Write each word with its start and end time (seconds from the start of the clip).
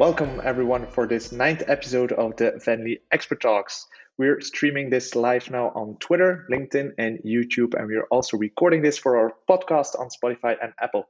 Welcome 0.00 0.40
everyone 0.42 0.86
for 0.86 1.06
this 1.06 1.30
ninth 1.30 1.62
episode 1.66 2.12
of 2.12 2.34
the 2.36 2.52
Venly 2.64 3.00
Expert 3.12 3.42
Talks. 3.42 3.86
We're 4.16 4.40
streaming 4.40 4.88
this 4.88 5.14
live 5.14 5.50
now 5.50 5.72
on 5.74 5.98
Twitter, 6.00 6.46
LinkedIn, 6.50 6.92
and 6.96 7.18
YouTube, 7.18 7.74
and 7.74 7.86
we're 7.86 8.06
also 8.10 8.38
recording 8.38 8.80
this 8.80 8.96
for 8.96 9.18
our 9.18 9.34
podcast 9.46 10.00
on 10.00 10.08
Spotify 10.08 10.56
and 10.58 10.72
Apple. 10.80 11.04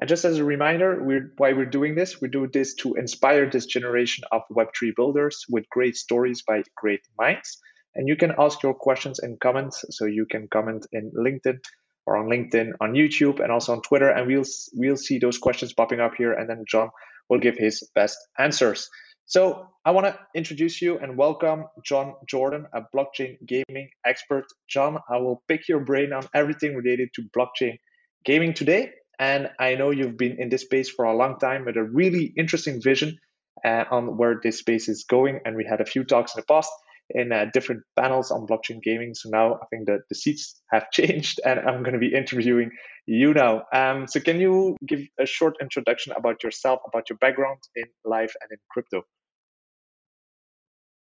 And 0.00 0.08
just 0.08 0.24
as 0.24 0.38
a 0.38 0.44
reminder, 0.46 1.04
we're, 1.04 1.34
why 1.36 1.52
we're 1.52 1.66
doing 1.66 1.94
this, 1.94 2.22
we 2.22 2.28
do 2.28 2.48
this 2.50 2.72
to 2.76 2.94
inspire 2.94 3.50
this 3.50 3.66
generation 3.66 4.24
of 4.32 4.40
Web3 4.50 4.96
builders 4.96 5.44
with 5.50 5.68
great 5.68 5.98
stories 5.98 6.40
by 6.40 6.62
great 6.74 7.02
minds. 7.18 7.58
And 7.94 8.08
you 8.08 8.16
can 8.16 8.32
ask 8.38 8.62
your 8.62 8.72
questions 8.72 9.18
and 9.18 9.38
comments. 9.40 9.84
So 9.90 10.06
you 10.06 10.24
can 10.24 10.48
comment 10.50 10.86
in 10.90 11.12
LinkedIn 11.14 11.58
or 12.06 12.16
on 12.16 12.30
LinkedIn, 12.30 12.70
on 12.80 12.94
YouTube, 12.94 13.40
and 13.40 13.52
also 13.52 13.72
on 13.72 13.82
Twitter. 13.82 14.08
And 14.08 14.26
we'll 14.26 14.46
we'll 14.72 14.96
see 14.96 15.18
those 15.18 15.36
questions 15.36 15.74
popping 15.74 16.00
up 16.00 16.14
here. 16.16 16.32
And 16.32 16.48
then 16.48 16.64
John 16.66 16.88
will 17.28 17.38
give 17.38 17.56
his 17.56 17.88
best 17.94 18.18
answers. 18.38 18.88
So 19.26 19.66
I 19.84 19.92
want 19.92 20.06
to 20.06 20.18
introduce 20.34 20.82
you 20.82 20.98
and 20.98 21.16
welcome 21.16 21.64
John 21.84 22.14
Jordan, 22.28 22.66
a 22.74 22.82
blockchain 22.94 23.36
gaming 23.46 23.88
expert. 24.04 24.44
John, 24.68 24.98
I 25.08 25.18
will 25.18 25.42
pick 25.48 25.68
your 25.68 25.80
brain 25.80 26.12
on 26.12 26.28
everything 26.34 26.74
related 26.76 27.10
to 27.14 27.22
blockchain 27.36 27.78
gaming 28.24 28.52
today. 28.52 28.90
And 29.18 29.50
I 29.58 29.76
know 29.76 29.90
you've 29.90 30.16
been 30.16 30.40
in 30.40 30.48
this 30.48 30.62
space 30.62 30.90
for 30.90 31.04
a 31.04 31.16
long 31.16 31.38
time 31.38 31.64
with 31.64 31.76
a 31.76 31.82
really 31.82 32.32
interesting 32.36 32.82
vision 32.82 33.18
uh, 33.64 33.84
on 33.90 34.16
where 34.16 34.40
this 34.42 34.58
space 34.58 34.88
is 34.88 35.04
going. 35.04 35.40
And 35.44 35.56
we 35.56 35.64
had 35.64 35.80
a 35.80 35.86
few 35.86 36.04
talks 36.04 36.34
in 36.34 36.40
the 36.40 36.46
past 36.46 36.70
in 37.10 37.32
uh, 37.32 37.46
different 37.52 37.82
panels 37.96 38.30
on 38.30 38.46
blockchain 38.46 38.82
gaming. 38.82 39.14
So 39.14 39.28
now 39.28 39.54
I 39.54 39.66
think 39.70 39.86
that 39.86 40.00
the 40.08 40.14
seats 40.14 40.62
have 40.70 40.90
changed, 40.92 41.40
and 41.44 41.60
I'm 41.60 41.82
going 41.82 41.94
to 41.94 41.98
be 41.98 42.14
interviewing 42.14 42.70
you 43.06 43.34
now. 43.34 43.64
Um, 43.72 44.06
so 44.06 44.20
can 44.20 44.40
you 44.40 44.76
give 44.86 45.00
a 45.20 45.26
short 45.26 45.56
introduction 45.60 46.12
about 46.16 46.42
yourself, 46.42 46.80
about 46.86 47.10
your 47.10 47.18
background 47.18 47.58
in 47.76 47.84
life 48.04 48.34
and 48.40 48.50
in 48.50 48.58
crypto? 48.70 49.02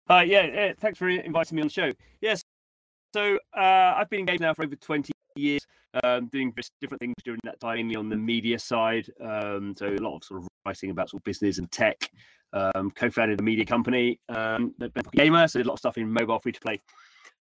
Uh, 0.10 0.24
yeah, 0.26 0.74
thanks 0.80 1.00
for 1.00 1.08
inviting 1.08 1.56
me 1.56 1.62
on 1.62 1.68
the 1.68 1.74
show. 1.74 1.92
Yes, 2.20 2.44
so 3.14 3.38
uh, 3.56 3.94
I've 3.98 4.10
been 4.10 4.22
engaged 4.22 4.42
now 4.42 4.54
for 4.54 4.64
over 4.64 4.76
20 4.76 5.12
years, 5.36 5.66
um, 6.04 6.30
doing 6.32 6.54
different 6.80 7.00
things 7.00 7.16
during 7.26 7.40
that 7.44 7.60
time, 7.60 7.78
mainly 7.78 7.96
on 7.96 8.10
the 8.10 8.16
media 8.16 8.58
side. 8.58 9.10
Um, 9.22 9.74
so 9.78 9.88
a 9.88 9.98
lot 9.98 10.16
of 10.16 10.24
sort 10.24 10.42
of 10.42 10.48
writing 10.66 10.92
about 10.92 11.10
sort 11.10 11.20
of 11.20 11.26
business 11.26 11.58
and 11.58 11.70
tech. 11.72 12.10
Um, 12.54 12.92
co-founded 12.92 13.40
a 13.40 13.44
media 13.44 13.66
company, 13.66 14.20
um, 14.28 14.76
Gamer, 15.14 15.48
so 15.48 15.60
did 15.60 15.66
a 15.66 15.70
lot 15.70 15.76
of 15.76 15.80
stuff 15.80 15.98
in 15.98 16.12
mobile 16.12 16.38
free 16.40 16.52
to 16.52 16.60
play. 16.60 16.82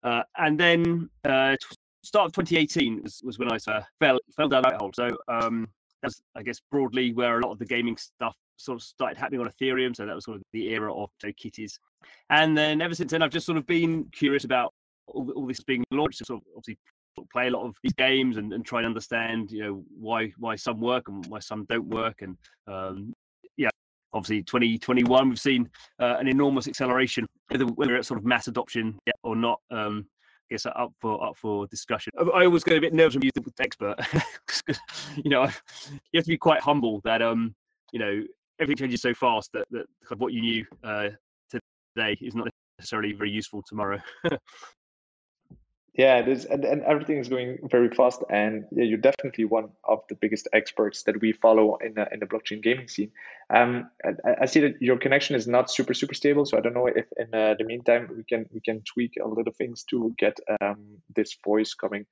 Uh, 0.03 0.23
and 0.37 0.57
then 0.59 1.09
uh, 1.25 1.55
start 2.03 2.27
of 2.27 2.33
2018 2.33 3.03
was, 3.03 3.21
was 3.23 3.39
when 3.39 3.51
I 3.51 3.57
uh, 3.67 3.81
fell 3.99 4.19
fell 4.35 4.47
down 4.47 4.63
that 4.63 4.75
hole. 4.75 4.91
So 4.93 5.09
um, 5.27 5.67
that's 6.01 6.21
I 6.35 6.43
guess 6.43 6.61
broadly 6.71 7.13
where 7.13 7.39
a 7.39 7.41
lot 7.41 7.51
of 7.51 7.59
the 7.59 7.65
gaming 7.65 7.97
stuff 7.97 8.35
sort 8.57 8.77
of 8.77 8.83
started 8.83 9.17
happening 9.17 9.41
on 9.41 9.49
Ethereum. 9.49 9.95
So 9.95 10.05
that 10.05 10.15
was 10.15 10.25
sort 10.25 10.37
of 10.37 10.43
the 10.51 10.69
era 10.69 10.93
of 10.93 11.09
kitties. 11.37 11.79
And 12.29 12.57
then 12.57 12.81
ever 12.81 12.95
since 12.95 13.11
then, 13.11 13.21
I've 13.21 13.31
just 13.31 13.45
sort 13.45 13.57
of 13.57 13.65
been 13.65 14.05
curious 14.11 14.43
about 14.43 14.73
all, 15.07 15.29
all 15.31 15.47
this 15.47 15.61
being 15.61 15.83
launched. 15.91 16.19
So 16.19 16.25
sort 16.25 16.41
of 16.41 16.47
obviously 16.57 16.77
play 17.31 17.47
a 17.47 17.51
lot 17.51 17.65
of 17.65 17.75
these 17.83 17.93
games 17.93 18.37
and, 18.37 18.53
and 18.53 18.65
try 18.65 18.79
and 18.79 18.87
understand 18.87 19.51
you 19.51 19.63
know 19.63 19.83
why 19.99 20.31
why 20.39 20.55
some 20.55 20.79
work 20.79 21.07
and 21.07 21.25
why 21.27 21.39
some 21.39 21.65
don't 21.69 21.87
work 21.87 22.21
and 22.21 22.37
um, 22.67 23.13
obviously 24.13 24.43
2021 24.43 25.29
we've 25.29 25.39
seen 25.39 25.69
uh, 25.99 26.15
an 26.19 26.27
enormous 26.27 26.67
acceleration 26.67 27.25
whether, 27.49 27.65
whether 27.65 27.95
it's 27.95 28.07
sort 28.07 28.19
of 28.19 28.25
mass 28.25 28.47
adoption 28.47 28.97
or 29.23 29.35
not 29.35 29.59
um, 29.71 30.05
I 30.49 30.55
guess 30.55 30.65
up 30.65 30.91
for 30.99 31.23
up 31.23 31.37
for 31.37 31.67
discussion. 31.67 32.11
I 32.17 32.45
always 32.45 32.63
get 32.63 32.77
a 32.77 32.81
bit 32.81 32.93
nervous 32.93 33.15
when 33.15 33.23
you 33.23 33.31
the 33.33 33.51
expert. 33.59 33.95
you 35.23 35.29
know, 35.29 35.43
you 36.11 36.17
have 36.17 36.25
to 36.25 36.29
be 36.29 36.37
quite 36.37 36.59
humble 36.59 36.99
that 37.05 37.21
um, 37.21 37.55
you 37.93 37.99
know, 37.99 38.23
everything 38.59 38.85
changes 38.85 39.01
so 39.01 39.13
fast 39.13 39.51
that 39.53 39.65
that 39.71 39.85
what 40.17 40.33
you 40.33 40.41
knew 40.41 40.65
uh, 40.83 41.09
today 41.49 42.17
is 42.21 42.35
not 42.35 42.49
necessarily 42.77 43.13
very 43.13 43.31
useful 43.31 43.63
tomorrow. 43.67 43.99
Yeah, 45.95 46.17
it 46.17 46.27
is, 46.27 46.45
and, 46.45 46.65
and 46.65 46.81
everything 46.83 47.19
is 47.19 47.29
going 47.29 47.59
very 47.69 47.89
fast. 47.89 48.23
And 48.27 48.65
yeah, 48.71 48.83
you're 48.83 48.97
definitely 48.97 49.45
one 49.45 49.69
of 49.87 49.99
the 50.09 50.15
biggest 50.15 50.47
experts 50.51 51.03
that 51.03 51.21
we 51.21 51.33
follow 51.33 51.77
in 51.85 51.93
the, 51.93 52.07
in 52.11 52.19
the 52.19 52.25
blockchain 52.25 52.63
gaming 52.63 52.87
scene. 52.87 53.11
Um, 53.53 53.91
I, 54.03 54.13
I 54.41 54.45
see 54.47 54.61
that 54.61 54.81
your 54.81 54.97
connection 54.97 55.35
is 55.35 55.45
not 55.47 55.69
super 55.69 55.93
super 55.93 56.15
stable, 56.15 56.47
so 56.47 56.57
I 56.57 56.61
don't 56.61 56.73
know 56.73 56.87
if 56.87 57.05
in 57.17 57.31
uh, 57.31 57.53
the 57.59 57.63
meantime 57.63 58.09
we 58.17 58.23
can 58.23 58.47
we 58.51 58.59
can 58.59 58.81
tweak 58.91 59.13
a 59.23 59.27
little 59.27 59.53
things 59.53 59.83
to 59.91 60.11
get 60.17 60.35
um, 60.61 60.97
this 61.15 61.37
voice 61.45 61.75
coming 61.75 62.07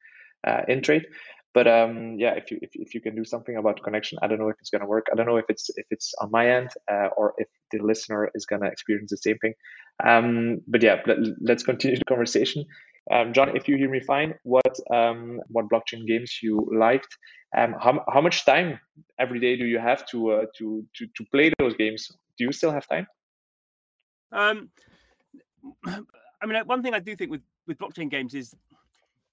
uh, 0.46 0.62
in 0.68 0.84
trade. 0.84 1.08
But 1.54 1.68
um, 1.68 2.18
yeah, 2.20 2.34
if 2.36 2.52
you 2.52 2.60
if, 2.62 2.70
if 2.76 2.94
you 2.94 3.02
can 3.02 3.16
do 3.16 3.26
something 3.26 3.58
about 3.58 3.82
connection, 3.84 4.20
I 4.22 4.28
don't 4.28 4.38
know 4.38 4.50
if 4.50 4.58
it's 4.60 4.70
gonna 4.70 4.86
work. 4.86 5.08
I 5.12 5.16
don't 5.16 5.26
know 5.26 5.38
if 5.38 5.46
it's 5.50 5.72
if 5.76 5.88
it's 5.90 6.14
on 6.22 6.30
my 6.30 6.48
end 6.52 6.70
uh, 6.90 7.08
or 7.18 7.34
if 7.40 7.48
the 7.72 7.80
listener 7.80 8.30
is 8.36 8.46
gonna 8.46 8.68
experience 8.68 9.10
the 9.10 9.18
same 9.18 9.40
thing. 9.40 9.56
Um, 10.06 10.62
but 10.68 10.84
yeah, 10.84 11.02
let, 11.08 11.18
let's 11.42 11.64
continue 11.64 11.98
the 11.98 12.06
conversation. 12.06 12.66
Um, 13.10 13.34
John, 13.34 13.56
if 13.56 13.68
you 13.68 13.78
hear 13.78 13.90
me 13.90 14.00
fine, 14.00 14.36
what 14.44 14.76
um, 14.94 15.42
what 15.48 15.70
blockchain 15.70 16.06
games 16.06 16.40
you 16.44 16.70
liked? 16.72 17.18
Um, 17.58 17.76
how, 17.82 18.04
how 18.14 18.22
much 18.22 18.46
time 18.46 18.80
every 19.20 19.40
day 19.40 19.58
do 19.58 19.66
you 19.66 19.80
have 19.80 20.06
to 20.08 20.32
uh, 20.32 20.46
to 20.58 20.86
to 20.96 21.08
to 21.16 21.26
play 21.32 21.52
those 21.58 21.76
games? 21.76 22.08
Do 22.38 22.46
you 22.46 22.52
still 22.52 22.72
have 22.72 22.88
time? 22.88 23.08
Um, 24.32 24.70
I 25.86 26.46
mean, 26.46 26.66
one 26.66 26.84
thing 26.84 26.94
I 26.94 27.00
do 27.00 27.16
think 27.16 27.32
with 27.32 27.42
with 27.68 27.80
blockchain 27.80 28.10
games 28.10 28.34
is 28.36 28.54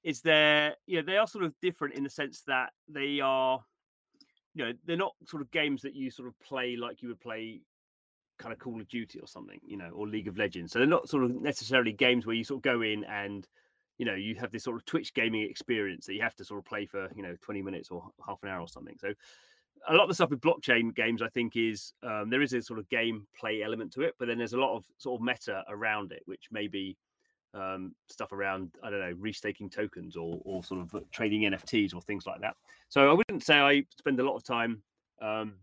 is 0.03 0.21
they're 0.23 0.75
you 0.87 0.97
know 0.97 1.03
they 1.03 1.19
are 1.19 1.27
sort 1.27 1.45
of 1.45 1.53
different 1.61 1.95
in 1.95 2.05
the 2.05 2.11
sense 2.11 2.43
that 2.47 2.71
they 2.89 3.21
are 3.21 3.63
you 4.55 4.65
know 4.65 4.73
they're 4.87 4.97
not 4.97 5.15
sort 5.27 5.43
of 5.43 5.51
games 5.51 5.83
that 5.83 5.95
you 5.95 6.11
sort 6.11 6.29
of 6.29 6.39
play 6.41 6.77
like 6.77 7.03
you 7.03 7.09
would 7.09 7.21
play 7.21 7.61
kind 8.39 8.53
of 8.53 8.59
Call 8.59 8.81
of 8.81 8.89
Duty 8.89 9.21
or 9.21 9.27
something, 9.27 9.61
you 9.67 9.77
know, 9.77 9.91
or 9.91 10.07
League 10.07 10.29
of 10.29 10.39
Legends. 10.39 10.73
So 10.73 10.79
they're 10.79 10.89
not 10.89 11.09
sort 11.09 11.25
of 11.25 11.31
necessarily 11.41 11.93
games 11.93 12.27
where 12.27 12.37
you 12.37 12.45
sort 12.45 12.59
of 12.59 12.63
go 12.63 12.83
in 12.83 13.05
and 13.05 13.47
you 13.99 14.07
know 14.07 14.15
you 14.15 14.37
have 14.37 14.51
this 14.53 14.65
sort 14.65 14.77
of 14.77 14.85
Twitch 14.85 15.13
gaming 15.13 15.43
experience 15.43 16.07
that 16.07 16.15
you 16.15 16.23
have 16.23 16.37
to 16.37 16.45
sort 16.45 16.59
of 16.59 16.65
play 16.65 16.87
for 16.87 17.09
you 17.15 17.23
know 17.23 17.37
20 17.43 17.63
minutes 17.63 17.91
or 17.91 18.09
half 18.25 18.43
an 18.43 18.49
hour 18.49 18.61
or 18.61 18.69
something. 18.69 18.97
So 18.99 19.13
a 19.89 19.95
lot 19.95 20.05
of 20.05 20.09
the 20.09 20.15
stuff 20.15 20.31
with 20.31 20.41
blockchain 20.41 20.95
games, 20.95 21.23
I 21.23 21.29
think, 21.29 21.57
is 21.57 21.93
um, 22.03 22.31
there 22.31 22.43
is 22.43 22.53
a 22.53 22.63
sort 22.63 22.79
of 22.79 22.89
game 22.89 23.27
play 23.39 23.63
element 23.63 23.93
to 23.93 24.03
it, 24.03 24.15
but 24.19 24.27
then 24.29 24.39
there's 24.39 24.53
a 24.53 24.59
lot 24.59 24.77
of 24.77 24.85
sort 24.99 25.21
of 25.21 25.25
meta 25.25 25.63
around 25.69 26.13
it, 26.13 26.23
which 26.27 26.47
may 26.51 26.67
be 26.67 26.97
um, 27.55 27.95
stuff 28.09 28.33
around 28.33 28.71
I 28.83 28.91
don't 28.91 29.01
know 29.01 29.15
restaking 29.15 29.71
tokens 29.71 30.17
or 30.17 30.41
or 30.45 30.63
sort 30.63 30.81
of 30.81 31.11
trading 31.11 31.43
NFTs 31.43 31.95
or 31.95 32.03
things 32.03 32.27
like 32.27 32.41
that. 32.41 32.55
So 32.89 33.11
I 33.11 33.15
wouldn't 33.15 33.45
say 33.45 33.59
I 33.59 33.85
spend 33.99 34.21
a 34.21 34.25
lot 34.25 34.37
of 34.37 34.45
time 34.45 34.83
um, 35.21 35.55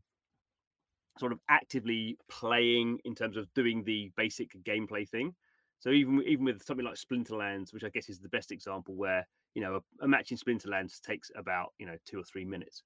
sort 1.17 1.31
of 1.31 1.39
actively 1.49 2.17
playing 2.29 2.99
in 3.05 3.15
terms 3.15 3.37
of 3.37 3.51
doing 3.53 3.83
the 3.83 4.11
basic 4.17 4.51
gameplay 4.63 5.07
thing. 5.07 5.33
So 5.79 5.89
even 5.91 6.21
even 6.25 6.45
with 6.45 6.63
something 6.63 6.85
like 6.85 6.95
Splinterlands, 6.95 7.73
which 7.73 7.83
I 7.83 7.89
guess 7.89 8.09
is 8.09 8.19
the 8.19 8.29
best 8.29 8.51
example, 8.51 8.95
where 8.95 9.27
you 9.53 9.61
know 9.61 9.75
a, 9.75 10.05
a 10.05 10.07
match 10.07 10.31
in 10.31 10.37
Splinterlands 10.37 11.01
takes 11.01 11.29
about 11.35 11.73
you 11.77 11.85
know 11.85 11.95
two 12.05 12.19
or 12.19 12.23
three 12.23 12.45
minutes. 12.45 12.83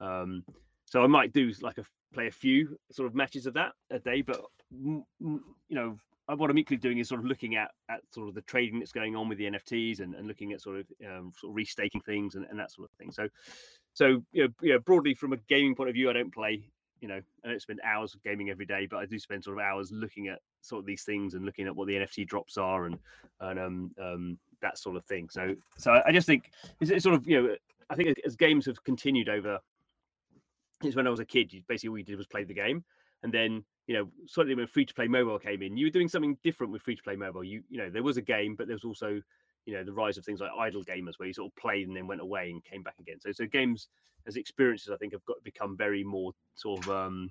Um, 0.00 0.44
so 0.84 1.02
I 1.02 1.06
might 1.06 1.32
do 1.32 1.50
like 1.62 1.78
a 1.78 1.84
play 2.12 2.26
a 2.26 2.32
few 2.32 2.76
sort 2.90 3.06
of 3.06 3.14
matches 3.14 3.46
of 3.46 3.54
that 3.54 3.72
a 3.90 3.98
day, 3.98 4.22
but 4.22 4.42
you 4.70 5.04
know 5.70 5.96
what 6.26 6.50
I'm 6.50 6.58
equally 6.58 6.78
doing 6.78 6.98
is 6.98 7.08
sort 7.08 7.20
of 7.20 7.26
looking 7.26 7.56
at 7.56 7.70
at 7.90 8.00
sort 8.12 8.28
of 8.28 8.34
the 8.34 8.42
trading 8.42 8.78
that's 8.78 8.92
going 8.92 9.16
on 9.16 9.28
with 9.28 9.38
the 9.38 9.44
NFTs 9.50 10.00
and, 10.00 10.14
and 10.14 10.26
looking 10.26 10.52
at 10.52 10.60
sort 10.60 10.80
of 10.80 10.86
um, 11.06 11.32
sort 11.38 11.50
of 11.50 11.56
restaking 11.56 12.04
things 12.04 12.34
and, 12.34 12.46
and 12.48 12.58
that 12.58 12.70
sort 12.70 12.90
of 12.90 12.96
thing. 12.96 13.10
So 13.10 13.28
so 13.94 14.22
you 14.32 14.44
know, 14.44 14.48
you 14.60 14.72
know 14.74 14.78
broadly 14.80 15.14
from 15.14 15.32
a 15.32 15.38
gaming 15.48 15.74
point 15.74 15.88
of 15.88 15.94
view, 15.94 16.10
I 16.10 16.12
don't 16.12 16.32
play 16.32 16.68
you 17.02 17.08
know, 17.08 17.20
I 17.44 17.48
don't 17.48 17.60
spend 17.60 17.80
hours 17.84 18.16
gaming 18.24 18.48
every 18.48 18.64
day, 18.64 18.86
but 18.86 18.98
I 18.98 19.06
do 19.06 19.18
spend 19.18 19.42
sort 19.42 19.58
of 19.58 19.64
hours 19.64 19.90
looking 19.90 20.28
at 20.28 20.38
sort 20.62 20.78
of 20.78 20.86
these 20.86 21.02
things 21.02 21.34
and 21.34 21.44
looking 21.44 21.66
at 21.66 21.74
what 21.74 21.88
the 21.88 21.94
NFT 21.94 22.26
drops 22.26 22.56
are 22.56 22.86
and 22.86 22.96
and 23.40 23.58
um, 23.58 23.90
um 24.00 24.38
that 24.62 24.78
sort 24.78 24.96
of 24.96 25.04
thing. 25.04 25.28
So 25.28 25.56
so 25.76 26.00
I 26.06 26.12
just 26.12 26.28
think 26.28 26.52
it's, 26.80 26.92
it's 26.92 27.02
sort 27.02 27.16
of 27.16 27.26
you 27.26 27.42
know 27.42 27.56
I 27.90 27.96
think 27.96 28.16
as 28.24 28.36
games 28.36 28.64
have 28.66 28.82
continued 28.84 29.28
over, 29.28 29.58
it's 30.82 30.96
when 30.96 31.08
I 31.08 31.10
was 31.10 31.20
a 31.20 31.24
kid, 31.24 31.52
basically 31.68 31.90
all 31.90 31.98
you 31.98 32.04
did 32.04 32.16
was 32.16 32.26
play 32.28 32.44
the 32.44 32.54
game, 32.54 32.84
and 33.24 33.34
then 33.34 33.64
you 33.88 33.94
know 33.94 34.08
suddenly 34.28 34.54
when 34.54 34.68
free 34.68 34.86
to 34.86 34.94
play 34.94 35.08
mobile 35.08 35.40
came 35.40 35.60
in, 35.62 35.76
you 35.76 35.86
were 35.86 35.90
doing 35.90 36.08
something 36.08 36.38
different 36.44 36.72
with 36.72 36.82
free 36.82 36.96
to 36.96 37.02
play 37.02 37.16
mobile. 37.16 37.42
You 37.42 37.64
you 37.68 37.78
know 37.78 37.90
there 37.90 38.04
was 38.04 38.16
a 38.16 38.22
game, 38.22 38.54
but 38.54 38.68
there 38.68 38.76
was 38.76 38.84
also 38.84 39.20
you 39.66 39.74
know 39.74 39.84
the 39.84 39.92
rise 39.92 40.18
of 40.18 40.24
things 40.24 40.40
like 40.40 40.50
idle 40.58 40.82
gamers 40.82 41.18
where 41.18 41.28
you 41.28 41.34
sort 41.34 41.50
of 41.50 41.56
played 41.56 41.88
and 41.88 41.96
then 41.96 42.06
went 42.06 42.20
away 42.20 42.50
and 42.50 42.64
came 42.64 42.82
back 42.82 42.98
again. 42.98 43.20
So 43.20 43.32
so 43.32 43.46
games 43.46 43.88
as 44.26 44.36
experiences, 44.36 44.90
I 44.90 44.96
think 44.96 45.12
have 45.12 45.24
got 45.24 45.42
become 45.42 45.76
very 45.76 46.04
more 46.04 46.32
sort 46.54 46.84
of 46.84 46.90
um, 46.90 47.30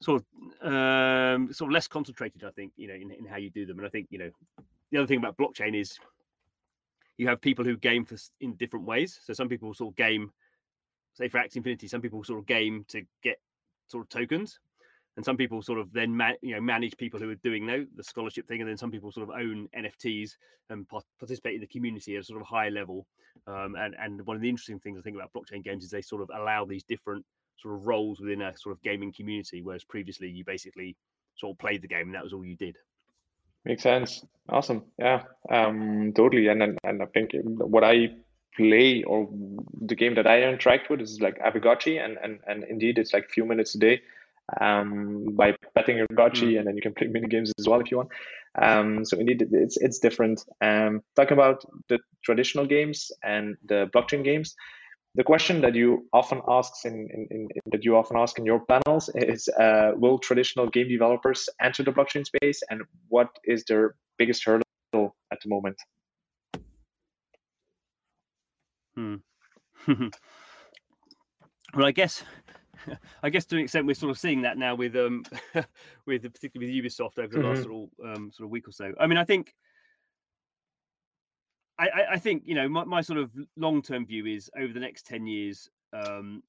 sort 0.00 0.22
of 0.22 0.66
um, 0.66 1.52
sort 1.52 1.70
of 1.70 1.72
less 1.72 1.88
concentrated. 1.88 2.44
I 2.44 2.50
think 2.50 2.72
you 2.76 2.88
know 2.88 2.94
in, 2.94 3.10
in 3.10 3.26
how 3.26 3.36
you 3.36 3.50
do 3.50 3.66
them, 3.66 3.78
and 3.78 3.86
I 3.86 3.90
think 3.90 4.08
you 4.10 4.18
know 4.18 4.30
the 4.90 4.98
other 4.98 5.06
thing 5.06 5.18
about 5.18 5.36
blockchain 5.36 5.78
is 5.78 5.98
you 7.18 7.28
have 7.28 7.40
people 7.40 7.64
who 7.64 7.76
game 7.76 8.04
for 8.04 8.16
in 8.40 8.54
different 8.54 8.86
ways. 8.86 9.18
So 9.24 9.32
some 9.32 9.48
people 9.48 9.72
sort 9.74 9.92
of 9.92 9.96
game, 9.96 10.30
say 11.14 11.28
for 11.28 11.38
Axie 11.38 11.56
Infinity, 11.56 11.88
some 11.88 12.00
people 12.00 12.22
sort 12.24 12.38
of 12.38 12.46
game 12.46 12.84
to 12.88 13.02
get 13.22 13.40
sort 13.88 14.04
of 14.04 14.08
tokens, 14.08 14.58
and 15.16 15.24
some 15.24 15.36
people 15.36 15.62
sort 15.62 15.78
of 15.78 15.92
then 15.92 16.18
you 16.42 16.54
know 16.54 16.60
manage 16.60 16.96
people 16.96 17.20
who 17.20 17.30
are 17.30 17.36
doing 17.36 17.66
the, 17.66 17.86
the 17.96 18.04
scholarship 18.04 18.46
thing 18.48 18.60
and 18.60 18.68
then 18.68 18.76
some 18.76 18.90
people 18.90 19.12
sort 19.12 19.28
of 19.28 19.34
own 19.34 19.68
nfts 19.78 20.32
and 20.70 20.86
participate 21.18 21.54
in 21.54 21.60
the 21.60 21.66
community 21.66 22.16
at 22.16 22.22
a 22.22 22.24
sort 22.24 22.40
of 22.40 22.46
higher 22.46 22.70
level 22.70 23.06
um, 23.46 23.74
and 23.78 23.94
and 23.98 24.24
one 24.26 24.36
of 24.36 24.42
the 24.42 24.48
interesting 24.48 24.78
things 24.78 24.98
i 24.98 25.02
think 25.02 25.16
about 25.16 25.32
blockchain 25.32 25.62
games 25.62 25.84
is 25.84 25.90
they 25.90 26.02
sort 26.02 26.22
of 26.22 26.30
allow 26.34 26.64
these 26.64 26.82
different 26.84 27.24
sort 27.62 27.74
of 27.76 27.86
roles 27.86 28.20
within 28.20 28.42
a 28.42 28.56
sort 28.56 28.74
of 28.74 28.82
gaming 28.82 29.12
community, 29.12 29.62
whereas 29.62 29.84
previously 29.84 30.28
you 30.28 30.44
basically 30.44 30.96
sort 31.36 31.54
of 31.54 31.58
played 31.58 31.82
the 31.82 31.88
game 31.88 32.06
and 32.08 32.14
that 32.14 32.24
was 32.24 32.32
all 32.32 32.44
you 32.44 32.56
did. 32.56 32.76
Makes 33.64 33.84
sense. 33.84 34.24
Awesome. 34.48 34.82
Yeah. 34.98 35.22
Um. 35.48 36.12
Totally. 36.16 36.48
And 36.48 36.62
and, 36.62 36.78
and 36.82 37.00
I 37.00 37.06
think 37.06 37.30
what 37.44 37.84
I 37.84 38.08
play 38.56 39.04
or 39.04 39.28
the 39.80 39.94
game 39.94 40.16
that 40.16 40.26
I 40.26 40.42
interact 40.42 40.90
with 40.90 41.00
is 41.00 41.20
like 41.20 41.38
Aavegotchi, 41.38 42.04
and 42.04 42.18
and 42.20 42.40
and 42.48 42.64
indeed 42.64 42.98
it's 42.98 43.12
like 43.12 43.26
a 43.26 43.32
few 43.32 43.44
minutes 43.44 43.76
a 43.76 43.78
day 43.78 44.02
um, 44.60 45.34
by 45.34 45.56
betting 45.74 45.96
your 45.96 46.06
gotchi, 46.08 46.52
mm. 46.52 46.58
and 46.58 46.66
then 46.66 46.76
you 46.76 46.82
can 46.82 46.94
play 46.94 47.06
mini 47.06 47.28
games 47.28 47.52
as 47.58 47.68
well 47.68 47.80
if 47.80 47.90
you 47.90 47.98
want. 47.98 48.10
Um, 48.60 49.04
so 49.04 49.18
indeed, 49.18 49.46
it's 49.50 49.76
it's 49.78 49.98
different. 49.98 50.44
Um, 50.60 51.02
talking 51.16 51.32
about 51.32 51.64
the 51.88 51.98
traditional 52.24 52.66
games 52.66 53.10
and 53.22 53.56
the 53.64 53.88
blockchain 53.94 54.24
games, 54.24 54.54
the 55.14 55.24
question 55.24 55.60
that 55.60 55.74
you 55.74 56.06
often 56.12 56.40
ask 56.48 56.84
in, 56.84 57.08
in, 57.12 57.26
in, 57.30 57.48
that 57.66 57.84
you 57.84 57.96
often 57.96 58.16
ask 58.16 58.38
in 58.38 58.46
your 58.46 58.64
panels 58.66 59.10
is, 59.14 59.48
uh, 59.48 59.92
will 59.94 60.18
traditional 60.18 60.68
game 60.68 60.88
developers 60.88 61.48
enter 61.60 61.82
the 61.82 61.92
blockchain 61.92 62.24
space, 62.24 62.62
and 62.70 62.82
what 63.08 63.28
is 63.44 63.64
their 63.64 63.94
biggest 64.18 64.44
hurdle 64.44 64.64
at 65.30 65.40
the 65.42 65.48
moment? 65.48 65.76
Hmm. 68.94 69.16
well, 71.74 71.86
I 71.86 71.92
guess 71.92 72.22
I 73.22 73.30
guess 73.30 73.44
to 73.46 73.56
an 73.56 73.62
extent 73.62 73.86
we're 73.86 73.94
sort 73.94 74.10
of 74.10 74.18
seeing 74.18 74.42
that 74.42 74.58
now 74.58 74.74
with 74.74 74.96
um 74.96 75.24
with 76.06 76.22
particularly 76.22 76.80
with 76.80 76.84
Ubisoft 76.84 77.18
over 77.18 77.28
the 77.28 77.38
mm-hmm. 77.38 77.48
last 77.48 77.62
sort 77.64 77.88
of 78.00 78.16
um, 78.16 78.30
sort 78.32 78.46
of 78.46 78.50
week 78.50 78.68
or 78.68 78.72
so. 78.72 78.92
I 78.98 79.06
mean, 79.06 79.18
I 79.18 79.24
think 79.24 79.54
I, 81.78 81.88
I 82.12 82.18
think 82.18 82.42
you 82.46 82.54
know 82.54 82.68
my, 82.68 82.84
my 82.84 83.00
sort 83.00 83.18
of 83.18 83.30
long 83.56 83.82
term 83.82 84.06
view 84.06 84.26
is 84.26 84.50
over 84.58 84.72
the 84.72 84.80
next 84.80 85.06
ten 85.06 85.26
years, 85.26 85.68
um, 85.92 86.42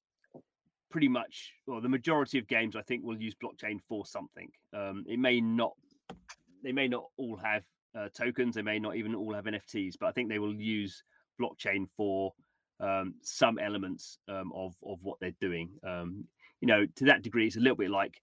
pretty 0.94 1.08
much, 1.08 1.52
well, 1.66 1.80
the 1.80 1.88
majority 1.88 2.38
of 2.38 2.46
games 2.46 2.76
I 2.76 2.82
think 2.82 3.02
will 3.02 3.20
use 3.20 3.34
blockchain 3.34 3.80
for 3.88 4.06
something. 4.06 4.48
Um, 4.72 5.04
it 5.08 5.18
may 5.18 5.40
not, 5.40 5.72
they 6.62 6.70
may 6.70 6.86
not 6.86 7.06
all 7.16 7.36
have 7.36 7.64
uh, 7.98 8.08
tokens, 8.16 8.54
they 8.54 8.62
may 8.62 8.78
not 8.78 8.94
even 8.94 9.12
all 9.12 9.34
have 9.34 9.46
NFTs, 9.46 9.94
but 9.98 10.06
I 10.06 10.12
think 10.12 10.28
they 10.28 10.38
will 10.38 10.54
use 10.54 11.02
blockchain 11.40 11.86
for 11.96 12.32
um, 12.84 13.14
some 13.22 13.58
elements 13.58 14.18
um, 14.28 14.52
of 14.54 14.74
of 14.84 14.98
what 15.02 15.18
they're 15.20 15.40
doing. 15.40 15.70
Um, 15.82 16.24
you 16.60 16.68
know, 16.68 16.86
to 16.96 17.04
that 17.06 17.22
degree, 17.22 17.46
it's 17.46 17.56
a 17.56 17.60
little 17.60 17.76
bit 17.76 17.90
like 17.90 18.20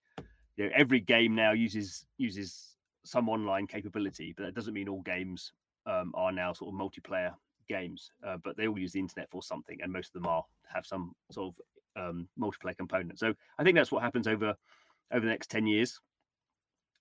you 0.57 0.65
know 0.65 0.71
every 0.75 0.99
game 0.99 1.35
now 1.35 1.51
uses 1.51 2.05
uses 2.17 2.75
some 3.03 3.29
online 3.29 3.65
capability, 3.65 4.33
but 4.37 4.43
that 4.43 4.53
doesn't 4.53 4.73
mean 4.73 4.87
all 4.87 5.01
games 5.01 5.53
um, 5.87 6.11
are 6.13 6.31
now 6.31 6.53
sort 6.53 6.73
of 6.73 6.79
multiplayer 6.79 7.33
games. 7.67 8.11
Uh, 8.25 8.37
but 8.43 8.55
they 8.55 8.67
all 8.67 8.77
use 8.77 8.91
the 8.91 8.99
internet 8.99 9.29
for 9.31 9.41
something, 9.41 9.79
and 9.81 9.91
most 9.91 10.07
of 10.15 10.21
them 10.21 10.27
are 10.27 10.43
have 10.73 10.85
some 10.85 11.13
sort 11.31 11.53
of 11.95 12.03
um, 12.03 12.27
multiplayer 12.39 12.77
component. 12.77 13.17
So 13.17 13.33
I 13.57 13.63
think 13.63 13.75
that's 13.75 13.91
what 13.91 14.03
happens 14.03 14.27
over 14.27 14.55
over 15.11 15.25
the 15.25 15.31
next 15.31 15.49
ten 15.49 15.65
years. 15.65 15.99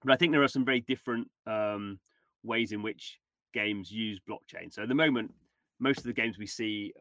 But 0.02 0.12
I 0.12 0.16
think 0.16 0.32
there 0.32 0.42
are 0.42 0.48
some 0.48 0.64
very 0.64 0.80
different 0.80 1.28
um, 1.46 2.00
ways 2.42 2.72
in 2.72 2.82
which 2.82 3.18
games 3.52 3.92
use 3.92 4.18
blockchain. 4.26 4.72
So 4.72 4.82
at 4.82 4.88
the 4.88 4.94
moment, 4.94 5.34
most 5.78 5.98
of 5.98 6.04
the 6.04 6.14
games 6.14 6.38
we 6.38 6.46
see 6.46 6.94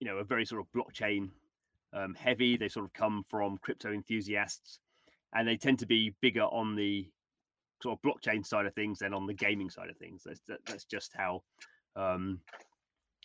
you 0.00 0.06
know, 0.06 0.18
are 0.18 0.24
very 0.24 0.44
sort 0.44 0.60
of 0.60 0.66
blockchain 0.72 1.30
um, 1.92 2.14
heavy. 2.14 2.56
They 2.56 2.68
sort 2.68 2.84
of 2.84 2.92
come 2.92 3.24
from 3.28 3.58
crypto 3.58 3.92
enthusiasts, 3.92 4.80
and 5.34 5.46
they 5.46 5.56
tend 5.56 5.78
to 5.80 5.86
be 5.86 6.14
bigger 6.20 6.44
on 6.44 6.76
the 6.76 7.08
sort 7.82 7.98
of 7.98 8.02
blockchain 8.02 8.44
side 8.44 8.66
of 8.66 8.74
things 8.74 8.98
than 8.98 9.14
on 9.14 9.26
the 9.26 9.34
gaming 9.34 9.70
side 9.70 9.90
of 9.90 9.96
things. 9.96 10.22
That's 10.24 10.40
that's 10.66 10.84
just 10.84 11.12
how 11.14 11.42
um, 11.96 12.40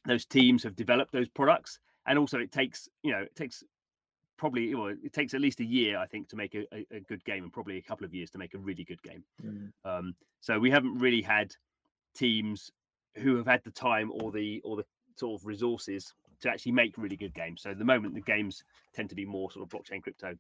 those 0.06 0.26
teams 0.26 0.64
have 0.64 0.76
developed 0.76 1.12
those 1.12 1.30
products, 1.30 1.80
and 2.08 2.18
also 2.18 2.40
it 2.40 2.52
takes 2.52 2.88
you 3.04 3.12
know 3.12 3.22
it 3.22 3.36
takes 3.36 3.64
probably 4.38 4.74
well, 4.76 4.88
it 5.04 5.14
takes 5.14 5.34
at 5.34 5.42
least 5.42 5.60
a 5.60 5.66
year 5.66 5.98
I 5.98 6.06
think 6.06 6.28
to 6.30 6.36
make 6.36 6.56
a, 6.56 6.66
a, 6.92 7.00
good 7.02 7.24
game, 7.24 7.44
and 7.44 7.54
probably 7.54 7.78
a 7.78 7.82
couple 7.82 8.06
of 8.06 8.14
years 8.14 8.30
to 8.32 8.38
make 8.38 8.54
a 8.54 8.58
really 8.58 8.84
good 8.84 9.02
game. 9.04 9.24
Mm. 9.44 9.72
Um, 9.86 10.16
so 10.42 10.60
we 10.60 10.72
haven't 10.72 10.98
really 10.98 11.22
had 11.22 11.54
teams 12.16 12.72
who 13.16 13.36
have 13.38 13.48
had 13.48 13.64
the 13.64 13.72
time 13.72 14.12
or 14.14 14.32
the 14.32 14.62
or 14.64 14.76
the 14.76 14.86
sort 15.16 15.40
of 15.40 15.46
resources 15.46 16.14
to 16.44 16.50
actually 16.50 16.74
make 16.74 16.98
really 16.98 17.16
good 17.16 17.34
games. 17.34 17.62
So 17.62 17.72
at 17.72 17.80
the 17.80 17.86
moment, 17.86 18.14
the 18.14 18.22
games 18.22 18.64
tend 18.94 19.10
to 19.10 19.16
be 19.16 19.26
more 19.26 19.50
sort 19.52 19.64
of 19.64 19.70
blockchain 19.70 20.02
crypto 20.04 20.36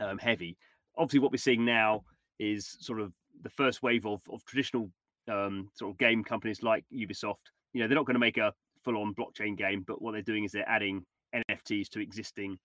um, 0.00 0.18
heavy. 0.18 0.56
Obviously, 0.96 1.20
what 1.20 1.32
we're 1.32 1.38
seeing 1.38 1.64
now 1.64 2.04
is 2.38 2.76
sort 2.80 3.00
of 3.00 3.12
the 3.42 3.50
first 3.50 3.82
wave 3.82 4.06
of, 4.06 4.22
of 4.30 4.44
traditional 4.44 4.90
um, 5.28 5.68
sort 5.74 5.90
of 5.90 5.98
game 5.98 6.22
companies 6.22 6.62
like 6.62 6.84
Ubisoft. 6.92 7.50
You 7.72 7.80
know, 7.80 7.88
they're 7.88 7.96
not 7.96 8.06
going 8.06 8.14
to 8.14 8.20
make 8.20 8.38
a 8.38 8.52
full 8.84 8.96
on 8.96 9.14
blockchain 9.14 9.56
game, 9.56 9.84
but 9.86 10.00
what 10.00 10.12
they're 10.12 10.22
doing 10.22 10.44
is 10.44 10.52
they're 10.52 10.68
adding 10.68 11.04
NFTs 11.34 11.88
to 11.90 12.00
existing 12.00 12.58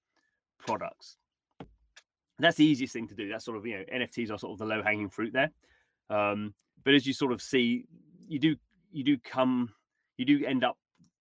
products. 0.60 1.18
that's 2.40 2.58
the 2.58 2.66
easiest 2.66 2.94
thing 2.94 3.08
to 3.08 3.16
do. 3.16 3.30
That's 3.30 3.46
sort 3.46 3.58
of, 3.58 3.66
you 3.66 3.78
know, 3.78 3.84
NFTs 3.94 4.32
are 4.32 4.38
sort 4.38 4.54
of 4.54 4.60
the 4.60 4.66
low 4.66 4.84
hanging 4.84 5.10
fruit 5.10 5.34
there. 5.34 5.50
Um, 6.10 6.54
but 6.84 6.94
as 6.94 7.06
you 7.08 7.14
sort 7.14 7.32
of 7.32 7.42
see, 7.42 7.86
you 8.28 8.40
do, 8.40 8.56
you 8.92 9.04
do 9.04 9.18
come, 9.18 9.70
you 10.18 10.26
do 10.26 10.46
end 10.46 10.64
up 10.64 10.78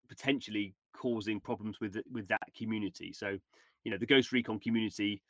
potentially 0.08 0.74
causing 1.06 1.38
problems 1.38 1.78
with 1.80 1.96
with 2.10 2.26
that 2.26 2.48
community. 2.58 3.12
So, 3.12 3.38
you 3.84 3.92
know, 3.92 3.96
the 3.96 4.06
Ghost 4.06 4.32
Recon 4.32 4.58
community, 4.58 5.22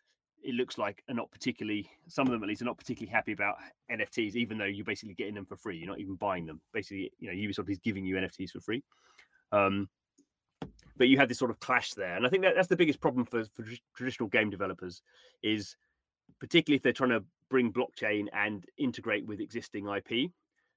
it 0.42 0.54
looks 0.54 0.78
like 0.78 1.02
are 1.10 1.14
not 1.14 1.30
particularly 1.30 1.90
some 2.08 2.26
of 2.26 2.32
them 2.32 2.42
at 2.42 2.48
least 2.48 2.62
are 2.62 2.66
not 2.66 2.78
particularly 2.78 3.12
happy 3.12 3.32
about 3.32 3.56
NFTs, 3.90 4.36
even 4.36 4.56
though 4.56 4.64
you're 4.64 4.86
basically 4.86 5.14
getting 5.14 5.34
them 5.34 5.44
for 5.44 5.56
free. 5.56 5.76
You're 5.76 5.88
not 5.88 6.00
even 6.00 6.14
buying 6.14 6.46
them. 6.46 6.62
Basically, 6.72 7.12
you 7.18 7.28
know, 7.28 7.34
Ubisoft 7.34 7.68
is 7.68 7.78
giving 7.78 8.06
you 8.06 8.16
NFTs 8.16 8.52
for 8.52 8.60
free. 8.60 8.82
Um, 9.52 9.90
but 10.96 11.08
you 11.08 11.18
have 11.18 11.28
this 11.28 11.38
sort 11.38 11.50
of 11.50 11.60
clash 11.60 11.92
there, 11.92 12.16
and 12.16 12.26
I 12.26 12.30
think 12.30 12.42
that 12.42 12.54
that's 12.56 12.68
the 12.68 12.76
biggest 12.76 13.02
problem 13.02 13.26
for, 13.26 13.44
for 13.52 13.64
traditional 13.94 14.30
game 14.30 14.48
developers 14.48 15.02
is 15.42 15.76
particularly 16.40 16.76
if 16.76 16.82
they're 16.82 16.94
trying 16.94 17.10
to 17.10 17.22
bring 17.50 17.70
blockchain 17.70 18.28
and 18.32 18.64
integrate 18.78 19.26
with 19.26 19.40
existing 19.40 19.86
IP. 19.88 20.30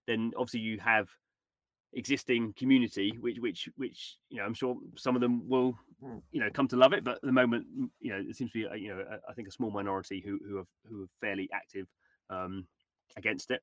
Then 0.07 0.34
obviously 0.36 0.60
you 0.60 0.78
have 0.80 1.07
existing 1.94 2.53
community 2.53 3.18
which 3.19 3.39
which 3.39 3.68
which 3.77 4.18
you 4.30 4.38
know 4.38 4.44
i'm 4.44 4.53
sure 4.53 4.77
some 4.95 5.15
of 5.15 5.21
them 5.21 5.47
will 5.50 5.75
you 6.31 6.39
know 6.39 6.50
come 6.53 6.68
to 6.68 6.75
love 6.75 6.94
it 6.94 7.03
but 7.03 7.15
at 7.15 7.21
the 7.24 7.31
moment 7.31 7.65
you 8.00 8.12
know 8.12 8.24
it 8.27 8.36
seems 8.36 8.51
to 8.51 8.59
be 8.59 8.80
you 8.80 8.89
know 8.89 9.03
i 9.27 9.33
think 9.33 9.47
a 9.47 9.51
small 9.51 9.71
minority 9.71 10.21
who 10.24 10.39
who 10.47 10.59
are 10.59 10.68
who 10.88 11.03
are 11.03 11.07
fairly 11.19 11.50
active 11.51 11.88
um 12.30 12.65
against 13.18 13.50
it 13.50 13.62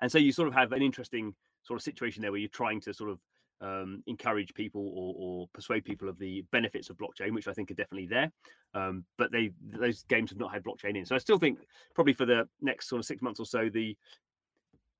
and 0.00 0.10
so 0.10 0.18
you 0.18 0.32
sort 0.32 0.48
of 0.48 0.54
have 0.54 0.72
an 0.72 0.82
interesting 0.82 1.32
sort 1.62 1.78
of 1.78 1.84
situation 1.84 2.20
there 2.20 2.32
where 2.32 2.40
you're 2.40 2.48
trying 2.48 2.80
to 2.80 2.92
sort 2.92 3.10
of 3.10 3.18
um, 3.62 4.02
encourage 4.06 4.54
people 4.54 4.92
or, 4.94 5.14
or, 5.18 5.48
persuade 5.52 5.84
people 5.84 6.08
of 6.08 6.18
the 6.18 6.42
benefits 6.50 6.88
of 6.88 6.96
blockchain, 6.96 7.34
which 7.34 7.46
I 7.46 7.52
think 7.52 7.70
are 7.70 7.74
definitely 7.74 8.06
there. 8.06 8.32
Um, 8.72 9.04
but 9.18 9.30
they 9.32 9.50
those 9.78 10.04
games 10.04 10.30
have 10.30 10.38
not 10.38 10.52
had 10.52 10.64
blockchain 10.64 10.96
in, 10.96 11.04
so 11.04 11.14
I 11.14 11.18
still 11.18 11.38
think 11.38 11.58
probably 11.94 12.14
for 12.14 12.24
the 12.24 12.48
next 12.62 12.88
sort 12.88 13.00
of 13.00 13.04
six 13.04 13.20
months 13.20 13.40
or 13.40 13.44
so, 13.44 13.68
the 13.68 13.96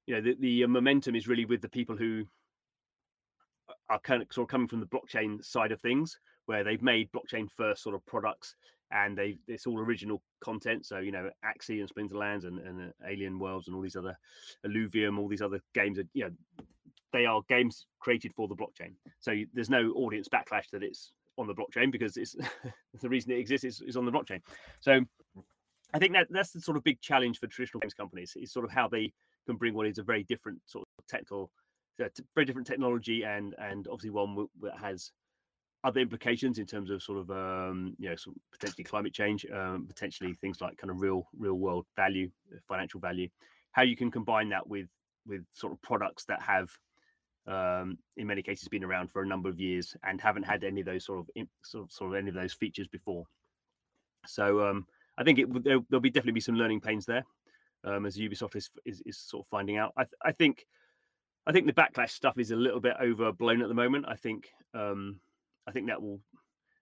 you 0.06 0.14
know 0.14 0.20
the, 0.20 0.36
the 0.40 0.64
uh, 0.64 0.68
momentum 0.68 1.14
is 1.14 1.28
really 1.28 1.44
with 1.44 1.60
the 1.60 1.68
people 1.68 1.96
who 1.96 2.24
are 3.88 4.00
kind 4.00 4.22
of 4.22 4.28
sort 4.32 4.44
of 4.44 4.50
coming 4.50 4.68
from 4.68 4.80
the 4.80 4.86
blockchain 4.86 5.44
side 5.44 5.72
of 5.72 5.80
things 5.80 6.18
where 6.46 6.64
they've 6.64 6.82
made 6.82 7.10
blockchain 7.12 7.48
first 7.56 7.82
sort 7.82 7.94
of 7.94 8.04
products 8.06 8.54
and 8.92 9.16
they 9.16 9.36
it's 9.46 9.66
all 9.66 9.78
original 9.78 10.20
content. 10.42 10.84
So 10.86 10.98
you 10.98 11.12
know 11.12 11.30
axie 11.44 11.80
and 11.80 11.88
splinterlands 11.88 12.44
and, 12.44 12.58
and 12.58 12.88
uh, 12.88 13.06
alien 13.08 13.38
worlds 13.38 13.68
and 13.68 13.76
all 13.76 13.82
these 13.82 13.96
other 13.96 14.16
Alluvium, 14.64 15.18
all 15.18 15.28
these 15.28 15.42
other 15.42 15.60
games 15.74 15.98
are 15.98 16.04
you 16.12 16.24
know 16.24 16.64
they 17.12 17.26
are 17.26 17.40
games 17.48 17.86
created 17.98 18.32
for 18.34 18.48
the 18.48 18.56
blockchain. 18.56 18.94
So 19.20 19.34
there's 19.52 19.70
no 19.70 19.92
audience 19.92 20.28
backlash 20.28 20.70
that 20.72 20.82
it's 20.82 21.12
on 21.38 21.46
the 21.46 21.54
blockchain 21.54 21.90
because 21.90 22.16
it's 22.16 22.36
the 23.00 23.08
reason 23.08 23.32
it 23.32 23.38
exists 23.38 23.64
is, 23.64 23.80
is 23.80 23.96
on 23.96 24.04
the 24.04 24.12
blockchain. 24.12 24.40
So 24.80 25.00
i 25.92 25.98
think 25.98 26.12
that 26.12 26.28
that's 26.30 26.52
the 26.52 26.60
sort 26.60 26.76
of 26.76 26.84
big 26.84 27.00
challenge 27.00 27.40
for 27.40 27.48
traditional 27.48 27.80
games 27.80 27.94
companies 27.94 28.36
is 28.40 28.52
sort 28.52 28.64
of 28.64 28.70
how 28.70 28.86
they 28.86 29.12
can 29.50 29.58
bring 29.58 29.74
what 29.74 29.86
is 29.86 29.98
a 29.98 30.02
very 30.02 30.24
different 30.24 30.60
sort 30.66 30.86
of 30.98 31.06
technical, 31.06 31.50
uh, 32.02 32.08
very 32.34 32.44
different 32.44 32.66
technology, 32.66 33.24
and 33.24 33.54
and 33.58 33.86
obviously 33.88 34.10
one 34.10 34.46
that 34.62 34.78
has 34.78 35.12
other 35.82 36.00
implications 36.00 36.58
in 36.58 36.66
terms 36.66 36.90
of 36.90 37.02
sort 37.02 37.18
of 37.18 37.30
um, 37.30 37.94
you 37.98 38.08
know 38.08 38.16
potentially 38.52 38.84
climate 38.84 39.12
change, 39.12 39.46
um, 39.54 39.86
potentially 39.86 40.34
things 40.34 40.60
like 40.60 40.76
kind 40.76 40.90
of 40.90 41.00
real 41.00 41.26
real 41.38 41.54
world 41.54 41.86
value, 41.96 42.30
uh, 42.52 42.58
financial 42.68 43.00
value. 43.00 43.28
How 43.72 43.82
you 43.82 43.96
can 43.96 44.10
combine 44.10 44.48
that 44.50 44.66
with 44.66 44.88
with 45.26 45.44
sort 45.52 45.72
of 45.72 45.82
products 45.82 46.24
that 46.26 46.40
have 46.42 46.70
um, 47.46 47.98
in 48.16 48.26
many 48.26 48.42
cases 48.42 48.68
been 48.68 48.84
around 48.84 49.10
for 49.10 49.22
a 49.22 49.26
number 49.26 49.48
of 49.48 49.58
years 49.58 49.96
and 50.04 50.20
haven't 50.20 50.44
had 50.44 50.64
any 50.64 50.80
of 50.80 50.86
those 50.86 51.04
sort 51.04 51.20
of 51.20 51.28
sort 51.64 51.84
of, 51.84 51.92
sort 51.92 52.10
of 52.10 52.18
any 52.18 52.28
of 52.28 52.34
those 52.34 52.52
features 52.52 52.88
before. 52.88 53.24
So 54.26 54.68
um, 54.68 54.86
I 55.18 55.24
think 55.24 55.38
it 55.38 55.64
there, 55.64 55.80
will 55.90 56.00
be 56.00 56.10
definitely 56.10 56.32
be 56.32 56.40
some 56.40 56.56
learning 56.56 56.80
pains 56.80 57.06
there 57.06 57.24
um, 57.84 58.06
as 58.06 58.16
Ubisoft 58.16 58.56
is, 58.56 58.70
is, 58.84 59.02
is 59.06 59.18
sort 59.18 59.44
of 59.44 59.48
finding 59.48 59.76
out. 59.76 59.92
I, 59.96 60.04
I 60.22 60.32
think 60.32 60.66
I 61.46 61.52
think 61.52 61.66
the 61.66 61.72
backlash 61.72 62.10
stuff 62.10 62.38
is 62.38 62.50
a 62.50 62.56
little 62.56 62.80
bit 62.80 62.94
overblown 63.00 63.62
at 63.62 63.68
the 63.68 63.74
moment. 63.74 64.04
I 64.08 64.16
think 64.16 64.48
um, 64.74 65.20
I 65.66 65.72
think 65.72 65.88
that 65.88 66.00
will 66.02 66.20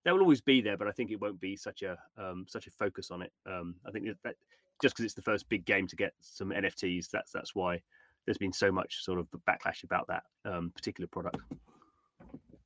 that 0.04 0.12
will 0.12 0.22
always 0.22 0.40
be 0.40 0.60
there, 0.60 0.76
but 0.76 0.88
I 0.88 0.92
think 0.92 1.10
it 1.10 1.20
won't 1.20 1.40
be 1.40 1.56
such 1.56 1.82
a 1.82 1.98
um, 2.16 2.46
such 2.48 2.66
a 2.66 2.70
focus 2.70 3.10
on 3.10 3.22
it. 3.22 3.32
Um, 3.46 3.76
I 3.86 3.90
think 3.90 4.06
that 4.24 4.34
just 4.82 4.94
because 4.94 5.04
it's 5.04 5.14
the 5.14 5.22
first 5.22 5.48
big 5.48 5.64
game 5.64 5.86
to 5.88 5.96
get 5.96 6.12
some 6.20 6.50
NFTs, 6.50 7.10
that's 7.10 7.32
that's 7.32 7.54
why 7.54 7.80
there's 8.24 8.38
been 8.38 8.52
so 8.52 8.70
much 8.70 9.02
sort 9.02 9.18
of 9.18 9.26
backlash 9.48 9.84
about 9.84 10.08
that 10.08 10.24
um, 10.44 10.70
particular 10.74 11.08
product. 11.08 11.38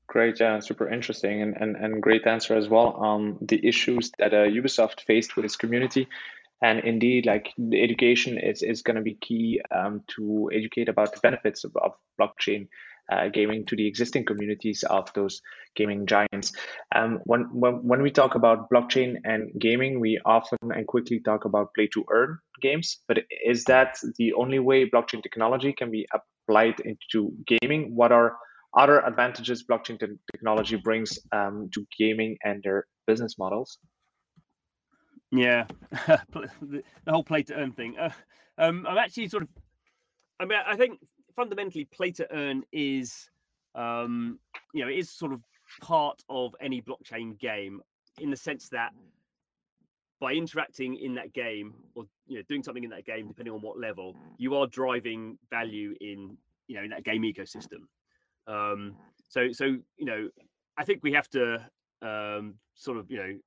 Great, 0.09 0.41
yeah, 0.41 0.61
super 0.61 0.91
interesting 0.91 1.41
and, 1.41 1.57
and, 1.57 1.77
and 1.77 2.03
great 2.03 2.27
answer 2.27 2.55
as 2.55 2.69
well 2.69 2.89
on 2.89 3.39
the 3.41 3.67
issues 3.67 4.11
that 4.19 4.35
uh, 4.35 4.45
Ubisoft 4.45 5.01
faced 5.01 5.37
with 5.37 5.45
its 5.47 5.57
community. 5.57 6.07
And 6.62 6.81
indeed, 6.81 7.26
like 7.26 7.52
the 7.59 7.83
education 7.83 8.38
is, 8.38 8.62
is 8.62 8.83
going 8.83 8.97
to 8.97 9.02
be 9.02 9.14
key 9.14 9.61
um, 9.75 10.02
to 10.16 10.49
educate 10.54 10.88
about 10.88 11.12
the 11.12 11.21
benefits 11.21 11.64
of, 11.64 11.76
of 11.76 11.92
blockchain 12.21 12.69
uh, 13.11 13.28
gaming 13.28 13.66
to 13.66 13.76
the 13.76 13.87
existing 13.87 14.25
communities 14.25 14.85
of 14.85 15.12
those 15.14 15.42
gaming 15.75 16.07
giants. 16.07 16.52
Um, 16.95 17.21
when, 17.25 17.42
when, 17.52 17.75
when 17.87 18.02
we 18.02 18.11
talk 18.11 18.37
about 18.37 18.71
blockchain 18.71 19.16
and 19.25 19.50
gaming, 19.59 19.99
we 19.99 20.21
often 20.25 20.59
and 20.62 20.87
quickly 20.87 21.21
talk 21.21 21.45
about 21.45 21.75
play 21.75 21.88
to 21.88 22.04
earn 22.11 22.38
games. 22.61 22.99
But 23.09 23.19
is 23.45 23.64
that 23.64 23.99
the 24.16 24.33
only 24.35 24.61
way 24.61 24.88
blockchain 24.88 25.23
technology 25.23 25.73
can 25.73 25.90
be 25.90 26.07
applied 26.14 26.81
into 26.81 27.33
gaming? 27.47 27.97
What 27.97 28.12
are 28.12 28.37
other 28.78 29.00
advantages 29.04 29.64
blockchain 29.69 29.99
te- 29.99 30.19
technology 30.31 30.76
brings 30.76 31.19
um, 31.33 31.69
to 31.75 31.87
gaming 31.99 32.38
and 32.45 32.62
their 32.62 32.87
business 33.07 33.37
models? 33.37 33.78
Yeah, 35.33 35.67
the 36.07 36.83
whole 37.09 37.25
play 37.25 37.43
to 37.45 37.55
earn 37.55 37.73
thing. 37.73 37.97
Uh, 37.99 38.11
um, 38.59 38.87
I'm 38.87 38.99
actually 38.99 39.29
sort 39.29 39.43
of, 39.45 39.49
I 40.39 40.45
mean, 40.45 40.59
I 40.67 40.77
think 40.77 41.01
fundamentally 41.35 41.87
play 41.87 42.11
to 42.12 42.31
earn 42.33 42.65
is, 42.71 43.31
um, 43.75 44.39
you 44.75 44.85
know, 44.85 44.91
it 44.91 44.99
is 44.99 45.11
sort 45.11 45.33
of 45.33 45.41
part 45.81 46.23
of 46.29 46.55
any 46.61 46.83
blockchain 46.83 47.39
game 47.39 47.81
in 48.21 48.31
the 48.31 48.37
sense 48.37 48.69
that 48.69 48.93
by 50.21 50.35
interacting 50.35 50.97
in 50.97 51.15
that 51.15 51.33
game 51.33 51.75
or 51.95 52.05
you 52.27 52.37
know 52.37 52.43
doing 52.49 52.62
something 52.62 52.85
in 52.85 52.91
that 52.91 53.05
game 53.07 53.27
depending 53.27 53.53
on 53.53 53.61
what 53.61 53.81
level 53.81 54.15
you 54.39 54.55
are 54.55 54.67
driving 54.69 55.37
value 55.51 55.95
in 56.01 56.37
you 56.69 56.77
know 56.77 56.83
in 56.83 56.91
that 56.91 57.03
game 57.03 57.23
ecosystem 57.23 57.81
um, 58.47 58.95
so 59.29 59.53
so 59.53 59.65
you 59.97 60.05
know, 60.05 60.29
I 60.77 60.85
think 60.85 61.03
we 61.03 61.12
have 61.12 61.29
to 61.31 61.67
um, 62.03 62.55
sort 62.75 62.99
of 62.99 63.11
you 63.11 63.17
know 63.17 63.39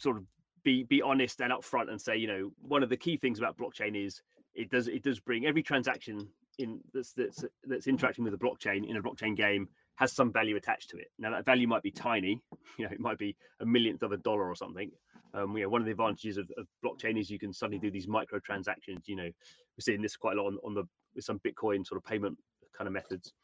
sort 0.00 0.16
of 0.16 0.24
be 0.62 0.82
be 0.84 1.00
honest 1.02 1.40
and 1.40 1.52
upfront 1.52 1.90
and 1.90 2.00
say 2.00 2.16
you 2.16 2.26
know 2.26 2.50
one 2.60 2.82
of 2.82 2.88
the 2.88 2.96
key 2.96 3.16
things 3.16 3.38
about 3.38 3.56
blockchain 3.56 3.94
is 3.94 4.22
it 4.54 4.70
does 4.70 4.88
it 4.88 5.02
does 5.02 5.20
bring 5.20 5.46
every 5.46 5.62
transaction 5.62 6.28
in 6.58 6.80
that's 6.92 7.12
that's 7.12 7.44
that's 7.64 7.86
interacting 7.86 8.24
with 8.24 8.34
a 8.34 8.38
blockchain 8.38 8.88
in 8.88 8.96
a 8.96 9.02
blockchain 9.02 9.36
game 9.36 9.68
has 9.96 10.12
some 10.12 10.32
value 10.32 10.56
attached 10.56 10.88
to 10.88 10.96
it. 10.96 11.08
Now 11.18 11.30
that 11.30 11.44
value 11.44 11.68
might 11.68 11.82
be 11.82 11.90
tiny, 11.90 12.40
you 12.78 12.86
know, 12.86 12.90
it 12.90 13.00
might 13.00 13.18
be 13.18 13.36
a 13.60 13.66
millionth 13.66 14.02
of 14.02 14.12
a 14.12 14.16
dollar 14.16 14.48
or 14.48 14.54
something. 14.54 14.90
Um, 15.34 15.54
you 15.56 15.62
know, 15.62 15.68
one 15.68 15.82
of 15.82 15.84
the 15.84 15.92
advantages 15.92 16.38
of, 16.38 16.50
of 16.56 16.66
blockchain 16.84 17.20
is 17.20 17.30
you 17.30 17.38
can 17.38 17.52
suddenly 17.52 17.78
do 17.78 17.90
these 17.90 18.08
micro 18.08 18.38
transactions. 18.40 19.04
You 19.06 19.16
know, 19.16 19.24
we're 19.24 19.82
seeing 19.82 20.00
this 20.00 20.16
quite 20.16 20.38
a 20.38 20.42
lot 20.42 20.48
on, 20.48 20.58
on 20.64 20.74
the 20.74 20.84
with 21.14 21.24
some 21.24 21.38
Bitcoin 21.40 21.86
sort 21.86 21.98
of 21.98 22.04
payment 22.04 22.38
kind 22.76 22.88
of 22.88 22.94
methods 22.94 23.34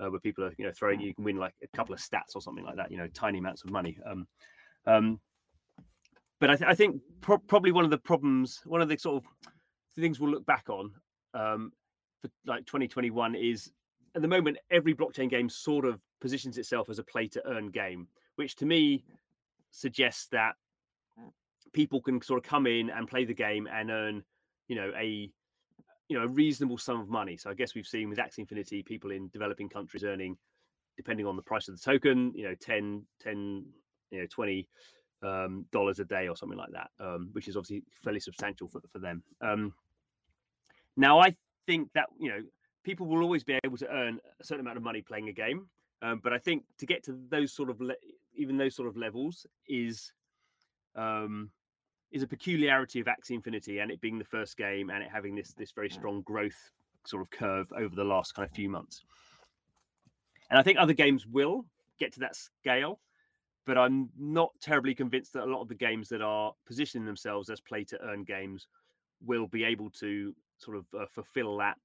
uh, 0.00 0.10
where 0.10 0.20
people 0.20 0.44
are 0.44 0.52
you 0.58 0.66
know 0.66 0.72
throwing 0.72 1.00
you 1.00 1.14
can 1.14 1.24
win 1.24 1.36
like 1.36 1.54
a 1.62 1.76
couple 1.76 1.94
of 1.94 2.00
sats 2.00 2.34
or 2.34 2.42
something 2.42 2.64
like 2.64 2.76
that 2.76 2.90
you 2.90 2.96
know 2.96 3.08
tiny 3.08 3.38
amounts 3.38 3.64
of 3.64 3.70
money 3.70 3.96
um, 4.06 4.26
um, 4.86 5.20
but 6.42 6.50
I, 6.50 6.56
th- 6.56 6.68
I 6.68 6.74
think 6.74 7.00
pro- 7.20 7.38
probably 7.38 7.70
one 7.70 7.84
of 7.84 7.90
the 7.90 7.98
problems 7.98 8.60
one 8.64 8.82
of 8.82 8.88
the 8.88 8.98
sort 8.98 9.22
of 9.22 9.30
things 9.96 10.18
we'll 10.18 10.32
look 10.32 10.44
back 10.44 10.68
on 10.68 10.90
um, 11.34 11.72
for 12.20 12.28
like 12.46 12.66
2021 12.66 13.36
is 13.36 13.70
at 14.16 14.22
the 14.22 14.28
moment 14.28 14.58
every 14.72 14.92
blockchain 14.92 15.30
game 15.30 15.48
sort 15.48 15.84
of 15.84 16.00
positions 16.20 16.58
itself 16.58 16.90
as 16.90 16.98
a 16.98 17.04
play 17.04 17.28
to 17.28 17.46
earn 17.46 17.70
game 17.70 18.08
which 18.34 18.56
to 18.56 18.66
me 18.66 19.04
suggests 19.70 20.26
that 20.32 20.56
people 21.72 22.00
can 22.00 22.20
sort 22.20 22.44
of 22.44 22.44
come 22.44 22.66
in 22.66 22.90
and 22.90 23.06
play 23.06 23.24
the 23.24 23.32
game 23.32 23.68
and 23.72 23.92
earn 23.92 24.24
you 24.66 24.74
know 24.74 24.92
a 24.98 25.30
you 26.08 26.18
know 26.18 26.24
a 26.24 26.28
reasonable 26.28 26.76
sum 26.76 27.00
of 27.00 27.08
money. 27.08 27.36
So 27.36 27.50
I 27.50 27.54
guess 27.54 27.74
we've 27.74 27.86
seen 27.86 28.10
with 28.10 28.18
Axie 28.18 28.40
Infinity, 28.40 28.82
people 28.82 29.12
in 29.12 29.28
developing 29.28 29.68
countries 29.68 30.04
earning, 30.04 30.36
depending 30.96 31.26
on 31.26 31.36
the 31.36 31.42
price 31.42 31.68
of 31.68 31.74
the 31.74 31.80
token, 31.80 32.32
you 32.34 32.44
know, 32.44 32.54
10, 32.60 33.06
10 33.22 33.64
you 34.10 34.20
know, 34.20 34.26
20 34.30 34.68
um, 35.22 35.66
dollars 35.72 35.98
a 35.98 36.04
day 36.04 36.28
or 36.28 36.36
something 36.36 36.58
like 36.58 36.72
that, 36.72 36.90
um, 37.00 37.30
which 37.32 37.48
is 37.48 37.56
obviously 37.56 37.82
fairly 37.92 38.20
substantial 38.20 38.68
for, 38.68 38.80
for 38.92 38.98
them. 38.98 39.22
Um, 39.40 39.72
now, 40.96 41.20
I 41.20 41.34
think 41.66 41.90
that, 41.94 42.08
you 42.18 42.30
know, 42.30 42.40
people 42.84 43.06
will 43.06 43.22
always 43.22 43.44
be 43.44 43.58
able 43.64 43.76
to 43.78 43.88
earn 43.88 44.20
a 44.40 44.44
certain 44.44 44.60
amount 44.60 44.76
of 44.76 44.82
money 44.82 45.02
playing 45.02 45.28
a 45.28 45.32
game. 45.32 45.66
Um, 46.02 46.20
but 46.22 46.32
I 46.32 46.38
think 46.38 46.64
to 46.78 46.86
get 46.86 47.04
to 47.04 47.18
those 47.28 47.52
sort 47.52 47.70
of, 47.70 47.80
le- 47.80 47.94
even 48.34 48.56
those 48.56 48.74
sort 48.74 48.88
of 48.88 48.96
levels 48.96 49.46
is, 49.68 50.12
um, 50.96 51.50
is 52.10 52.22
a 52.22 52.26
peculiarity 52.26 53.00
of 53.00 53.06
Axie 53.06 53.30
Infinity 53.30 53.78
and 53.78 53.90
it 53.90 54.00
being 54.00 54.18
the 54.18 54.24
first 54.24 54.56
game 54.56 54.90
and 54.90 55.02
it 55.02 55.08
having 55.10 55.34
this 55.34 55.54
this 55.54 55.72
very 55.72 55.88
strong 55.88 56.20
growth 56.22 56.70
sort 57.06 57.22
of 57.22 57.30
curve 57.30 57.72
over 57.76 57.94
the 57.94 58.04
last 58.04 58.34
kind 58.34 58.46
of 58.46 58.54
few 58.54 58.68
months. 58.68 59.04
And 60.50 60.58
I 60.58 60.62
think 60.62 60.78
other 60.78 60.92
games 60.92 61.26
will 61.26 61.64
get 61.98 62.12
to 62.14 62.20
that 62.20 62.36
scale, 62.36 63.00
but 63.66 63.78
I'm 63.78 64.08
not 64.18 64.52
terribly 64.60 64.94
convinced 64.94 65.32
that 65.34 65.44
a 65.44 65.46
lot 65.46 65.62
of 65.62 65.68
the 65.68 65.74
games 65.74 66.08
that 66.08 66.22
are 66.22 66.52
positioning 66.66 67.06
themselves 67.06 67.48
as 67.50 67.60
play 67.60 67.84
to 67.84 68.00
earn 68.02 68.24
games 68.24 68.66
will 69.24 69.46
be 69.46 69.64
able 69.64 69.90
to 69.90 70.34
sort 70.58 70.76
of 70.76 70.84
uh, 70.98 71.06
fulfill 71.06 71.56
that 71.58 71.76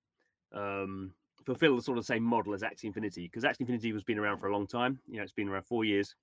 um, 0.54 1.14
fulfill 1.46 1.76
the 1.76 1.82
sort 1.82 1.98
of 1.98 2.06
same 2.06 2.24
model 2.24 2.54
as 2.54 2.62
Axie 2.62 2.86
Infinity 2.86 3.24
because 3.24 3.44
Axie 3.44 3.62
Infinity 3.62 3.92
has 3.92 4.04
been 4.04 4.20
around 4.20 4.38
for 4.38 4.48
a 4.48 4.54
long 4.54 4.68
time. 4.68 5.00
You 5.08 5.18
know, 5.18 5.24
it's 5.24 5.32
been 5.32 5.50
around 5.50 5.66
four 5.66 5.86
years, 5.86 6.16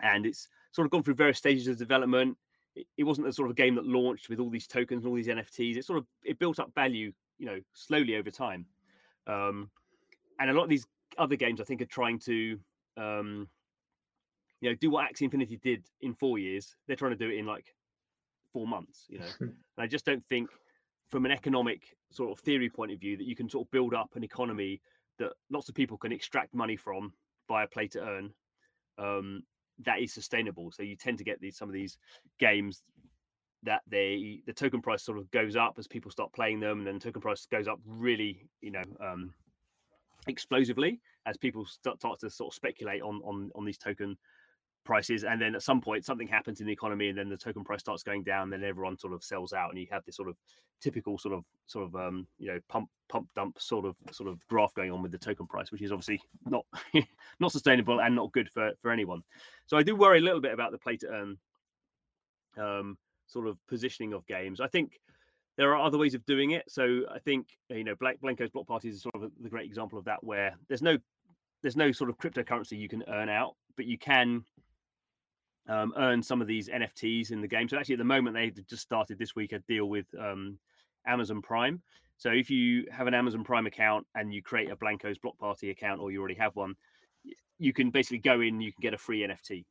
and 0.00 0.26
it's 0.26 0.48
sort 0.72 0.86
of 0.86 0.90
gone 0.90 1.02
through 1.02 1.14
various 1.14 1.38
stages 1.38 1.68
of 1.68 1.78
development 1.78 2.36
it, 2.96 3.04
wasn't 3.04 3.26
the 3.26 3.32
sort 3.32 3.50
of 3.50 3.56
game 3.56 3.74
that 3.74 3.86
launched 3.86 4.28
with 4.28 4.40
all 4.40 4.50
these 4.50 4.66
tokens 4.66 5.04
and 5.04 5.10
all 5.10 5.16
these 5.16 5.28
NFTs. 5.28 5.76
It 5.76 5.84
sort 5.84 5.98
of 5.98 6.06
it 6.24 6.38
built 6.38 6.58
up 6.58 6.74
value, 6.74 7.12
you 7.38 7.46
know, 7.46 7.60
slowly 7.72 8.16
over 8.16 8.30
time. 8.30 8.66
Um, 9.26 9.70
and 10.40 10.50
a 10.50 10.52
lot 10.52 10.64
of 10.64 10.68
these 10.68 10.86
other 11.16 11.36
games, 11.36 11.60
I 11.60 11.64
think, 11.64 11.82
are 11.82 11.86
trying 11.86 12.18
to, 12.20 12.58
um, 12.96 13.48
you 14.60 14.70
know, 14.70 14.76
do 14.80 14.90
what 14.90 15.10
Axie 15.10 15.22
Infinity 15.22 15.58
did 15.62 15.86
in 16.00 16.14
four 16.14 16.38
years. 16.38 16.76
They're 16.86 16.96
trying 16.96 17.12
to 17.12 17.16
do 17.16 17.30
it 17.30 17.38
in 17.38 17.46
like 17.46 17.74
four 18.52 18.66
months, 18.66 19.06
you 19.08 19.18
know. 19.18 19.26
and 19.40 19.54
I 19.78 19.86
just 19.86 20.04
don't 20.04 20.24
think, 20.26 20.50
from 21.10 21.24
an 21.24 21.32
economic 21.32 21.82
sort 22.10 22.30
of 22.30 22.44
theory 22.44 22.68
point 22.68 22.92
of 22.92 23.00
view, 23.00 23.16
that 23.16 23.26
you 23.26 23.36
can 23.36 23.48
sort 23.48 23.66
of 23.66 23.70
build 23.70 23.94
up 23.94 24.10
an 24.14 24.24
economy 24.24 24.80
that 25.18 25.32
lots 25.50 25.68
of 25.68 25.74
people 25.74 25.96
can 25.96 26.12
extract 26.12 26.54
money 26.54 26.76
from 26.76 27.12
via 27.48 27.66
play 27.66 27.88
to 27.88 28.00
earn 28.00 28.32
um, 28.98 29.42
that 29.84 30.00
is 30.00 30.12
sustainable. 30.12 30.70
So 30.70 30.82
you 30.82 30.96
tend 30.96 31.18
to 31.18 31.24
get 31.24 31.40
these 31.40 31.56
some 31.56 31.68
of 31.68 31.72
these 31.72 31.98
games 32.38 32.82
that 33.62 33.82
they 33.88 34.40
the 34.46 34.52
token 34.52 34.80
price 34.80 35.02
sort 35.02 35.18
of 35.18 35.30
goes 35.30 35.56
up 35.56 35.74
as 35.78 35.86
people 35.86 36.10
start 36.10 36.32
playing 36.32 36.60
them, 36.60 36.78
and 36.78 36.86
then 36.86 36.98
token 36.98 37.20
price 37.20 37.46
goes 37.46 37.68
up 37.68 37.78
really, 37.86 38.48
you 38.60 38.70
know, 38.70 38.84
um, 39.00 39.32
explosively 40.26 41.00
as 41.26 41.36
people 41.36 41.64
start, 41.64 41.98
start 41.98 42.18
to 42.20 42.30
sort 42.30 42.52
of 42.52 42.54
speculate 42.54 43.02
on 43.02 43.20
on 43.24 43.50
on 43.54 43.64
these 43.64 43.78
token 43.78 44.16
prices 44.88 45.22
and 45.22 45.38
then 45.38 45.54
at 45.54 45.62
some 45.62 45.82
point 45.82 46.02
something 46.02 46.26
happens 46.26 46.62
in 46.62 46.66
the 46.66 46.72
economy 46.72 47.10
and 47.10 47.18
then 47.18 47.28
the 47.28 47.36
token 47.36 47.62
price 47.62 47.80
starts 47.80 48.02
going 48.02 48.22
down 48.22 48.48
then 48.48 48.64
everyone 48.64 48.96
sort 48.96 49.12
of 49.12 49.22
sells 49.22 49.52
out 49.52 49.68
and 49.68 49.78
you 49.78 49.86
have 49.90 50.02
this 50.06 50.16
sort 50.16 50.30
of 50.30 50.36
typical 50.80 51.18
sort 51.18 51.34
of 51.34 51.44
sort 51.66 51.84
of 51.84 51.94
um 51.94 52.26
you 52.38 52.46
know 52.46 52.58
pump 52.70 52.88
pump 53.10 53.28
dump 53.36 53.60
sort 53.60 53.84
of 53.84 53.94
sort 54.10 54.30
of 54.30 54.38
graph 54.48 54.72
going 54.72 54.90
on 54.90 55.02
with 55.02 55.12
the 55.12 55.18
token 55.18 55.46
price 55.46 55.70
which 55.70 55.82
is 55.82 55.92
obviously 55.92 56.18
not 56.46 56.64
not 57.38 57.52
sustainable 57.52 58.00
and 58.00 58.16
not 58.16 58.32
good 58.32 58.48
for 58.50 58.72
for 58.80 58.90
anyone. 58.90 59.22
So 59.66 59.76
i 59.76 59.82
do 59.82 59.94
worry 59.94 60.20
a 60.20 60.22
little 60.22 60.40
bit 60.40 60.54
about 60.54 60.72
the 60.72 60.78
play 60.78 60.96
to 60.96 61.08
earn 61.08 61.36
um 62.56 62.96
sort 63.26 63.46
of 63.46 63.58
positioning 63.68 64.14
of 64.14 64.26
games. 64.26 64.58
I 64.58 64.68
think 64.68 64.98
there 65.58 65.70
are 65.74 65.84
other 65.86 65.98
ways 65.98 66.14
of 66.14 66.24
doing 66.24 66.52
it. 66.52 66.64
So 66.66 67.02
i 67.14 67.18
think 67.18 67.46
you 67.68 67.84
know 67.84 67.94
Blank, 68.00 68.22
Blankos 68.22 68.52
block 68.52 68.66
parties 68.66 68.94
is 68.94 69.02
sort 69.02 69.16
of 69.16 69.30
the 69.38 69.50
great 69.50 69.66
example 69.66 69.98
of 69.98 70.06
that 70.06 70.24
where 70.24 70.56
there's 70.66 70.80
no 70.80 70.96
there's 71.60 71.76
no 71.76 71.92
sort 71.92 72.08
of 72.08 72.16
cryptocurrency 72.16 72.78
you 72.78 72.88
can 72.88 73.04
earn 73.08 73.28
out 73.28 73.54
but 73.76 73.84
you 73.84 73.98
can 73.98 74.44
um, 75.68 75.92
earn 75.96 76.22
some 76.22 76.40
of 76.40 76.46
these 76.46 76.68
NFTs 76.68 77.30
in 77.30 77.40
the 77.40 77.48
game. 77.48 77.68
So 77.68 77.76
actually, 77.76 77.94
at 77.94 77.98
the 77.98 78.04
moment, 78.04 78.34
they 78.34 78.50
just 78.68 78.82
started 78.82 79.18
this 79.18 79.36
week 79.36 79.52
a 79.52 79.58
deal 79.60 79.86
with 79.86 80.06
um, 80.18 80.58
Amazon 81.06 81.42
Prime. 81.42 81.82
So 82.16 82.30
if 82.30 82.50
you 82.50 82.86
have 82.90 83.06
an 83.06 83.14
Amazon 83.14 83.44
Prime 83.44 83.66
account 83.66 84.06
and 84.14 84.32
you 84.32 84.42
create 84.42 84.70
a 84.70 84.76
Blankos 84.76 85.20
Block 85.20 85.38
Party 85.38 85.70
account, 85.70 86.00
or 86.00 86.10
you 86.10 86.18
already 86.18 86.34
have 86.34 86.56
one, 86.56 86.74
you 87.58 87.72
can 87.72 87.90
basically 87.90 88.18
go 88.18 88.40
in, 88.40 88.60
you 88.60 88.72
can 88.72 88.80
get 88.80 88.94
a 88.94 88.98
free 88.98 89.26
NFT. 89.26 89.64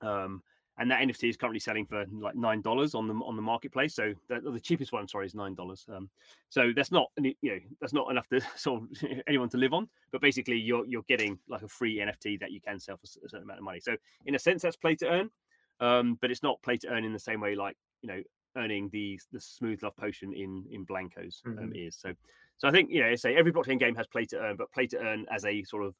Um, 0.00 0.42
and 0.82 0.90
that 0.90 1.00
NFT 1.00 1.30
is 1.30 1.36
currently 1.36 1.60
selling 1.60 1.86
for 1.86 2.04
like 2.10 2.34
nine 2.34 2.60
dollars 2.60 2.96
on 2.96 3.06
the 3.06 3.14
on 3.14 3.36
the 3.36 3.42
marketplace. 3.42 3.94
So 3.94 4.14
the, 4.28 4.40
the 4.40 4.58
cheapest 4.58 4.92
one, 4.92 5.06
sorry, 5.06 5.26
is 5.26 5.34
nine 5.34 5.54
dollars. 5.54 5.86
Um, 5.88 6.10
so 6.48 6.72
that's 6.74 6.90
not 6.90 7.06
you 7.18 7.34
know 7.44 7.58
that's 7.80 7.92
not 7.92 8.10
enough 8.10 8.26
to 8.30 8.40
sort 8.56 8.82
of 8.82 8.88
anyone 9.28 9.48
to 9.50 9.58
live 9.58 9.74
on. 9.74 9.88
But 10.10 10.20
basically, 10.20 10.56
you're 10.56 10.84
you're 10.84 11.04
getting 11.08 11.38
like 11.48 11.62
a 11.62 11.68
free 11.68 11.98
NFT 11.98 12.40
that 12.40 12.50
you 12.50 12.60
can 12.60 12.80
sell 12.80 12.96
for 12.96 13.04
a 13.04 13.28
certain 13.28 13.44
amount 13.44 13.60
of 13.60 13.64
money. 13.64 13.78
So 13.78 13.94
in 14.26 14.34
a 14.34 14.40
sense, 14.40 14.62
that's 14.62 14.74
play 14.74 14.96
to 14.96 15.06
earn, 15.08 15.30
um, 15.78 16.18
but 16.20 16.32
it's 16.32 16.42
not 16.42 16.60
play 16.62 16.76
to 16.78 16.88
earn 16.88 17.04
in 17.04 17.12
the 17.12 17.18
same 17.20 17.40
way 17.40 17.54
like 17.54 17.76
you 18.02 18.08
know 18.08 18.20
earning 18.56 18.90
the 18.92 19.20
the 19.32 19.40
smooth 19.40 19.80
love 19.84 19.96
potion 19.96 20.32
in 20.32 20.64
in 20.72 20.84
Blankos 20.84 21.46
um, 21.46 21.58
mm-hmm. 21.58 21.76
is. 21.76 21.94
So 21.94 22.12
so 22.58 22.66
I 22.66 22.72
think 22.72 22.90
you 22.90 23.02
know 23.04 23.14
say 23.14 23.36
every 23.36 23.52
blockchain 23.52 23.78
game 23.78 23.94
has 23.94 24.08
play 24.08 24.24
to 24.24 24.38
earn, 24.40 24.56
but 24.56 24.72
play 24.72 24.88
to 24.88 24.98
earn 24.98 25.26
as 25.30 25.44
a 25.44 25.62
sort 25.62 25.84
of 25.84 25.94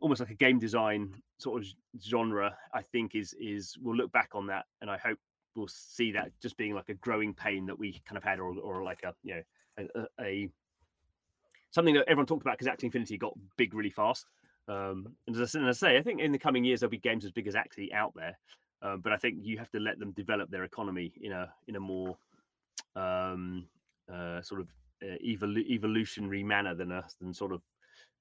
almost 0.00 0.20
like 0.20 0.30
a 0.30 0.34
game 0.34 0.58
design 0.58 1.14
sort 1.38 1.62
of 1.62 1.68
genre 2.02 2.56
i 2.74 2.82
think 2.82 3.14
is 3.14 3.34
is 3.40 3.76
we'll 3.80 3.96
look 3.96 4.12
back 4.12 4.30
on 4.34 4.46
that 4.46 4.66
and 4.80 4.90
i 4.90 4.96
hope 4.98 5.18
we'll 5.56 5.68
see 5.68 6.12
that 6.12 6.30
just 6.40 6.56
being 6.56 6.74
like 6.74 6.88
a 6.88 6.94
growing 6.94 7.32
pain 7.34 7.66
that 7.66 7.78
we 7.78 8.00
kind 8.06 8.16
of 8.16 8.22
had 8.22 8.38
or, 8.38 8.54
or 8.58 8.82
like 8.82 9.02
a 9.04 9.14
you 9.22 9.34
know 9.34 9.42
a, 9.78 10.24
a 10.24 10.48
something 11.70 11.94
that 11.94 12.04
everyone 12.08 12.26
talked 12.26 12.42
about 12.42 12.58
because 12.58 12.72
Axie 12.72 12.84
Infinity 12.84 13.18
got 13.18 13.34
big 13.56 13.74
really 13.74 13.90
fast. 13.90 14.26
Um, 14.68 15.14
and 15.26 15.36
as 15.36 15.54
I, 15.54 15.58
and 15.58 15.68
I 15.68 15.72
say, 15.72 15.98
I 15.98 16.02
think 16.02 16.20
in 16.20 16.32
the 16.32 16.38
coming 16.38 16.64
years 16.64 16.80
there'll 16.80 16.90
be 16.90 16.98
games 16.98 17.24
as 17.24 17.30
big 17.30 17.46
as 17.46 17.54
Axie 17.54 17.92
out 17.92 18.12
there, 18.16 18.36
uh, 18.82 18.96
but 18.96 19.12
I 19.12 19.16
think 19.16 19.36
you 19.42 19.58
have 19.58 19.70
to 19.70 19.78
let 19.78 19.98
them 19.98 20.12
develop 20.12 20.50
their 20.50 20.64
economy 20.64 21.12
in 21.20 21.32
a 21.32 21.52
in 21.68 21.76
a 21.76 21.80
more 21.80 22.16
um, 22.96 23.66
uh, 24.12 24.40
sort 24.42 24.60
of 24.60 24.68
uh, 25.02 25.16
evol- 25.24 25.68
evolutionary 25.68 26.42
manner 26.42 26.74
than 26.74 26.92
a 26.92 27.04
than 27.20 27.32
sort 27.32 27.52
of 27.52 27.62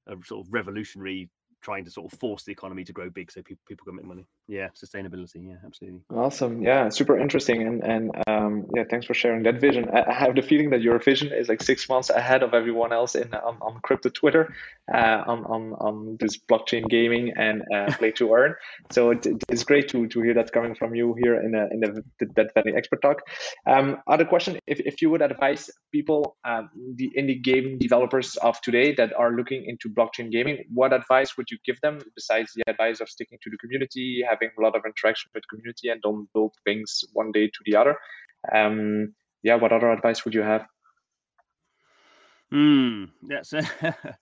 a 0.07 0.15
sort 0.25 0.45
of 0.45 0.53
revolutionary 0.53 1.29
trying 1.65 1.83
to 1.83 1.89
sort 1.89 2.13
of 2.13 2.19
force 2.19 2.43
the 2.43 2.51
economy 2.51 2.83
to 2.83 2.93
grow 2.93 3.09
big 3.09 3.31
so 3.31 3.41
people 3.41 3.63
people 3.67 3.85
can 3.85 3.95
make 3.95 4.05
money. 4.05 4.27
Yeah, 4.47 4.67
sustainability. 4.75 5.47
Yeah, 5.47 5.55
absolutely. 5.65 6.01
Awesome. 6.13 6.61
Yeah, 6.61 6.89
super 6.89 7.17
interesting. 7.17 7.63
And 7.63 7.83
and 7.83 8.11
um, 8.27 8.67
yeah, 8.75 8.83
thanks 8.87 9.07
for 9.07 9.15
sharing 9.15 9.41
that 9.43 9.59
vision. 9.59 9.89
I, 9.89 10.13
have 10.13 10.35
the 10.35 10.43
feeling 10.43 10.69
that 10.69 10.81
your 10.81 10.99
vision 10.99 11.31
is 11.33 11.49
like 11.49 11.63
six 11.63 11.89
months 11.89 12.11
ahead 12.11 12.43
of 12.43 12.53
everyone 12.53 12.93
else 12.93 13.15
in 13.15 13.33
on, 13.33 13.57
on 13.59 13.79
crypto 13.81 14.09
Twitter, 14.09 14.53
uh, 14.93 15.23
on 15.25 15.45
on 15.45 15.73
on 15.73 16.17
this 16.19 16.37
blockchain 16.37 16.87
gaming 16.87 17.33
and 17.35 17.63
uh, 17.73 17.91
play 17.93 18.11
to 18.11 18.33
earn. 18.33 18.53
So 18.91 19.11
it, 19.11 19.25
it's 19.49 19.63
great 19.63 19.87
to 19.89 20.07
to 20.07 20.21
hear 20.21 20.35
that 20.35 20.51
coming 20.51 20.75
from 20.75 20.93
you 20.93 21.15
here 21.23 21.41
in 21.41 21.51
the 21.51 21.67
in 21.71 21.79
the, 21.79 22.03
Dead 22.35 22.49
Valley 22.53 22.73
Expert 22.77 23.01
Talk. 23.01 23.21
Um, 23.65 23.97
other 24.07 24.25
question: 24.25 24.59
If 24.67 24.79
if 24.79 25.01
you 25.01 25.09
would 25.09 25.23
advise 25.23 25.71
people, 25.91 26.37
um, 26.45 26.69
the 26.95 27.11
indie 27.17 27.41
game 27.41 27.79
developers 27.79 28.35
of 28.37 28.61
today 28.61 28.93
that 28.93 29.11
are 29.13 29.31
looking 29.31 29.65
into 29.65 29.89
blockchain 29.89 30.31
gaming, 30.31 30.65
what 30.71 30.93
advice 30.93 31.35
would 31.35 31.49
you 31.49 31.57
give 31.65 31.81
them 31.81 31.99
besides 32.13 32.53
the 32.55 32.63
advice 32.67 33.01
of 33.01 33.09
sticking 33.09 33.39
to 33.41 33.49
the 33.49 33.57
community, 33.57 34.23
having 34.35 34.49
a 34.57 34.61
lot 34.61 34.75
of 34.75 34.83
interaction 34.85 35.31
with 35.33 35.47
community, 35.47 35.89
and 35.89 36.01
don't 36.01 36.31
build 36.33 36.53
things 36.63 37.03
one 37.13 37.31
day 37.31 37.47
to 37.47 37.59
the 37.65 37.75
other? 37.75 37.95
Um, 38.53 39.13
yeah, 39.43 39.55
what 39.55 39.71
other 39.71 39.91
advice 39.91 40.25
would 40.25 40.33
you 40.33 40.41
have? 40.41 40.65
Hmm, 42.51 43.05
that's 43.23 43.53
a, 43.53 43.59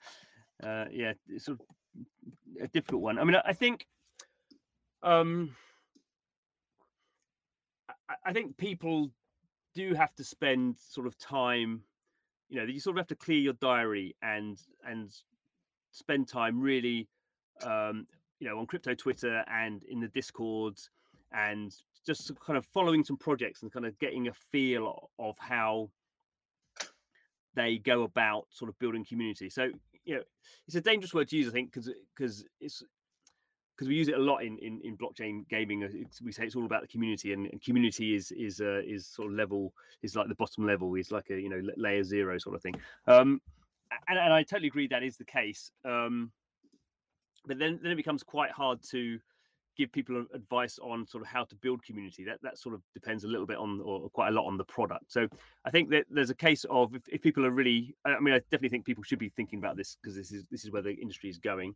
uh, 0.63 0.85
yeah, 0.91 1.13
it's 1.27 1.47
a, 1.47 1.57
a, 2.61 2.67
difficult 2.67 3.01
one. 3.01 3.19
I 3.19 3.23
mean, 3.23 3.35
I 3.45 3.53
think, 3.53 3.85
um, 5.01 5.55
I, 8.09 8.15
I 8.25 8.33
think 8.33 8.57
people 8.57 9.11
do 9.75 9.93
have 9.93 10.13
to 10.15 10.23
spend 10.23 10.77
sort 10.77 11.07
of 11.07 11.17
time 11.17 11.83
you 12.53 12.59
know 12.59 12.65
you 12.65 12.79
sort 12.79 12.95
of 12.95 12.99
have 12.99 13.07
to 13.07 13.15
clear 13.15 13.39
your 13.39 13.53
diary 13.53 14.15
and 14.21 14.59
and 14.85 15.11
spend 15.91 16.27
time 16.27 16.59
really 16.59 17.07
um, 17.63 18.05
you 18.43 18.49
know, 18.49 18.59
on 18.59 18.65
crypto 18.65 18.93
Twitter 18.93 19.41
and 19.49 19.83
in 19.85 20.01
the 20.01 20.09
discords, 20.09 20.89
and 21.31 21.73
just 22.05 22.29
kind 22.45 22.57
of 22.57 22.65
following 22.65 23.01
some 23.05 23.15
projects 23.15 23.61
and 23.61 23.71
kind 23.71 23.85
of 23.85 23.97
getting 23.99 24.27
a 24.27 24.33
feel 24.33 25.09
of 25.17 25.37
how 25.39 25.89
they 27.55 27.77
go 27.77 28.03
about 28.03 28.47
sort 28.49 28.67
of 28.67 28.77
building 28.79 29.05
community. 29.05 29.49
So 29.49 29.69
you 30.03 30.15
know, 30.15 30.23
it's 30.67 30.75
a 30.75 30.81
dangerous 30.81 31.13
word 31.13 31.29
to 31.29 31.37
use, 31.37 31.47
I 31.47 31.51
think, 31.51 31.71
because 31.71 31.89
because 32.17 32.43
it's 32.59 32.83
because 33.77 33.87
we 33.87 33.95
use 33.95 34.09
it 34.09 34.15
a 34.15 34.21
lot 34.21 34.43
in, 34.43 34.57
in, 34.57 34.81
in 34.83 34.97
blockchain 34.97 35.47
gaming. 35.47 35.81
It's, 35.81 36.21
we 36.21 36.33
say 36.33 36.43
it's 36.43 36.57
all 36.57 36.65
about 36.65 36.81
the 36.81 36.89
community, 36.89 37.31
and, 37.31 37.47
and 37.47 37.61
community 37.61 38.13
is 38.13 38.33
is 38.33 38.59
uh, 38.59 38.81
is 38.85 39.07
sort 39.07 39.31
of 39.31 39.37
level 39.37 39.73
is 40.01 40.17
like 40.17 40.27
the 40.27 40.35
bottom 40.35 40.67
level, 40.67 40.95
is 40.95 41.11
like 41.11 41.29
a 41.29 41.39
you 41.39 41.47
know 41.47 41.61
layer 41.77 42.03
zero 42.03 42.37
sort 42.39 42.55
of 42.55 42.61
thing. 42.61 42.75
Um, 43.07 43.41
and, 44.09 44.19
and 44.19 44.33
I 44.33 44.43
totally 44.43 44.67
agree 44.67 44.87
that 44.87 45.01
is 45.01 45.15
the 45.15 45.23
case. 45.23 45.71
Um, 45.85 46.33
but 47.45 47.59
then 47.59 47.79
then 47.81 47.91
it 47.91 47.95
becomes 47.95 48.23
quite 48.23 48.51
hard 48.51 48.79
to 48.91 49.19
give 49.75 49.91
people 49.91 50.23
advice 50.33 50.77
on 50.79 51.07
sort 51.07 51.23
of 51.23 51.27
how 51.27 51.43
to 51.45 51.55
build 51.55 51.83
community. 51.83 52.23
That 52.23 52.39
that 52.43 52.57
sort 52.57 52.75
of 52.75 52.81
depends 52.93 53.23
a 53.23 53.27
little 53.27 53.45
bit 53.45 53.57
on 53.57 53.81
or 53.83 54.09
quite 54.09 54.29
a 54.29 54.31
lot 54.31 54.45
on 54.45 54.57
the 54.57 54.63
product. 54.63 55.11
So 55.11 55.27
i 55.65 55.71
think 55.71 55.89
that 55.89 56.05
there's 56.09 56.29
a 56.29 56.35
case 56.35 56.65
of 56.69 56.93
if, 56.95 57.01
if 57.07 57.21
people 57.21 57.45
are 57.45 57.51
really 57.51 57.95
i 58.05 58.19
mean 58.19 58.33
i 58.33 58.39
definitely 58.39 58.69
think 58.69 58.85
people 58.85 59.03
should 59.03 59.19
be 59.19 59.29
thinking 59.29 59.59
about 59.59 59.77
this 59.77 59.97
because 60.01 60.15
this 60.15 60.31
is 60.31 60.45
this 60.51 60.63
is 60.63 60.71
where 60.71 60.81
the 60.81 60.93
industry 60.93 61.29
is 61.29 61.37
going. 61.37 61.75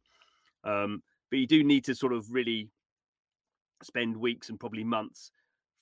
Um, 0.64 1.02
but 1.30 1.40
you 1.40 1.48
do 1.48 1.64
need 1.64 1.84
to 1.86 1.96
sort 1.96 2.14
of 2.14 2.32
really 2.32 2.70
spend 3.84 4.16
weeks 4.16 4.50
and 4.50 4.60
probably 4.60 4.84
months 4.84 5.32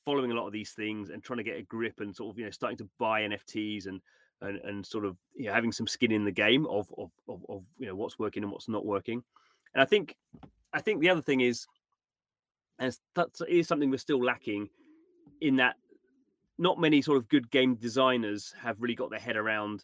following 0.05 0.31
a 0.31 0.36
lot 0.36 0.47
of 0.47 0.53
these 0.53 0.71
things 0.71 1.09
and 1.09 1.23
trying 1.23 1.38
to 1.38 1.43
get 1.43 1.57
a 1.57 1.63
grip 1.63 1.99
and 1.99 2.15
sort 2.15 2.33
of 2.33 2.39
you 2.39 2.45
know 2.45 2.51
starting 2.51 2.77
to 2.77 2.88
buy 2.99 3.21
nfts 3.21 3.88
and 3.88 4.01
and, 4.41 4.59
and 4.65 4.86
sort 4.86 5.05
of 5.05 5.15
you 5.36 5.45
know, 5.45 5.53
having 5.53 5.71
some 5.71 5.88
skin 5.88 6.12
in 6.12 6.25
the 6.25 6.31
game 6.31 6.65
of, 6.67 6.91
of 6.97 7.09
of 7.27 7.45
of 7.49 7.65
you 7.77 7.88
know 7.88 7.95
what's 7.95 8.19
working 8.19 8.43
and 8.43 8.51
what's 8.51 8.69
not 8.69 8.86
working 8.86 9.23
and 9.75 9.81
I 9.81 9.85
think 9.85 10.15
I 10.73 10.81
think 10.81 11.01
the 11.01 11.09
other 11.09 11.21
thing 11.21 11.41
is, 11.41 11.67
and 12.79 12.97
that 13.15 13.29
is 13.47 13.67
something 13.67 13.91
we're 13.91 13.97
still 13.97 14.23
lacking 14.23 14.69
in 15.41 15.57
that 15.57 15.75
not 16.57 16.79
many 16.79 17.01
sort 17.01 17.17
of 17.17 17.27
good 17.27 17.51
game 17.51 17.75
designers 17.75 18.53
have 18.61 18.81
really 18.81 18.95
got 18.95 19.09
their 19.09 19.19
head 19.19 19.35
around 19.35 19.83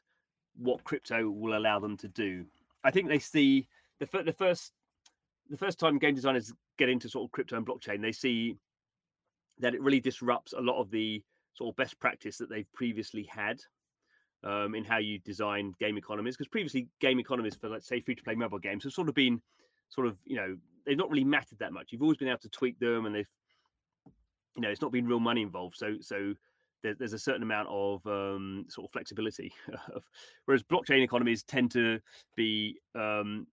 what 0.56 0.84
crypto 0.84 1.30
will 1.30 1.58
allow 1.58 1.80
them 1.80 1.98
to 1.98 2.08
do. 2.08 2.46
I 2.84 2.92
think 2.92 3.08
they 3.08 3.20
see 3.20 3.68
the, 4.00 4.08
the 4.24 4.34
first 4.34 4.72
the 5.50 5.58
first 5.58 5.80
time 5.80 6.00
game 6.00 6.16
designers 6.16 6.54
get 6.78 6.90
into 6.90 7.10
sort 7.10 7.26
of 7.26 7.32
crypto 7.32 7.58
and 7.58 7.66
blockchain, 7.66 8.02
they 8.02 8.14
see 8.14 8.56
that 9.60 9.76
it 9.76 9.82
really 9.82 10.00
disrupts 10.00 10.54
a 10.54 10.62
lot 10.62 10.80
of 10.80 10.90
the 10.90 11.22
sort 11.54 11.70
of 11.70 11.76
best 11.76 12.00
practice 12.00 12.38
that 12.38 12.50
they've 12.50 12.72
previously 12.74 13.24
had 13.30 13.60
um, 14.44 14.74
in 14.74 14.86
how 14.86 14.98
you 14.98 15.20
design 15.20 15.74
game 15.80 15.98
economies. 15.98 16.38
Because 16.38 16.48
previously, 16.48 16.88
game 17.02 17.20
economies 17.20 17.56
for 17.56 17.70
let's 17.70 17.88
say 17.88 18.00
free 18.00 18.16
to 18.16 18.24
play 18.24 18.36
mobile 18.36 18.60
games 18.60 18.86
have 18.86 18.94
sort 18.94 19.10
of 19.10 19.16
been 19.16 19.42
sort 19.92 20.08
of 20.08 20.18
you 20.26 20.36
know 20.36 20.58
they've 20.86 20.98
not 20.98 21.10
really 21.10 21.24
mattered 21.24 21.60
that 21.60 21.74
much. 21.74 21.92
You've 21.92 22.02
always 22.02 22.18
been 22.18 22.28
able 22.28 22.40
to 22.40 22.50
tweak 22.50 22.80
them, 22.80 23.06
and 23.06 23.14
they've 23.14 23.30
you 24.56 24.62
know 24.62 24.70
it's 24.70 24.82
not 24.82 24.92
been 24.92 25.08
real 25.08 25.20
money 25.20 25.42
involved. 25.42 25.78
So 25.78 25.98
so 26.02 26.34
there, 26.84 26.96
there's 26.96 27.14
a 27.14 27.20
certain 27.20 27.44
amount 27.44 27.68
of 27.70 28.06
um, 28.08 28.66
sort 28.70 28.88
of 28.88 28.92
flexibility. 28.92 29.54
Whereas 30.46 30.64
blockchain 30.64 31.04
economies 31.04 31.44
tend 31.44 31.72
to 31.72 32.00
be 32.36 32.80
um, 32.96 33.46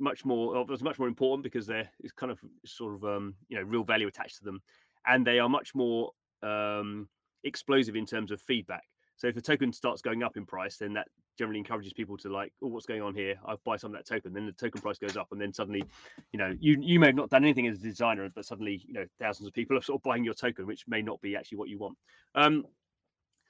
much 0.00 0.24
more 0.24 0.64
it's 0.70 0.82
much 0.82 0.98
more 0.98 1.08
important 1.08 1.42
because 1.44 1.66
there 1.66 1.90
is 2.00 2.12
kind 2.12 2.32
of 2.32 2.38
sort 2.64 2.94
of 2.94 3.04
um, 3.04 3.34
you 3.48 3.56
know 3.56 3.62
real 3.62 3.84
value 3.84 4.06
attached 4.06 4.38
to 4.38 4.44
them, 4.44 4.62
and 5.06 5.26
they 5.26 5.38
are 5.38 5.48
much 5.48 5.74
more 5.74 6.10
um, 6.42 7.08
explosive 7.44 7.96
in 7.96 8.06
terms 8.06 8.30
of 8.30 8.40
feedback. 8.40 8.84
So 9.16 9.26
if 9.26 9.34
the 9.34 9.42
token 9.42 9.72
starts 9.72 10.00
going 10.00 10.22
up 10.22 10.36
in 10.36 10.46
price, 10.46 10.76
then 10.76 10.92
that 10.94 11.08
generally 11.38 11.58
encourages 11.58 11.92
people 11.92 12.16
to 12.18 12.28
like, 12.28 12.52
oh, 12.62 12.66
what's 12.68 12.86
going 12.86 13.00
on 13.00 13.14
here? 13.14 13.36
I'll 13.46 13.60
buy 13.64 13.76
some 13.76 13.94
of 13.94 13.96
that 13.96 14.06
token. 14.06 14.32
Then 14.32 14.46
the 14.46 14.52
token 14.52 14.80
price 14.80 14.98
goes 14.98 15.16
up, 15.16 15.28
and 15.30 15.40
then 15.40 15.52
suddenly, 15.52 15.84
you 16.32 16.38
know, 16.38 16.52
you 16.60 16.76
you 16.80 16.98
may 16.98 17.06
have 17.06 17.14
not 17.14 17.30
done 17.30 17.44
anything 17.44 17.66
as 17.66 17.78
a 17.78 17.82
designer, 17.82 18.28
but 18.34 18.44
suddenly, 18.44 18.82
you 18.86 18.92
know, 18.92 19.06
thousands 19.20 19.46
of 19.46 19.54
people 19.54 19.78
are 19.78 19.82
sort 19.82 20.00
of 20.00 20.02
buying 20.02 20.24
your 20.24 20.34
token, 20.34 20.66
which 20.66 20.86
may 20.88 21.00
not 21.00 21.20
be 21.20 21.36
actually 21.36 21.58
what 21.58 21.68
you 21.68 21.78
want. 21.78 21.96
Um, 22.34 22.64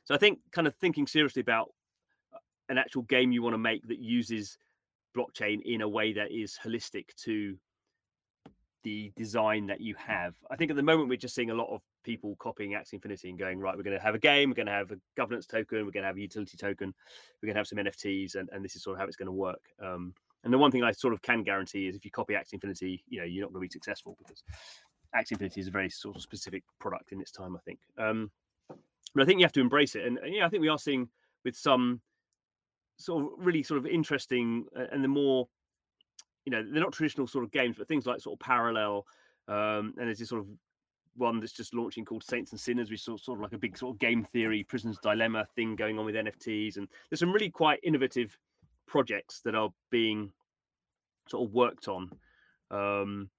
so 0.05 0.15
I 0.15 0.19
think 0.19 0.39
kind 0.53 0.67
of 0.67 0.75
thinking 0.77 1.07
seriously 1.07 1.41
about 1.41 1.73
uh, 2.35 2.39
an 2.69 2.79
actual 2.79 3.03
game 3.03 3.33
you 3.33 3.43
want 3.43 3.55
to 3.55 3.59
make 3.59 3.87
that 3.89 3.99
uses 3.99 4.59
blockchain 5.17 5.61
in 5.65 5.81
a 5.81 5.89
way 5.89 6.13
that 6.13 6.31
is 6.31 6.59
holistic 6.63 7.15
to 7.25 7.57
the 8.85 9.13
design 9.17 9.67
that 9.67 9.81
you 9.81 9.95
have. 9.97 10.35
I 10.51 10.57
think 10.57 10.71
at 10.71 10.77
the 10.77 10.83
moment 10.83 11.09
we're 11.09 11.17
just 11.17 11.35
seeing 11.35 11.51
a 11.51 11.55
lot 11.55 11.73
of 11.75 11.83
people 12.09 12.37
copying 12.39 12.71
Axie 12.71 12.95
Infinity 12.95 13.29
and 13.29 13.39
going, 13.39 13.61
right, 13.61 13.77
we're 13.77 13.83
going 13.83 13.97
to 13.97 14.03
have 14.03 14.15
a 14.15 14.19
game, 14.19 14.49
we're 14.49 14.55
going 14.55 14.67
to 14.67 14.73
have 14.73 14.93
a 14.93 14.97
governance 15.15 15.45
token, 15.45 15.85
we're 15.85 15.93
going 15.93 16.05
to 16.05 16.07
have 16.07 16.17
a 16.17 16.21
utility 16.21 16.57
token, 16.57 16.95
we're 17.43 17.49
going 17.49 17.55
to 17.55 17.61
have 17.61 17.67
some 17.67 17.77
NFTs, 17.77 18.35
and, 18.35 18.49
and 18.51 18.65
this 18.65 18.77
is 18.77 18.83
sort 18.83 18.95
of 18.95 19.01
how 19.01 19.07
it's 19.07 19.17
going 19.17 19.27
to 19.27 19.33
work. 19.33 19.61
Um, 19.83 20.15
and 20.43 20.51
the 20.51 20.57
one 20.57 20.71
thing 20.71 20.83
I 20.83 20.93
sort 20.93 21.13
of 21.13 21.21
can 21.21 21.43
guarantee 21.43 21.87
is 21.87 21.97
if 21.97 22.07
you 22.07 22.11
copy 22.11 22.33
Axie 22.33 22.55
Infinity, 22.55 23.05
you 23.09 23.19
know, 23.19 23.27
you're 23.27 23.43
not 23.43 23.53
going 23.53 23.61
to 23.63 23.69
be 23.69 23.73
successful 23.73 24.17
because 24.19 24.43
Axie 25.15 25.33
Infinity 25.33 25.61
is 25.61 25.69
a 25.69 25.71
very 25.71 25.91
sort 25.91 26.17
of 26.17 26.23
specific 26.23 26.63
product 26.81 27.13
in 27.13 27.21
its 27.21 27.31
time, 27.31 27.55
I 27.55 27.61
think. 27.67 27.81
Um, 27.99 28.31
but 29.15 29.23
I 29.23 29.27
think 29.27 29.39
you 29.39 29.45
have 29.45 29.53
to 29.53 29.61
embrace 29.61 29.95
it. 29.95 30.07
And, 30.07 30.17
and 30.17 30.35
yeah, 30.35 30.47
I 30.47 30.49
think 30.49 30.63
we 30.63 30.69
are 30.69 30.79
seeing 30.79 31.11
with 31.45 31.57
some 31.57 32.01
sort 32.97 33.23
of 33.23 33.31
really 33.37 33.63
sort 33.63 33.79
of 33.79 33.87
interesting 33.87 34.65
uh, 34.75 34.87
and 34.93 35.05
the 35.05 35.09
more 35.09 35.47
you 36.45 36.51
know 36.51 36.65
they're 36.69 36.83
not 36.83 36.93
traditional 36.93 37.27
sort 37.27 37.45
of 37.45 37.51
games, 37.51 37.77
but 37.77 37.87
things 37.87 38.07
like 38.07 38.21
sort 38.21 38.35
of 38.35 38.41
parallel. 38.41 39.05
Um, 39.47 39.95
and 39.99 40.07
there's 40.07 40.19
this 40.19 40.31
sort 40.31 40.41
of 40.41 40.49
one 41.19 41.41
that's 41.41 41.53
just 41.53 41.75
launching 41.75 42.05
called 42.05 42.25
Saints 42.25 42.53
and 42.53 42.61
Sinners, 42.61 42.91
which 42.91 43.01
is 43.01 43.05
sort 43.05 43.39
of 43.39 43.41
like 43.41 43.53
a 43.53 43.59
big 43.59 43.77
sort 43.77 43.95
of 43.95 43.99
game 43.99 44.25
theory, 44.25 44.65
Prisoner's 44.65 44.99
Dilemma 44.99 45.47
thing 45.55 45.77
going 45.77 45.99
on 45.99 46.05
with 46.05 46.15
NFTs, 46.15 46.77
and 46.77 46.89
there's 47.11 47.21
some 47.21 47.33
really 47.33 47.51
quite 47.51 47.81
innovative 47.83 48.37
projects 48.87 49.41
that 49.45 49.55
are 49.55 49.71
being 49.91 50.33
sort 51.29 51.47
of 51.47 51.55
worked 51.55 51.89
on. 51.89 52.11
Um, 52.71 53.31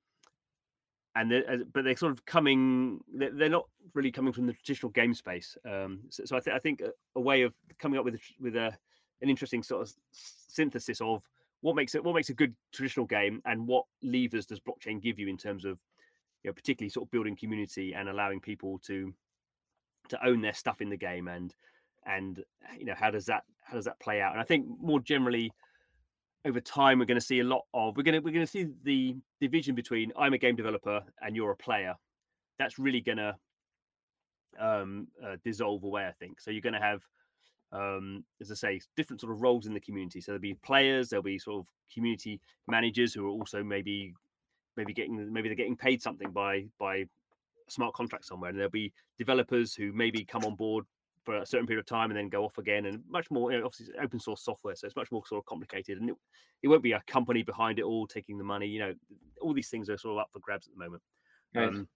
and 1.16 1.32
they're, 1.32 1.64
but 1.74 1.84
they're 1.84 1.98
sort 1.98 2.12
of 2.12 2.26
coming. 2.26 3.02
They're, 3.14 3.50
not 3.50 3.68
really 3.94 4.12
coming 4.12 4.32
from 4.32 4.46
the 4.46 4.54
traditional 4.54 4.92
game 4.92 5.14
space. 5.14 5.58
Um, 5.66 6.02
so, 6.10 6.24
so 6.26 6.38
I, 6.38 6.40
th- 6.40 6.56
I 6.56 6.60
think 6.60 6.82
a, 6.82 6.92
a, 7.16 7.22
way 7.22 7.42
of 7.42 7.54
coming 7.80 8.00
up 8.00 8.06
with 8.06 8.16
a, 8.16 8.20
with 8.40 8.56
a 8.56 8.78
an 9.22 9.30
interesting 9.30 9.64
sort 9.64 9.82
of 9.82 9.94
synthesis 10.12 11.02
of 11.02 11.24
what 11.62 11.76
makes 11.76 11.96
it 11.96 12.04
what 12.04 12.16
makes 12.16 12.30
a 12.30 12.34
good 12.34 12.56
traditional 12.72 13.06
game 13.06 13.42
and 13.46 13.68
what 13.68 13.86
levers 14.02 14.46
does 14.46 14.60
blockchain 14.60 15.02
give 15.02 15.20
you 15.20 15.28
in 15.28 15.38
terms 15.38 15.66
of 15.66 15.78
you 16.44 16.50
know 16.50 16.54
particularly 16.54 16.90
sort 16.90 17.08
of 17.08 17.12
building 17.12 17.36
community 17.36 17.94
and 17.94 18.10
allowing 18.10 18.40
people 18.40 18.80
to 18.80 19.14
to 20.10 20.26
own 20.26 20.42
their 20.42 20.54
stuff 20.54 20.82
in 20.82 20.90
the 20.90 20.98
game 20.98 21.28
and 21.28 21.54
and 22.06 22.44
you 22.78 22.86
know 22.86 22.96
how 22.98 23.12
does 23.12 23.26
that 23.26 23.44
how 23.64 23.76
does 23.76 23.86
that 23.86 24.00
play 24.00 24.22
out? 24.22 24.32
And 24.32 24.42
i 24.42 24.44
think 24.44 24.66
more 24.80 25.00
generally 25.00 25.52
over 26.46 26.60
time 26.62 27.00
we're 27.00 27.06
going 27.06 27.20
to 27.20 27.26
see 27.26 27.40
a 27.40 27.44
lot 27.44 27.66
of 27.74 27.98
we're 27.98 28.04
going 28.04 28.16
to 28.16 28.20
we're 28.20 28.34
going 28.34 28.46
to 28.46 28.52
see 28.52 28.68
the 28.84 29.16
division 29.42 29.76
between 29.76 30.12
i'm 30.18 30.34
a 30.34 30.38
game 30.38 30.56
developer 30.56 31.02
and 31.22 31.36
you're 31.36 31.52
a 31.52 31.58
player. 31.58 31.96
That's 32.58 32.80
really 32.80 33.02
going 33.02 33.18
to 33.18 33.36
um 34.60 35.08
uh, 35.24 35.38
dissolve 35.44 35.84
away 35.84 36.06
i 36.08 36.12
think. 36.20 36.40
So 36.40 36.52
you're 36.52 36.62
going 36.62 36.74
to 36.74 36.80
have 36.80 37.02
um, 37.72 38.24
as 38.42 38.52
I 38.52 38.56
say, 38.56 38.82
different 38.98 39.22
sort 39.22 39.34
of 39.34 39.42
roles 39.42 39.68
in 39.68 39.74
the 39.74 39.80
community. 39.80 40.22
So 40.22 40.32
there'll 40.32 40.42
be 40.42 40.56
players, 40.56 41.10
there'll 41.10 41.24
be 41.24 41.38
sort 41.38 41.60
of 41.60 41.68
community 41.94 42.42
managers 42.68 43.14
who 43.14 43.28
are 43.28 43.30
also 43.30 43.64
maybe 43.64 44.14
maybe 44.78 44.94
getting 44.94 45.32
maybe 45.32 45.50
they're 45.50 45.56
getting 45.56 45.78
paid 45.78 46.02
something 46.02 46.32
by 46.32 46.66
by 46.80 47.06
smart 47.68 47.94
contract 47.94 48.26
somewhere, 48.26 48.50
and 48.50 48.58
there'll 48.58 48.72
be 48.72 48.94
developers 49.18 49.74
who 49.74 49.92
maybe 49.94 50.26
come 50.26 50.44
on 50.46 50.56
board 50.56 50.86
for 51.26 51.38
a 51.38 51.46
certain 51.46 51.68
period 51.68 51.82
of 51.82 51.86
time 51.86 52.10
and 52.10 52.18
then 52.18 52.30
go 52.30 52.44
off 52.44 52.58
again, 52.58 52.86
and 52.86 53.04
much 53.10 53.30
more. 53.30 53.52
You 53.52 53.60
know, 53.60 53.66
obviously, 53.66 53.94
open 54.02 54.20
source 54.20 54.44
software, 54.44 54.76
so 54.76 54.88
it's 54.88 54.96
much 54.96 55.12
more 55.12 55.24
sort 55.26 55.40
of 55.40 55.46
complicated, 55.46 56.00
and 56.00 56.10
it, 56.10 56.16
it 56.64 56.68
won't 56.68 56.84
be 56.84 56.94
a 56.94 57.04
company 57.08 57.44
behind 57.44 57.80
it 57.80 57.84
all 57.84 58.08
taking 58.08 58.38
the 58.38 58.44
money. 58.44 58.68
You 58.68 58.80
know, 58.80 58.94
all 59.42 59.54
these 59.54 59.70
things 59.70 59.90
are 59.90 59.98
sort 59.98 60.18
of 60.18 60.22
up 60.22 60.30
for 60.32 60.40
grabs 60.40 60.68
at 60.68 60.74
the 60.74 60.80
moment. 60.80 61.04
Nice. 61.54 61.70
Um, 61.70 61.88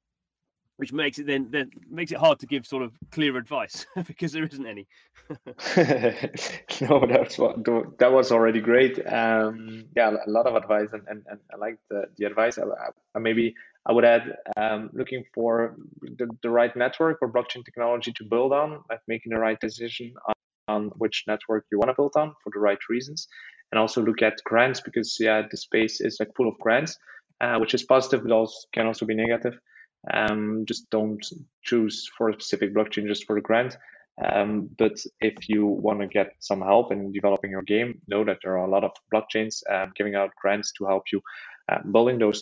which 0.78 0.92
makes 0.92 1.20
it 1.20 1.28
then 1.28 1.48
then 1.52 1.70
makes 1.90 2.12
it 2.12 2.18
hard 2.18 2.40
to 2.40 2.48
give 2.48 2.66
sort 2.66 2.84
of 2.84 2.92
clear 3.12 3.38
advice 3.38 3.86
because 4.08 4.32
there 4.32 4.44
isn't 4.44 4.66
any. 4.66 4.88
no, 6.82 7.06
that's 7.08 7.38
what 7.38 7.64
that 8.00 8.12
was 8.12 8.32
already 8.32 8.60
great. 8.60 9.00
Um, 9.06 9.86
yeah, 9.96 10.16
a 10.26 10.30
lot 10.30 10.48
of 10.48 10.56
advice, 10.56 10.90
and, 10.92 11.04
and, 11.08 11.24
and 11.30 11.40
I 11.54 11.58
like 11.58 11.78
the, 11.90 12.06
the 12.18 12.26
advice. 12.26 12.58
I, 12.58 12.64
I, 13.16 13.20
maybe 13.20 13.56
I 13.86 13.92
would 13.92 14.06
add 14.06 14.36
um, 14.58 14.90
looking 14.94 15.24
for 15.34 15.76
the, 16.02 16.28
the 16.42 16.50
right 16.50 16.76
network 16.76 17.20
or 17.22 17.32
blockchain 17.32 17.64
technology 17.64 18.12
to 18.14 18.24
build 18.24 18.54
on, 18.54 18.84
like 18.90 19.02
making 19.08 19.32
the 19.34 19.40
right 19.40 19.60
decision 19.60 20.14
on, 20.28 20.34
on 20.68 20.92
which 20.98 21.26
network 21.28 21.66
you 21.72 21.78
want 21.78 21.90
to 21.90 21.96
build 21.96 22.14
on 22.16 22.34
for 22.44 22.52
the 22.52 22.60
right 22.60 22.80
reasons, 22.90 23.28
and 23.72 23.80
also 23.80 24.02
look 24.02 24.22
at 24.22 24.44
grants 24.44 24.82
because 24.82 25.18
yeah, 25.20 25.44
the 25.50 25.58
space 25.58 26.02
is 26.02 26.18
like 26.20 26.30
full 26.36 26.48
of 26.48 26.58
grants, 26.60 26.98
uh, 27.42 27.58
which 27.60 27.74
is 27.76 27.84
positive, 27.84 28.24
but 28.24 28.32
also 28.32 28.58
can 28.74 28.88
also 28.88 29.06
be 29.06 29.16
negative. 29.16 29.54
Um, 30.12 30.66
just 30.68 30.90
don't 30.90 31.26
choose 31.64 32.10
for 32.18 32.30
a 32.30 32.34
specific 32.34 32.74
blockchain 32.74 33.08
just 33.08 33.26
for 33.26 33.36
the 33.36 33.42
grant. 33.42 33.78
Um, 34.24 34.70
but 34.78 34.98
if 35.22 35.50
you 35.50 35.66
want 35.66 36.02
to 36.02 36.08
get 36.08 36.34
some 36.40 36.62
help 36.62 36.92
in 36.92 37.12
developing 37.12 37.52
your 37.52 37.64
game, 37.64 38.02
know 38.08 38.24
that 38.24 38.38
there 38.44 38.54
are 38.54 38.66
a 38.66 38.70
lot 38.70 38.84
of 38.84 38.92
blockchains 39.14 39.62
um, 39.72 39.92
giving 39.96 40.16
out 40.16 40.32
grants 40.40 40.72
to 40.78 40.86
help 40.86 41.04
you 41.12 41.22
uh, 41.72 41.80
building 41.92 42.20
those. 42.20 42.42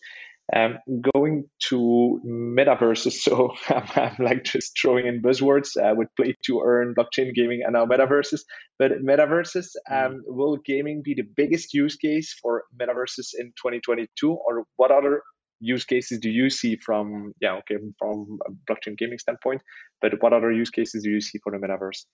Um, 0.54 0.80
going 1.14 1.46
to 1.70 2.20
metaverses, 2.26 3.12
so 3.22 3.54
I'm, 3.70 3.88
I'm, 3.96 4.16
like 4.20 4.44
just 4.44 4.78
throwing 4.82 5.08
in 5.08 5.22
buzzwords 5.22 5.78
uh, 5.78 5.96
with 5.96 6.10
play 6.18 6.36
to 6.48 6.62
earn, 6.66 6.94
blockchain 6.94 7.34
gaming, 7.34 7.62
and 7.64 7.74
now 7.74 7.86
metaverses. 7.86 8.42
But 8.78 8.92
metaverses, 9.02 9.68
mm. 9.90 10.06
um, 10.06 10.24
will 10.26 10.58
gaming 10.58 11.04
be 11.04 11.14
the 11.14 11.24
biggest 11.38 11.74
use 11.74 11.96
case 11.96 12.36
for 12.42 12.66
metaverses 12.78 13.30
in 13.40 13.54
2022, 13.56 14.30
or 14.30 14.66
what 14.76 14.92
other 14.92 15.22
use 15.62 15.86
cases 15.86 16.20
do 16.20 16.30
you 16.30 16.50
see 16.50 16.76
from 16.76 17.34
yeah 17.40 17.54
okay 17.54 17.78
from 17.98 18.40
a 18.48 18.52
blockchain 18.70 18.98
gaming 18.98 19.20
standpoint 19.20 19.62
but 20.02 20.12
what 20.22 20.34
other 20.34 20.52
use 20.52 20.72
cases 20.72 21.04
do 21.04 21.10
you 21.12 21.22
see 21.22 21.40
for 21.44 21.52
the 21.52 21.58
metaverse? 21.58 22.06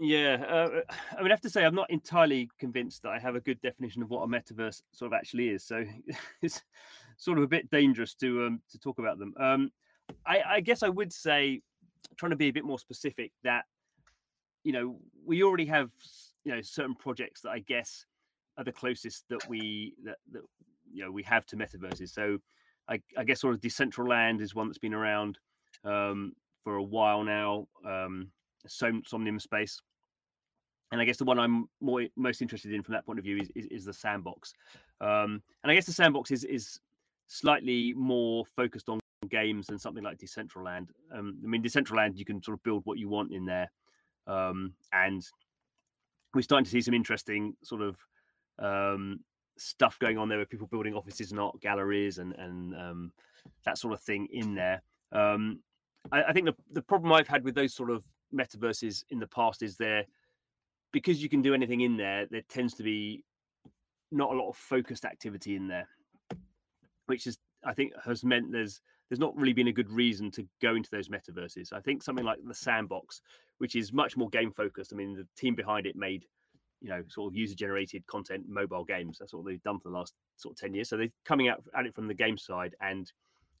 Yeah 0.00 0.36
uh, 0.48 0.80
i 1.18 1.24
i 1.24 1.28
have 1.28 1.40
to 1.40 1.50
say 1.50 1.64
i'm 1.64 1.74
not 1.74 1.90
entirely 1.90 2.48
convinced 2.58 3.02
that 3.02 3.10
i 3.10 3.18
have 3.18 3.34
a 3.34 3.40
good 3.40 3.60
definition 3.62 4.02
of 4.02 4.10
what 4.10 4.22
a 4.22 4.26
metaverse 4.26 4.80
sort 4.92 5.12
of 5.12 5.16
actually 5.16 5.48
is 5.48 5.64
so 5.64 5.84
it's 6.42 6.62
sort 7.16 7.38
of 7.38 7.44
a 7.44 7.48
bit 7.48 7.70
dangerous 7.70 8.14
to 8.14 8.46
um 8.46 8.60
to 8.70 8.78
talk 8.78 8.98
about 8.98 9.18
them. 9.18 9.34
Um 9.38 9.70
i 10.26 10.42
i 10.56 10.60
guess 10.60 10.82
i 10.82 10.88
would 10.88 11.12
say 11.12 11.60
trying 12.16 12.30
to 12.30 12.36
be 12.36 12.48
a 12.48 12.52
bit 12.52 12.64
more 12.64 12.78
specific 12.78 13.32
that 13.42 13.64
you 14.62 14.72
know 14.72 14.98
we 15.24 15.42
already 15.42 15.66
have 15.66 15.90
you 16.44 16.54
know 16.54 16.60
certain 16.62 16.94
projects 16.94 17.40
that 17.42 17.50
i 17.50 17.58
guess 17.60 18.04
are 18.56 18.64
the 18.64 18.72
closest 18.72 19.24
that 19.28 19.48
we 19.48 19.94
that, 20.04 20.18
that 20.32 20.42
you 20.94 21.04
know 21.04 21.10
we 21.10 21.22
have 21.24 21.44
to 21.46 21.56
metaverses. 21.56 22.10
So 22.10 22.38
I, 22.88 23.00
I 23.18 23.24
guess 23.24 23.40
sort 23.40 23.54
of 23.54 23.60
Decentraland 23.60 24.40
is 24.40 24.54
one 24.54 24.68
that's 24.68 24.78
been 24.78 24.94
around 24.94 25.38
um, 25.84 26.32
for 26.62 26.76
a 26.76 26.82
while 26.82 27.22
now. 27.22 27.66
Um, 27.84 28.28
Som- 28.66 29.02
Somnium 29.06 29.38
Space, 29.38 29.80
and 30.90 31.00
I 31.00 31.04
guess 31.04 31.18
the 31.18 31.24
one 31.24 31.38
I'm 31.38 31.68
more 31.80 32.06
most 32.16 32.40
interested 32.40 32.72
in 32.72 32.82
from 32.82 32.94
that 32.94 33.04
point 33.04 33.18
of 33.18 33.24
view 33.24 33.38
is 33.38 33.50
is, 33.54 33.66
is 33.66 33.84
the 33.84 33.92
sandbox. 33.92 34.54
Um, 35.00 35.42
and 35.62 35.70
I 35.70 35.74
guess 35.74 35.86
the 35.86 35.92
sandbox 35.92 36.30
is 36.30 36.44
is 36.44 36.80
slightly 37.26 37.92
more 37.94 38.44
focused 38.56 38.88
on 38.88 39.00
games 39.28 39.66
than 39.66 39.78
something 39.78 40.04
like 40.04 40.18
Decentraland. 40.18 40.88
Um, 41.14 41.38
I 41.44 41.46
mean, 41.46 41.62
Decentraland 41.62 42.16
you 42.16 42.24
can 42.24 42.42
sort 42.42 42.56
of 42.58 42.62
build 42.62 42.82
what 42.84 42.98
you 42.98 43.08
want 43.08 43.32
in 43.32 43.44
there, 43.44 43.70
um, 44.26 44.72
and 44.92 45.26
we're 46.34 46.42
starting 46.42 46.64
to 46.64 46.70
see 46.70 46.80
some 46.80 46.94
interesting 46.94 47.54
sort 47.62 47.82
of 47.82 47.96
um, 48.58 49.20
stuff 49.56 49.98
going 49.98 50.18
on 50.18 50.28
there 50.28 50.38
with 50.38 50.48
people 50.48 50.66
building 50.66 50.94
offices 50.94 51.30
and 51.30 51.40
art 51.40 51.60
galleries 51.60 52.18
and 52.18 52.32
and 52.34 52.74
um, 52.74 53.12
that 53.64 53.78
sort 53.78 53.94
of 53.94 54.00
thing 54.00 54.28
in 54.32 54.54
there. 54.54 54.82
Um, 55.12 55.60
I, 56.12 56.24
I, 56.24 56.32
think 56.32 56.46
the 56.46 56.54
the 56.72 56.82
problem 56.82 57.12
I've 57.12 57.28
had 57.28 57.44
with 57.44 57.54
those 57.54 57.74
sort 57.74 57.90
of 57.90 58.04
metaverses 58.34 59.04
in 59.10 59.18
the 59.18 59.26
past 59.28 59.62
is 59.62 59.76
there 59.76 60.04
because 60.92 61.22
you 61.22 61.28
can 61.28 61.42
do 61.42 61.54
anything 61.54 61.82
in 61.82 61.96
there. 61.96 62.26
There 62.30 62.42
tends 62.48 62.74
to 62.74 62.82
be 62.82 63.24
not 64.10 64.32
a 64.32 64.36
lot 64.36 64.48
of 64.48 64.56
focused 64.56 65.04
activity 65.04 65.56
in 65.56 65.68
there, 65.68 65.88
which 67.06 67.26
is 67.26 67.38
I 67.64 67.74
think 67.74 67.92
has 68.04 68.24
meant 68.24 68.52
there's 68.52 68.80
there's 69.08 69.20
not 69.20 69.36
really 69.36 69.52
been 69.52 69.68
a 69.68 69.72
good 69.72 69.90
reason 69.90 70.30
to 70.32 70.46
go 70.62 70.74
into 70.74 70.90
those 70.90 71.08
metaverses. 71.08 71.72
I 71.72 71.80
think 71.80 72.02
something 72.02 72.24
like 72.24 72.38
the 72.44 72.54
sandbox, 72.54 73.20
which 73.58 73.76
is 73.76 73.92
much 73.92 74.16
more 74.16 74.28
game 74.30 74.50
focused. 74.50 74.92
I 74.92 74.96
mean, 74.96 75.14
the 75.14 75.26
team 75.36 75.54
behind 75.54 75.86
it 75.86 75.96
made 75.96 76.24
you 76.84 76.90
know 76.90 77.02
sort 77.08 77.32
of 77.32 77.36
user 77.36 77.54
generated 77.54 78.06
content 78.06 78.44
mobile 78.46 78.84
games. 78.84 79.16
That's 79.18 79.32
what 79.32 79.46
they've 79.46 79.62
done 79.62 79.80
for 79.80 79.88
the 79.88 79.96
last 79.96 80.12
sort 80.36 80.52
of 80.52 80.60
10 80.60 80.74
years. 80.74 80.90
So 80.90 80.98
they're 80.98 81.08
coming 81.24 81.48
out 81.48 81.64
at 81.76 81.86
it 81.86 81.94
from 81.94 82.06
the 82.06 82.14
game 82.14 82.36
side. 82.36 82.74
And 82.80 83.10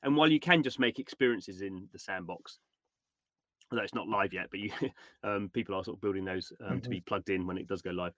and 0.02 0.14
while 0.14 0.30
you 0.30 0.38
can 0.38 0.62
just 0.62 0.78
make 0.78 0.98
experiences 0.98 1.62
in 1.62 1.88
the 1.92 1.98
sandbox 1.98 2.58
although 3.72 3.82
it's 3.82 3.94
not 3.94 4.06
live 4.06 4.34
yet 4.34 4.48
but 4.50 4.60
you 4.60 4.70
um, 5.24 5.50
people 5.54 5.74
are 5.74 5.82
sort 5.82 5.96
of 5.96 6.02
building 6.02 6.24
those 6.24 6.52
um, 6.60 6.72
mm-hmm. 6.72 6.80
to 6.80 6.90
be 6.90 7.00
plugged 7.00 7.30
in 7.30 7.46
when 7.46 7.56
it 7.56 7.66
does 7.66 7.80
go 7.80 7.90
live. 7.90 8.12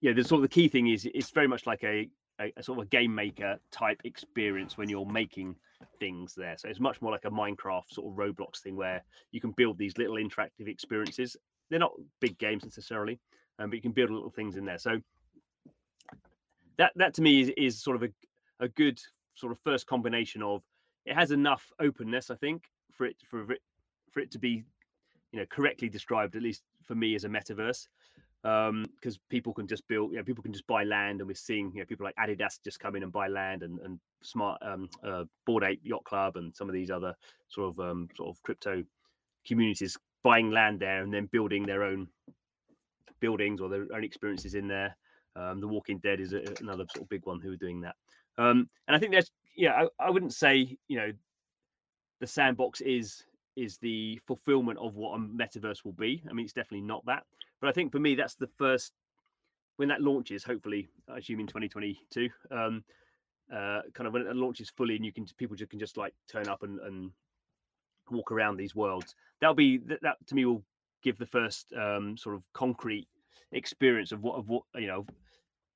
Yeah 0.00 0.12
the 0.12 0.22
sort 0.22 0.38
of 0.38 0.42
the 0.42 0.54
key 0.54 0.68
thing 0.68 0.86
is 0.86 1.06
it's 1.12 1.30
very 1.30 1.48
much 1.48 1.66
like 1.66 1.82
a, 1.82 2.08
a, 2.40 2.52
a 2.56 2.62
sort 2.62 2.78
of 2.78 2.84
a 2.84 2.88
game 2.88 3.12
maker 3.12 3.58
type 3.72 4.00
experience 4.04 4.78
when 4.78 4.88
you're 4.88 5.04
making 5.04 5.56
things 5.98 6.34
there. 6.36 6.56
So 6.56 6.68
it's 6.68 6.78
much 6.78 7.02
more 7.02 7.10
like 7.10 7.24
a 7.24 7.30
minecraft 7.30 7.90
sort 7.90 8.06
of 8.06 8.16
roblox 8.16 8.60
thing 8.60 8.76
where 8.76 9.02
you 9.32 9.40
can 9.40 9.50
build 9.50 9.78
these 9.78 9.98
little 9.98 10.14
interactive 10.14 10.68
experiences. 10.68 11.36
They're 11.70 11.80
not 11.80 11.92
big 12.20 12.38
games 12.38 12.62
necessarily 12.62 13.18
um, 13.58 13.70
but 13.70 13.76
you 13.76 13.82
can 13.82 13.92
build 13.92 14.10
little 14.10 14.30
things 14.30 14.56
in 14.56 14.64
there. 14.64 14.78
So 14.78 15.00
that 16.76 16.92
that 16.96 17.14
to 17.14 17.22
me 17.22 17.40
is, 17.40 17.50
is 17.56 17.82
sort 17.82 17.96
of 17.96 18.02
a, 18.04 18.64
a 18.64 18.68
good 18.68 19.00
sort 19.34 19.52
of 19.52 19.58
first 19.60 19.86
combination 19.86 20.42
of 20.42 20.62
it 21.04 21.14
has 21.14 21.30
enough 21.30 21.72
openness, 21.80 22.30
I 22.30 22.36
think, 22.36 22.64
for 22.92 23.06
it 23.06 23.16
for 23.28 23.52
it 23.52 23.60
for 24.10 24.20
it 24.20 24.30
to 24.32 24.38
be 24.38 24.64
you 25.32 25.40
know 25.40 25.46
correctly 25.50 25.88
described, 25.88 26.36
at 26.36 26.42
least 26.42 26.62
for 26.84 26.94
me 26.94 27.14
as 27.14 27.24
a 27.24 27.28
metaverse. 27.28 27.88
Um, 28.44 28.86
because 28.94 29.18
people 29.28 29.52
can 29.52 29.66
just 29.66 29.86
build, 29.88 30.12
you 30.12 30.16
know, 30.18 30.22
people 30.22 30.44
can 30.44 30.52
just 30.52 30.66
buy 30.68 30.84
land, 30.84 31.20
and 31.20 31.26
we're 31.26 31.34
seeing, 31.34 31.72
you 31.74 31.80
know, 31.80 31.86
people 31.86 32.04
like 32.06 32.14
Adidas 32.16 32.62
just 32.62 32.78
come 32.78 32.94
in 32.94 33.02
and 33.02 33.12
buy 33.12 33.26
land, 33.26 33.64
and 33.64 33.80
and 33.80 33.98
smart 34.22 34.62
um, 34.62 34.88
uh, 35.02 35.24
Bored 35.44 35.64
Ape 35.64 35.80
Yacht 35.82 36.04
Club, 36.04 36.36
and 36.36 36.54
some 36.54 36.68
of 36.68 36.72
these 36.72 36.90
other 36.90 37.14
sort 37.48 37.70
of 37.70 37.80
um, 37.80 38.08
sort 38.16 38.28
of 38.28 38.40
crypto 38.44 38.84
communities 39.44 39.96
buying 40.22 40.50
land 40.50 40.78
there 40.80 41.02
and 41.02 41.12
then 41.12 41.26
building 41.26 41.64
their 41.64 41.82
own 41.82 42.06
buildings 43.20 43.60
or 43.60 43.68
their 43.68 43.86
own 43.94 44.04
experiences 44.04 44.54
in 44.54 44.68
there. 44.68 44.96
Um, 45.36 45.60
the 45.60 45.68
Walking 45.68 45.98
Dead 45.98 46.20
is 46.20 46.32
a, 46.32 46.42
another 46.60 46.84
sort 46.94 47.04
of 47.04 47.08
big 47.08 47.26
one 47.26 47.40
who 47.40 47.52
are 47.52 47.56
doing 47.56 47.80
that. 47.82 47.94
Um, 48.38 48.68
and 48.86 48.96
I 48.96 48.98
think 48.98 49.12
there's, 49.12 49.30
yeah, 49.56 49.72
I, 49.72 50.06
I, 50.06 50.10
wouldn't 50.10 50.32
say, 50.32 50.76
you 50.88 50.96
know, 50.96 51.12
the 52.20 52.26
sandbox 52.26 52.80
is 52.80 53.22
is 53.56 53.78
the 53.78 54.20
fulfillment 54.26 54.78
of 54.78 54.94
what 54.94 55.16
a 55.16 55.18
metaverse 55.18 55.84
will 55.84 55.92
be. 55.92 56.22
I 56.30 56.32
mean, 56.32 56.44
it's 56.44 56.52
definitely 56.52 56.86
not 56.86 57.04
that. 57.06 57.24
But 57.60 57.68
I 57.68 57.72
think 57.72 57.90
for 57.90 57.98
me, 57.98 58.14
that's 58.14 58.36
the 58.36 58.48
first 58.56 58.92
when 59.76 59.88
that 59.88 60.00
launches. 60.00 60.44
Hopefully, 60.44 60.88
I 61.08 61.18
assume 61.18 61.40
in 61.40 61.46
2022. 61.46 62.28
Um, 62.52 62.84
uh, 63.52 63.80
kind 63.94 64.06
of 64.06 64.12
when 64.12 64.26
it 64.26 64.36
launches 64.36 64.70
fully, 64.70 64.94
and 64.96 65.04
you 65.04 65.12
can 65.12 65.26
people 65.38 65.56
just 65.56 65.70
can 65.70 65.78
just 65.78 65.96
like 65.96 66.14
turn 66.30 66.48
up 66.48 66.62
and, 66.62 66.78
and 66.80 67.10
walk 68.10 68.30
around 68.30 68.56
these 68.56 68.74
worlds. 68.74 69.14
That'll 69.40 69.54
be 69.54 69.78
that, 69.78 70.02
that 70.02 70.16
to 70.26 70.34
me 70.34 70.44
will 70.44 70.62
give 71.02 71.18
the 71.18 71.26
first 71.26 71.72
um, 71.74 72.16
sort 72.16 72.34
of 72.34 72.42
concrete 72.52 73.08
experience 73.52 74.12
of 74.12 74.22
what 74.22 74.36
of 74.36 74.48
what 74.48 74.62
you 74.74 74.86
know 74.86 75.06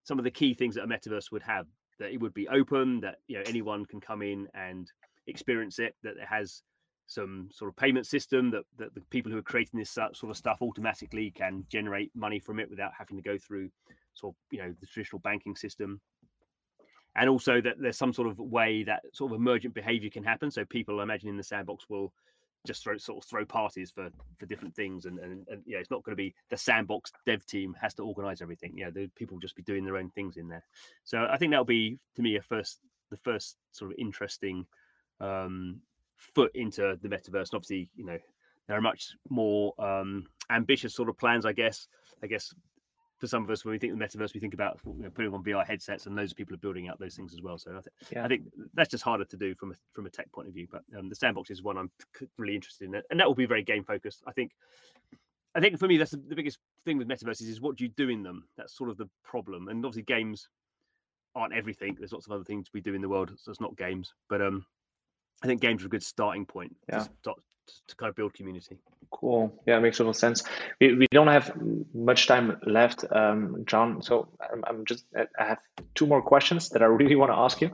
some 0.05 0.19
of 0.19 0.25
the 0.25 0.31
key 0.31 0.53
things 0.53 0.75
that 0.75 0.85
a 0.85 0.87
metaverse 0.87 1.33
would 1.33 1.43
have 1.43 1.67
that 1.99 2.13
it 2.13 2.21
would 2.21 2.35
be 2.35 2.49
open 2.49 3.01
that 3.01 3.17
you 3.29 3.37
know 3.37 3.45
anyone 3.47 3.85
can 3.87 4.01
come 4.01 4.23
in 4.23 4.47
and 4.55 4.91
experience 5.27 5.79
it 5.79 5.95
that 6.03 6.17
it 6.17 6.27
has 6.29 6.63
some 7.07 7.49
sort 7.53 7.69
of 7.69 7.77
payment 7.77 8.07
system 8.07 8.51
that, 8.51 8.65
that 8.79 8.95
the 8.95 9.01
people 9.11 9.31
who 9.31 9.39
are 9.39 9.43
creating 9.43 9.79
this 9.79 9.91
sort 9.91 10.23
of 10.23 10.37
stuff 10.37 10.59
automatically 10.63 11.31
can 11.31 11.65
generate 11.69 12.11
money 12.15 12.39
from 12.39 12.59
it 12.59 12.71
without 12.71 12.93
having 12.97 13.17
to 13.17 13.23
go 13.23 13.37
through 13.37 13.69
sort 14.15 14.35
of 14.35 14.37
you 14.51 14.59
know 14.59 14.75
the 14.81 14.87
traditional 14.87 15.21
banking 15.21 15.55
system. 15.55 16.01
And 17.15 17.29
also 17.29 17.61
that 17.61 17.75
there's 17.79 17.99
some 17.99 18.15
sort 18.15 18.29
of 18.29 18.39
way 18.39 18.85
that 18.85 19.03
sort 19.13 19.33
of 19.33 19.37
emergent 19.37 19.75
behavior 19.75 20.09
can 20.09 20.25
happen. 20.25 20.51
So 20.51 20.65
people 20.65 21.03
imagine 21.03 21.29
in 21.29 21.37
the 21.37 21.43
sandbox 21.43 21.85
will 21.91 22.15
just 22.67 22.83
throw 22.83 22.97
sort 22.97 23.23
of 23.23 23.29
throw 23.29 23.45
parties 23.45 23.91
for 23.91 24.09
for 24.39 24.47
different 24.47 24.75
things 24.75 25.07
and 25.07 25.19
and, 25.19 25.47
and 25.49 25.63
yeah 25.67 25.79
it's 25.79 25.91
not 25.91 26.03
going 26.05 26.13
to 26.13 26.23
be 26.23 26.35
the 26.51 26.57
sandbox 26.57 27.11
dev 27.27 27.45
team 27.47 27.75
has 27.81 27.95
to 27.95 28.05
organize 28.05 28.41
everything. 28.43 28.73
Yeah 28.77 28.91
the 28.91 29.09
people 29.17 29.37
will 29.37 29.41
just 29.41 29.57
be 29.57 29.63
doing 29.63 29.85
their 29.85 29.97
own 29.97 30.11
things 30.11 30.37
in 30.37 30.49
there. 30.49 30.65
So 31.05 31.27
i 31.31 31.37
think 31.37 31.51
that'll 31.51 31.65
be 31.65 31.99
to 32.17 32.23
me 32.23 32.37
a 32.37 32.43
first 32.43 32.81
the 33.11 33.17
first 33.17 33.57
sort 33.73 33.91
of 33.91 33.99
interesting 33.99 34.67
um 35.21 35.81
foot 36.17 36.53
into 36.55 36.99
the 37.03 37.09
metaverse. 37.09 37.51
And 37.51 37.55
obviously 37.55 37.89
you 37.97 38.05
know 38.05 38.19
there 38.69 38.77
are 38.77 38.83
much 38.83 39.17
more 39.29 39.75
um 39.79 40.27
ambitious 40.51 40.95
sort 40.95 41.09
of 41.09 41.19
plans, 41.19 41.47
I 41.47 41.53
guess. 41.53 41.89
I 42.23 42.27
guess 42.27 42.55
for 43.23 43.29
some 43.29 43.45
of 43.45 43.51
us, 43.51 43.65
when 43.65 43.71
we 43.71 43.79
think 43.79 43.97
the 43.97 44.05
metaverse, 44.05 44.35
we 44.35 44.41
think 44.41 44.53
about 44.53 44.81
you 44.85 45.05
know, 45.05 45.09
putting 45.09 45.33
on 45.33 45.45
VR 45.45 45.65
headsets, 45.65 46.07
and 46.07 46.19
those 46.19 46.33
people 46.33 46.55
are 46.55 46.59
building 46.59 46.89
out 46.89 46.99
those 46.99 47.15
things 47.15 47.33
as 47.33 47.41
well. 47.41 47.57
So 47.57 47.71
I, 47.71 47.75
th- 47.75 48.11
yeah. 48.11 48.25
I 48.25 48.27
think 48.27 48.43
that's 48.75 48.91
just 48.91 49.05
harder 49.05 49.25
to 49.25 49.37
do 49.37 49.55
from 49.55 49.71
a 49.71 49.75
from 49.93 50.07
a 50.07 50.11
tech 50.11 50.33
point 50.33 50.49
of 50.49 50.55
view. 50.55 50.67
But 50.69 50.83
um, 50.99 51.09
the 51.09 51.15
sandbox 51.15 51.49
is 51.49 51.63
one 51.63 51.79
I'm 51.79 51.89
really 52.37 52.57
interested 52.57 52.89
in, 52.89 53.01
and 53.11 53.21
that 53.21 53.29
will 53.29 53.37
be 53.37 53.47
very 53.47 53.63
game 53.63 53.85
focused. 53.85 54.25
I 54.27 54.33
think. 54.33 54.51
I 55.55 55.61
think 55.61 55.79
for 55.79 55.87
me, 55.87 55.99
that's 55.99 56.11
the, 56.11 56.17
the 56.17 56.35
biggest 56.35 56.59
thing 56.85 56.99
with 56.99 57.07
metaverses 57.07 57.43
is 57.43 57.61
what 57.61 57.77
do 57.77 57.85
you 57.85 57.91
do 57.97 58.09
in 58.09 58.25
them. 58.25 58.49
That's 58.57 58.77
sort 58.77 58.91
of 58.91 58.97
the 58.97 59.09
problem, 59.23 59.69
and 59.69 59.87
obviously 59.87 60.03
games 60.03 60.49
aren't 61.37 61.55
everything. 61.55 61.95
There's 61.97 62.13
lots 62.13 62.27
of 62.27 62.33
other 62.33 62.43
things 62.43 62.71
we 62.75 62.81
do 62.81 62.95
in 62.95 63.03
the 63.03 63.09
world, 63.09 63.31
so 63.37 63.53
it's 63.53 63.61
not 63.61 63.77
games. 63.77 64.13
But 64.29 64.43
um, 64.43 64.67
I 65.45 65.47
think 65.47 65.61
games 65.61 65.85
are 65.85 65.87
a 65.87 65.91
good 65.91 66.03
starting 66.03 66.45
point 66.45 66.75
yeah. 66.89 66.99
to 66.99 67.11
start 67.21 67.39
to 67.89 67.97
kind 67.97 68.11
of 68.11 68.17
build 68.17 68.35
community. 68.35 68.79
Cool. 69.11 69.53
Yeah, 69.67 69.79
makes 69.79 69.99
total 69.99 70.15
sense. 70.15 70.43
We, 70.81 70.95
we 70.95 71.07
don't 71.11 71.29
have 71.29 71.53
much 71.95 72.27
time 72.27 72.59
left, 72.67 73.05
um, 73.11 73.65
John. 73.67 74.03
So 74.03 74.29
I'm, 74.41 74.65
I'm, 74.67 74.85
just 74.85 75.05
I 75.17 75.45
have 75.45 75.59
two 75.95 76.07
more 76.07 76.23
questions 76.23 76.71
that 76.71 76.83
I 76.83 76.87
really 76.87 77.17
want 77.23 77.31
to 77.31 77.37
ask 77.37 77.61
you. 77.61 77.71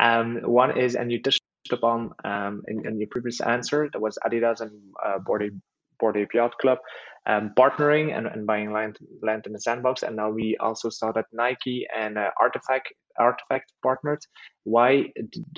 Um, 0.00 0.40
one 0.42 0.78
is, 0.78 0.94
and 0.94 1.10
you 1.10 1.22
touched 1.22 1.42
upon 1.70 2.12
um, 2.24 2.62
in, 2.68 2.86
in 2.86 2.98
your 2.98 3.08
previous 3.08 3.40
answer, 3.40 3.88
that 3.92 4.00
was 4.00 4.18
Adidas 4.24 4.60
and 4.60 4.72
uh, 5.04 5.18
Bored 5.18 6.16
Ape 6.16 6.34
Yacht 6.34 6.58
Club 6.58 6.78
um, 7.26 7.52
partnering 7.56 8.16
and, 8.16 8.26
and 8.26 8.46
buying 8.46 8.72
land 8.72 8.98
land 9.22 9.46
in 9.46 9.52
the 9.52 9.60
sandbox. 9.60 10.02
And 10.02 10.16
now 10.16 10.30
we 10.30 10.56
also 10.58 10.88
saw 10.88 11.12
that 11.12 11.26
Nike 11.32 11.86
and 11.94 12.18
uh, 12.18 12.30
RTFKT 12.40 12.80
RTFKT 13.18 13.60
partners 13.82 14.26
Why 14.64 15.12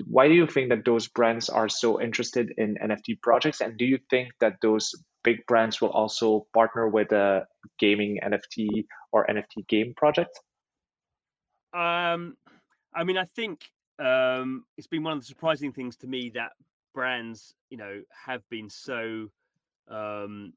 why 0.06 0.28
do 0.28 0.34
you 0.34 0.46
think 0.46 0.70
that 0.70 0.84
those 0.84 1.08
brands 1.08 1.48
are 1.48 1.68
so 1.68 2.00
interested 2.00 2.52
in 2.56 2.76
NFT 2.76 3.20
projects? 3.20 3.60
And 3.60 3.76
do 3.76 3.84
you 3.84 3.98
think 4.10 4.32
that 4.40 4.56
those 4.62 4.94
big 5.22 5.46
brands 5.46 5.80
will 5.80 5.90
also 5.90 6.46
partner 6.52 6.88
with 6.88 7.12
a 7.12 7.46
gaming 7.78 8.20
NFT 8.22 8.86
or 9.12 9.26
NFT 9.26 9.66
game 9.68 9.94
project? 9.96 10.38
Um, 11.72 12.36
I 12.94 13.04
mean, 13.04 13.18
I 13.18 13.24
think 13.24 13.64
um, 13.98 14.64
it's 14.76 14.86
been 14.86 15.02
one 15.02 15.14
of 15.14 15.20
the 15.20 15.26
surprising 15.26 15.72
things 15.72 15.96
to 15.98 16.06
me 16.06 16.30
that 16.34 16.52
brands, 16.94 17.54
you 17.70 17.76
know, 17.76 18.02
have 18.26 18.48
been 18.48 18.70
so 18.70 19.28
um, 19.88 20.52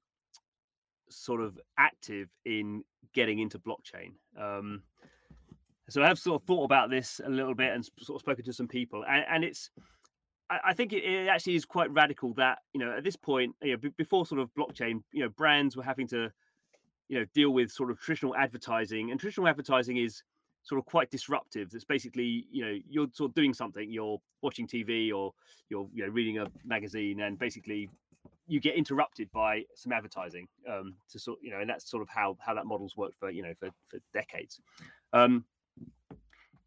sort 1.09 1.41
of 1.41 1.59
active 1.77 2.29
in 2.45 2.83
getting 3.13 3.39
into 3.39 3.59
blockchain. 3.59 4.13
Um, 4.39 4.83
so 5.89 6.03
I've 6.03 6.19
sort 6.19 6.41
of 6.41 6.47
thought 6.47 6.65
about 6.65 6.89
this 6.89 7.21
a 7.25 7.29
little 7.29 7.55
bit 7.55 7.73
and 7.73 7.85
sort 7.99 8.17
of 8.17 8.21
spoken 8.21 8.43
to 8.45 8.53
some 8.53 8.67
people, 8.67 9.03
and, 9.07 9.25
and 9.29 9.43
it's. 9.43 9.69
I, 10.49 10.73
think 10.73 10.93
it, 10.93 11.03
it, 11.03 11.27
actually 11.27 11.55
is 11.55 11.65
quite 11.65 11.91
radical 11.91 12.33
that 12.35 12.59
you 12.71 12.79
know 12.79 12.95
at 12.95 13.03
this 13.03 13.17
point, 13.17 13.53
you 13.61 13.71
know, 13.71 13.77
b- 13.77 13.91
before 13.97 14.25
sort 14.25 14.39
of 14.39 14.49
blockchain, 14.57 15.03
you 15.11 15.23
know, 15.23 15.27
brands 15.27 15.75
were 15.75 15.83
having 15.83 16.07
to, 16.07 16.31
you 17.09 17.19
know, 17.19 17.25
deal 17.33 17.49
with 17.49 17.69
sort 17.69 17.91
of 17.91 17.99
traditional 17.99 18.33
advertising, 18.33 19.11
and 19.11 19.19
traditional 19.19 19.49
advertising 19.49 19.97
is 19.97 20.23
sort 20.63 20.79
of 20.79 20.85
quite 20.85 21.11
disruptive. 21.11 21.71
It's 21.73 21.83
basically, 21.83 22.47
you 22.49 22.65
know, 22.65 22.77
you're 22.87 23.07
sort 23.11 23.31
of 23.31 23.35
doing 23.35 23.53
something, 23.53 23.91
you're 23.91 24.21
watching 24.41 24.67
TV 24.67 25.13
or 25.13 25.33
you're 25.69 25.89
you 25.93 26.05
know 26.05 26.11
reading 26.13 26.37
a 26.37 26.47
magazine, 26.63 27.19
and 27.19 27.37
basically 27.37 27.89
you 28.47 28.61
get 28.61 28.75
interrupted 28.75 29.29
by 29.33 29.63
some 29.75 29.91
advertising 29.91 30.47
um, 30.69 30.95
to 31.09 31.19
sort 31.19 31.39
you 31.41 31.51
know 31.51 31.59
and 31.59 31.69
that's 31.69 31.89
sort 31.89 32.01
of 32.01 32.09
how 32.09 32.37
how 32.39 32.53
that 32.53 32.65
model's 32.65 32.95
worked 32.95 33.19
for 33.19 33.29
you 33.29 33.43
know 33.43 33.53
for, 33.59 33.69
for 33.89 33.99
decades 34.13 34.59
um, 35.13 35.43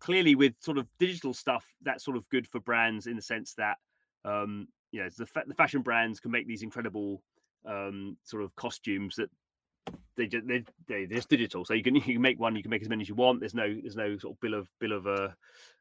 clearly 0.00 0.34
with 0.34 0.54
sort 0.60 0.78
of 0.78 0.86
digital 0.98 1.34
stuff 1.34 1.64
that's 1.82 2.04
sort 2.04 2.16
of 2.16 2.28
good 2.28 2.46
for 2.46 2.60
brands 2.60 3.06
in 3.06 3.16
the 3.16 3.22
sense 3.22 3.54
that 3.54 3.76
um, 4.24 4.66
you 4.92 5.02
know 5.02 5.08
the, 5.16 5.26
fa- 5.26 5.44
the 5.46 5.54
fashion 5.54 5.82
brands 5.82 6.20
can 6.20 6.30
make 6.30 6.46
these 6.46 6.62
incredible 6.62 7.22
um, 7.66 8.16
sort 8.24 8.42
of 8.42 8.54
costumes 8.56 9.16
that 9.16 9.30
they 10.16 10.26
just 10.26 10.46
they, 10.46 10.64
they 10.88 11.04
they're 11.06 11.16
just 11.16 11.28
digital 11.28 11.64
so 11.64 11.74
you 11.74 11.82
can 11.82 11.94
you 11.96 12.02
can 12.02 12.20
make 12.20 12.40
one 12.40 12.56
you 12.56 12.62
can 12.62 12.70
make 12.70 12.82
as 12.82 12.88
many 12.88 13.02
as 13.02 13.08
you 13.08 13.14
want 13.14 13.40
there's 13.40 13.54
no 13.54 13.66
there's 13.80 13.96
no 13.96 14.16
sort 14.18 14.34
of 14.34 14.40
bill 14.40 14.54
of 14.54 14.68
bill 14.80 14.92
of 14.92 15.06
uh, 15.06 15.28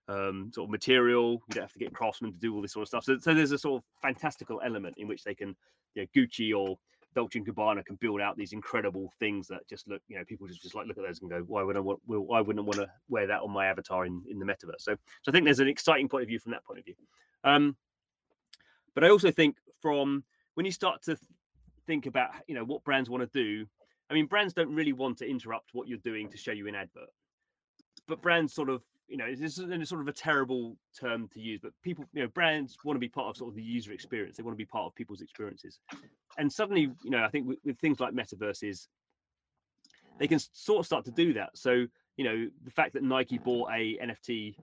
um, 0.10 0.52
sort 0.54 0.66
of 0.66 0.72
material. 0.72 1.34
You 1.48 1.56
don't 1.56 1.64
have 1.64 1.74
to 1.74 1.80
get 1.80 1.94
craftsmen 1.94 2.34
to 2.34 2.40
do 2.40 2.54
all 2.54 2.62
this 2.62 2.74
sort 2.74 2.84
of 2.84 2.88
stuff. 2.88 3.04
So, 3.04 3.18
so 3.20 3.34
there's 3.34 3.52
a 3.52 3.58
sort 3.58 3.82
of 3.82 3.84
fantastical 4.02 4.60
element 4.66 4.96
in 4.98 5.08
which 5.08 5.24
they 5.24 5.36
can, 5.36 5.56
you 5.94 6.02
know, 6.02 6.08
Gucci 6.16 6.54
or 6.58 6.78
Dolce 7.16 7.40
and 7.40 7.48
Gabbana 7.48 7.84
can 7.84 7.96
build 7.96 8.22
out 8.22 8.38
these 8.38 8.54
incredible 8.54 9.12
things 9.20 9.48
that 9.48 9.68
just 9.68 9.88
look, 9.88 10.02
you 10.08 10.18
know, 10.18 10.24
people 10.26 10.48
just, 10.48 10.62
just 10.62 10.76
like 10.76 10.88
look 10.88 10.98
at 10.98 11.04
those 11.04 11.22
and 11.22 11.30
go, 11.30 11.40
why 11.48 11.64
would 11.64 11.76
I 11.76 11.80
want, 11.80 12.00
Well, 12.06 12.22
why 12.22 12.42
wouldn't 12.42 12.64
I 12.64 12.68
want 12.68 12.88
to 12.88 12.94
wear 13.08 13.28
that 13.28 13.42
on 13.42 13.52
my 13.52 13.66
avatar 13.66 14.06
in, 14.06 14.22
in 14.30 14.40
the 14.40 14.46
metaverse? 14.46 14.80
So, 14.82 14.94
so 14.94 15.30
I 15.30 15.32
think 15.32 15.46
there's 15.46 15.60
an 15.60 15.68
exciting 15.68 16.08
point 16.08 16.24
of 16.24 16.28
view 16.28 16.40
from 16.40 16.52
that 16.52 16.64
point 16.64 16.80
of 16.80 16.86
view. 16.86 16.96
Um, 17.44 17.76
but 18.94 19.04
I 19.04 19.10
also 19.10 19.32
think 19.32 19.56
from 19.82 20.24
when 20.54 20.66
you 20.66 20.72
start 20.72 21.02
to 21.04 21.18
think 21.88 22.06
about, 22.06 22.30
you 22.48 22.56
know, 22.56 22.64
what 22.64 22.84
brands 22.84 23.10
want 23.10 23.24
to 23.24 23.44
do, 23.44 23.66
I 24.10 24.14
mean, 24.14 24.26
brands 24.26 24.54
don't 24.54 24.74
really 24.74 24.94
want 24.94 25.18
to 25.20 25.30
interrupt 25.30 25.70
what 25.74 25.88
you're 25.88 26.00
doing 26.00 26.30
to 26.30 26.38
show 26.38 26.52
you 26.52 26.68
an 26.68 26.76
advert, 26.76 27.10
but 28.08 28.22
brands 28.22 28.54
sort 28.54 28.70
of 28.70 28.82
you 29.10 29.18
know, 29.18 29.34
this 29.36 29.58
is 29.58 29.90
sort 29.90 30.02
of 30.02 30.08
a 30.08 30.14
terrible 30.14 30.78
term 30.98 31.28
to 31.34 31.40
use, 31.40 31.60
but 31.62 31.72
people, 31.84 32.06
you 32.14 32.22
know, 32.22 32.28
brands 32.28 32.78
want 32.84 32.96
to 32.96 33.00
be 33.00 33.10
part 33.10 33.28
of 33.28 33.38
sort 33.38 33.50
of 33.50 33.56
the 33.56 33.62
user 33.62 33.92
experience. 33.92 34.38
They 34.38 34.44
want 34.44 34.54
to 34.54 34.58
be 34.58 34.66
part 34.66 34.86
of 34.86 34.96
people's 34.96 35.22
experiences. 35.22 35.80
And 36.38 36.52
suddenly, 36.52 36.92
you 37.04 37.10
know, 37.10 37.24
I 37.24 37.30
think 37.30 37.48
with, 37.48 37.58
with 37.66 37.80
things 37.80 38.00
like 38.00 38.14
metaverses, 38.14 38.88
they 40.20 40.28
can 40.28 40.40
sort 40.54 40.80
of 40.80 40.86
start 40.86 41.06
to 41.06 41.12
do 41.12 41.34
that. 41.34 41.58
So, 41.58 41.88
you 42.18 42.24
know, 42.24 42.48
the 42.64 42.72
fact 42.72 42.94
that 42.94 43.04
Nike 43.04 43.40
bought 43.40 43.72
a 43.72 43.98
NFT 43.98 44.56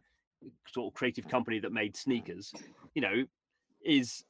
sort 0.68 0.86
of 0.86 0.94
creative 0.94 1.26
company 1.28 1.58
that 1.58 1.72
made 1.72 1.96
sneakers, 1.96 2.52
you 2.94 3.02
know, 3.02 3.24
is 3.84 4.24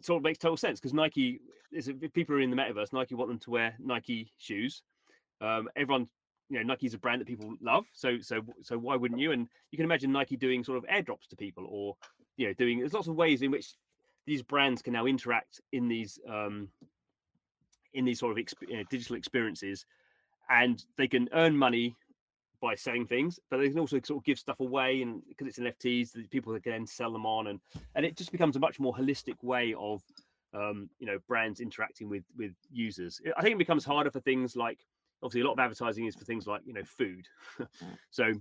sort 0.00 0.16
of 0.16 0.24
makes 0.24 0.38
total 0.38 0.56
sense 0.56 0.80
because 0.80 0.94
Nike 0.94 1.40
is 1.72 1.88
if 1.88 2.12
people 2.12 2.34
are 2.34 2.40
in 2.40 2.50
the 2.50 2.56
metaverse, 2.56 2.92
Nike 2.92 3.14
want 3.14 3.30
them 3.30 3.38
to 3.38 3.50
wear 3.50 3.74
Nike 3.78 4.32
shoes. 4.38 4.82
Um, 5.40 5.68
everyone 5.76 6.08
you 6.52 6.58
know 6.58 6.64
Nike's 6.64 6.92
a 6.92 6.98
brand 6.98 7.22
that 7.22 7.26
people 7.26 7.54
love, 7.62 7.86
so 7.94 8.18
so 8.20 8.42
so 8.60 8.76
why 8.76 8.94
wouldn't 8.94 9.18
you? 9.18 9.32
And 9.32 9.48
you 9.70 9.78
can 9.78 9.86
imagine 9.86 10.12
Nike 10.12 10.36
doing 10.36 10.62
sort 10.62 10.76
of 10.76 10.84
airdrops 10.84 11.26
to 11.30 11.36
people, 11.36 11.66
or 11.66 11.96
you 12.36 12.46
know, 12.46 12.52
doing 12.52 12.80
there's 12.80 12.92
lots 12.92 13.08
of 13.08 13.16
ways 13.16 13.40
in 13.40 13.50
which 13.50 13.74
these 14.26 14.42
brands 14.42 14.82
can 14.82 14.92
now 14.92 15.06
interact 15.06 15.62
in 15.72 15.88
these 15.88 16.18
um, 16.28 16.68
in 17.94 18.04
these 18.04 18.18
sort 18.18 18.32
of 18.32 18.44
exp- 18.44 18.68
you 18.68 18.76
know, 18.76 18.84
digital 18.90 19.16
experiences, 19.16 19.86
and 20.50 20.84
they 20.98 21.08
can 21.08 21.26
earn 21.32 21.56
money 21.56 21.96
by 22.60 22.74
selling 22.74 23.06
things, 23.06 23.40
but 23.50 23.56
they 23.56 23.70
can 23.70 23.78
also 23.78 23.98
sort 24.04 24.18
of 24.18 24.24
give 24.24 24.38
stuff 24.38 24.60
away, 24.60 25.00
and 25.00 25.22
because 25.26 25.46
it's 25.46 25.58
NFTs, 25.58 26.28
people 26.28 26.52
can 26.60 26.72
then 26.72 26.86
sell 26.86 27.12
them 27.12 27.24
on, 27.24 27.46
and 27.46 27.60
and 27.94 28.04
it 28.04 28.14
just 28.14 28.30
becomes 28.30 28.56
a 28.56 28.60
much 28.60 28.78
more 28.78 28.94
holistic 28.94 29.42
way 29.42 29.74
of 29.78 30.02
um, 30.52 30.90
you 30.98 31.06
know 31.06 31.18
brands 31.28 31.60
interacting 31.60 32.10
with 32.10 32.24
with 32.36 32.52
users. 32.70 33.22
I 33.38 33.40
think 33.40 33.54
it 33.54 33.58
becomes 33.58 33.86
harder 33.86 34.10
for 34.10 34.20
things 34.20 34.54
like 34.54 34.80
obviously 35.22 35.42
a 35.42 35.44
lot 35.44 35.52
of 35.52 35.58
advertising 35.58 36.06
is 36.06 36.14
for 36.14 36.24
things 36.24 36.46
like 36.46 36.62
you 36.64 36.72
know 36.72 36.84
food. 36.84 37.26
Mm. 37.58 37.68
so 38.10 38.32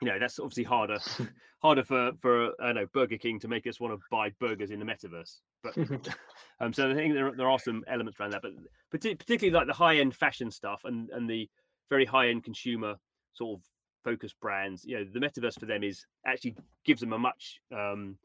you 0.00 0.08
know 0.08 0.18
that's 0.18 0.38
obviously 0.38 0.64
harder 0.64 0.98
harder 1.62 1.84
for 1.84 2.12
for 2.20 2.52
i 2.60 2.72
know 2.72 2.86
burger 2.92 3.18
king 3.18 3.38
to 3.38 3.48
make 3.48 3.66
us 3.66 3.80
want 3.80 3.92
to 3.92 4.00
buy 4.10 4.30
burgers 4.40 4.70
in 4.70 4.78
the 4.78 4.84
metaverse. 4.84 5.38
But 5.62 5.76
um 6.60 6.72
so 6.72 6.90
i 6.90 6.94
think 6.94 7.14
there, 7.14 7.32
there 7.36 7.50
are 7.50 7.58
some 7.58 7.84
elements 7.86 8.18
around 8.18 8.32
that 8.32 8.42
but 8.42 8.52
particularly 9.00 9.50
like 9.50 9.66
the 9.66 9.72
high 9.72 9.96
end 9.96 10.14
fashion 10.14 10.50
stuff 10.50 10.82
and 10.84 11.10
and 11.10 11.28
the 11.28 11.48
very 11.88 12.04
high 12.04 12.28
end 12.28 12.44
consumer 12.44 12.96
sort 13.34 13.58
of 13.58 13.64
focused 14.02 14.40
brands 14.40 14.84
you 14.84 14.98
know 14.98 15.04
the 15.12 15.20
metaverse 15.20 15.58
for 15.58 15.66
them 15.66 15.84
is 15.84 16.06
actually 16.26 16.56
gives 16.84 17.00
them 17.00 17.12
a 17.12 17.18
much 17.18 17.60
um 17.76 18.16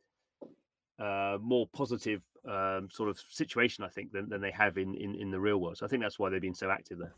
uh 0.99 1.37
more 1.41 1.67
positive 1.75 2.21
um 2.49 2.87
sort 2.89 3.09
of 3.09 3.19
situation 3.29 3.83
i 3.83 3.89
think 3.89 4.13
than, 4.13 4.29
than 4.29 4.39
they 4.39 4.51
have 4.51 4.77
in, 4.77 4.95
in 4.95 5.15
in 5.15 5.29
the 5.31 5.39
real 5.39 5.57
world. 5.57 5.77
So 5.77 5.85
i 5.85 5.89
think 5.89 6.01
that's 6.01 6.17
why 6.17 6.29
they've 6.29 6.41
been 6.41 6.53
so 6.53 6.69
active 6.69 6.99
there 6.99 7.13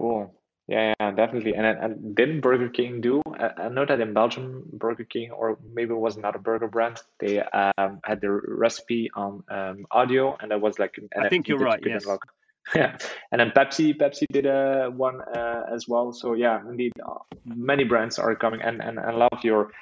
Cool. 0.00 0.34
Yeah, 0.66 0.94
yeah, 0.98 1.10
definitely. 1.10 1.54
And, 1.54 1.66
and 1.66 2.14
didn't 2.16 2.40
Burger 2.40 2.70
King 2.70 3.00
do? 3.02 3.20
I, 3.38 3.64
I 3.64 3.68
know 3.68 3.84
that 3.84 4.00
in 4.00 4.14
Belgium, 4.14 4.62
Burger 4.72 5.04
King, 5.04 5.30
or 5.32 5.58
maybe 5.74 5.92
it 5.92 5.98
was 5.98 6.16
another 6.16 6.38
burger 6.38 6.68
brand, 6.68 7.02
they 7.18 7.40
um, 7.40 8.00
had 8.04 8.20
the 8.22 8.30
recipe 8.30 9.10
on 9.14 9.42
um, 9.50 9.84
audio, 9.90 10.36
and 10.40 10.52
that 10.52 10.60
was 10.60 10.78
like 10.78 10.94
an 10.96 11.08
I 11.20 11.28
think 11.28 11.48
you're 11.48 11.58
right. 11.58 11.82
You 11.82 11.90
yes. 11.92 12.04
Unlock. 12.04 12.26
Yeah, 12.74 12.98
and 13.32 13.40
then 13.40 13.50
Pepsi, 13.50 13.98
Pepsi 13.98 14.26
did 14.30 14.46
a 14.46 14.86
uh, 14.86 14.90
one 14.90 15.20
uh, 15.22 15.62
as 15.74 15.88
well. 15.88 16.12
So 16.12 16.34
yeah, 16.34 16.60
indeed, 16.60 16.92
uh, 17.04 17.14
many 17.44 17.82
brands 17.84 18.18
are 18.18 18.36
coming, 18.36 18.60
and 18.62 18.80
and 18.80 19.00
I 19.00 19.12
love 19.12 19.42
your, 19.42 19.72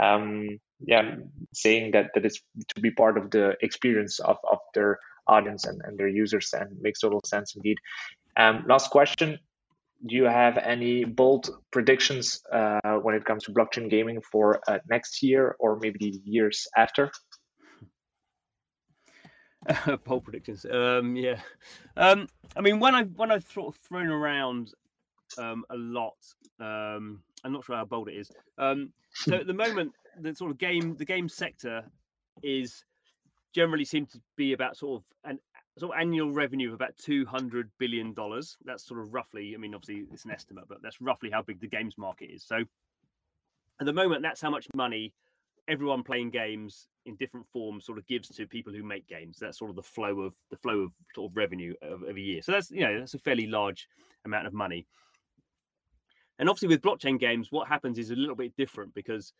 um, 0.00 0.46
yeah, 0.86 1.16
saying 1.52 1.90
that 1.90 2.12
that 2.14 2.24
is 2.24 2.40
to 2.74 2.80
be 2.80 2.92
part 2.92 3.18
of 3.18 3.30
the 3.30 3.56
experience 3.60 4.20
of 4.20 4.38
of 4.50 4.58
their 4.74 5.00
audience 5.26 5.66
and, 5.66 5.82
and 5.84 5.98
their 5.98 6.08
users, 6.08 6.54
and 6.54 6.80
makes 6.80 7.00
total 7.00 7.20
sense 7.26 7.56
indeed. 7.56 7.76
Um, 8.36 8.64
last 8.66 8.90
question. 8.90 9.38
Do 10.06 10.16
you 10.16 10.24
have 10.24 10.58
any 10.58 11.04
bold 11.04 11.48
predictions 11.70 12.42
uh, 12.52 12.96
when 13.02 13.14
it 13.14 13.24
comes 13.24 13.44
to 13.44 13.52
blockchain 13.52 13.88
gaming 13.88 14.20
for 14.20 14.60
uh, 14.68 14.78
next 14.88 15.22
year 15.22 15.56
or 15.58 15.78
maybe 15.80 16.20
years 16.24 16.66
after? 16.76 17.10
Bold 20.04 20.24
predictions. 20.24 20.66
Um, 20.70 21.16
yeah. 21.16 21.40
Um, 21.96 22.28
I 22.54 22.60
mean, 22.60 22.80
when 22.80 22.94
I 22.94 23.04
when 23.04 23.30
I've 23.30 23.46
sort 23.46 23.74
of 23.74 23.80
thrown 23.80 24.08
around 24.08 24.72
um, 25.38 25.64
a 25.70 25.76
lot, 25.76 26.16
um, 26.60 27.22
I'm 27.44 27.52
not 27.52 27.64
sure 27.64 27.76
how 27.76 27.86
bold 27.86 28.08
it 28.08 28.14
is. 28.14 28.30
Um, 28.58 28.92
so 29.14 29.36
at 29.36 29.46
the 29.46 29.54
moment, 29.54 29.92
the 30.20 30.34
sort 30.34 30.50
of 30.50 30.58
game 30.58 30.96
the 30.96 31.04
game 31.04 31.28
sector 31.28 31.82
is 32.42 32.84
generally 33.54 33.84
seem 33.84 34.06
to 34.06 34.20
be 34.36 34.52
about 34.52 34.76
sort 34.76 35.00
of 35.00 35.30
an 35.30 35.38
sort 35.78 35.92
of 35.94 36.00
annual 36.00 36.32
revenue 36.32 36.68
of 36.68 36.74
about 36.74 36.96
two 36.96 37.26
hundred 37.26 37.70
billion 37.78 38.14
dollars. 38.14 38.56
That's 38.64 38.86
sort 38.86 39.00
of 39.00 39.12
roughly. 39.12 39.54
I 39.54 39.58
mean, 39.58 39.74
obviously 39.74 40.06
it's 40.12 40.24
an 40.24 40.30
estimate, 40.30 40.64
but 40.68 40.82
that's 40.82 41.00
roughly 41.00 41.30
how 41.30 41.42
big 41.42 41.60
the 41.60 41.68
games 41.68 41.98
market 41.98 42.26
is. 42.26 42.44
So 42.44 42.64
at 43.80 43.86
the 43.86 43.92
moment, 43.92 44.22
that's 44.22 44.40
how 44.40 44.50
much 44.50 44.66
money 44.74 45.12
everyone 45.66 46.02
playing 46.02 46.30
games 46.30 46.88
in 47.06 47.16
different 47.16 47.46
forms 47.52 47.86
sort 47.86 47.98
of 47.98 48.06
gives 48.06 48.28
to 48.28 48.46
people 48.46 48.72
who 48.72 48.82
make 48.82 49.06
games. 49.06 49.38
That's 49.40 49.58
sort 49.58 49.70
of 49.70 49.76
the 49.76 49.82
flow 49.82 50.20
of 50.20 50.34
the 50.50 50.56
flow 50.56 50.80
of 50.80 50.92
sort 51.14 51.30
of 51.30 51.36
revenue 51.36 51.74
of, 51.82 52.02
of 52.02 52.16
a 52.16 52.20
year. 52.20 52.42
So 52.42 52.52
that's 52.52 52.70
you 52.70 52.82
know 52.82 53.00
that's 53.00 53.14
a 53.14 53.18
fairly 53.18 53.46
large 53.46 53.88
amount 54.24 54.46
of 54.46 54.52
money. 54.52 54.86
And 56.38 56.48
obviously, 56.48 56.68
with 56.68 56.82
blockchain 56.82 57.18
games, 57.18 57.48
what 57.50 57.68
happens 57.68 57.98
is 57.98 58.10
a 58.10 58.16
little 58.16 58.34
bit 58.34 58.56
different 58.56 58.94
because 58.94 59.32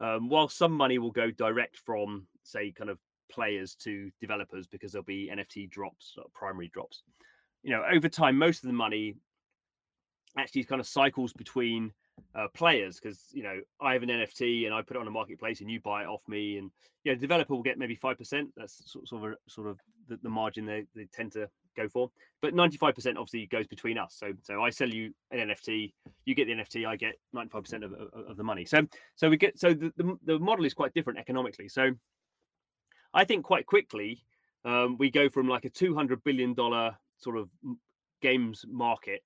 um, 0.00 0.28
while 0.28 0.48
some 0.48 0.72
money 0.72 0.98
will 0.98 1.10
go 1.10 1.30
direct 1.30 1.76
from, 1.76 2.26
say, 2.42 2.72
kind 2.72 2.88
of 2.88 2.98
players 3.28 3.74
to 3.76 4.10
developers 4.20 4.66
because 4.66 4.92
there'll 4.92 5.04
be 5.04 5.30
NFT 5.32 5.70
drops, 5.70 6.16
primary 6.34 6.68
drops. 6.68 7.02
You 7.62 7.72
know, 7.72 7.82
over 7.92 8.08
time, 8.08 8.38
most 8.38 8.62
of 8.62 8.68
the 8.68 8.74
money 8.74 9.16
actually 10.36 10.64
kind 10.64 10.80
of 10.80 10.86
cycles 10.86 11.32
between 11.32 11.92
uh, 12.34 12.48
players 12.54 12.98
because 13.00 13.26
you 13.32 13.42
know 13.42 13.60
I 13.80 13.92
have 13.92 14.02
an 14.02 14.08
NFT 14.08 14.66
and 14.66 14.74
I 14.74 14.82
put 14.82 14.96
it 14.96 15.00
on 15.00 15.06
a 15.06 15.10
marketplace 15.10 15.60
and 15.60 15.70
you 15.70 15.80
buy 15.80 16.02
it 16.02 16.06
off 16.06 16.22
me 16.28 16.58
and 16.58 16.70
yeah, 17.04 17.14
the 17.14 17.20
developer 17.20 17.54
will 17.54 17.62
get 17.62 17.78
maybe 17.78 17.94
five 17.94 18.18
percent. 18.18 18.50
That's 18.56 18.82
sort 18.90 19.24
of 19.24 19.36
sort 19.48 19.68
of 19.68 19.78
the, 20.08 20.18
the 20.22 20.28
margin 20.28 20.66
they, 20.66 20.84
they 20.94 21.06
tend 21.12 21.32
to 21.32 21.48
go 21.76 21.88
for. 21.88 22.10
But 22.42 22.54
ninety 22.54 22.76
five 22.76 22.94
percent 22.94 23.16
obviously 23.16 23.46
goes 23.46 23.66
between 23.66 23.98
us. 23.98 24.16
So 24.18 24.32
so 24.42 24.62
I 24.62 24.70
sell 24.70 24.88
you 24.88 25.12
an 25.30 25.48
NFT, 25.48 25.92
you 26.24 26.34
get 26.34 26.46
the 26.46 26.54
NFT, 26.54 26.86
I 26.86 26.96
get 26.96 27.14
ninety 27.32 27.50
five 27.50 27.62
percent 27.62 27.84
of, 27.84 27.92
of 27.92 28.36
the 28.36 28.44
money. 28.44 28.64
So 28.64 28.82
so 29.14 29.30
we 29.30 29.36
get 29.36 29.58
so 29.58 29.72
the, 29.72 29.92
the, 29.96 30.18
the 30.24 30.38
model 30.38 30.64
is 30.64 30.74
quite 30.74 30.92
different 30.92 31.18
economically. 31.18 31.68
So 31.68 31.90
I 33.18 33.24
think 33.24 33.44
quite 33.44 33.66
quickly 33.66 34.22
um, 34.64 34.96
we 34.96 35.10
go 35.10 35.28
from 35.28 35.48
like 35.48 35.64
a 35.64 35.70
two 35.70 35.92
hundred 35.92 36.22
billion 36.22 36.54
dollar 36.54 36.96
sort 37.16 37.36
of 37.36 37.48
games 38.22 38.64
market 38.68 39.24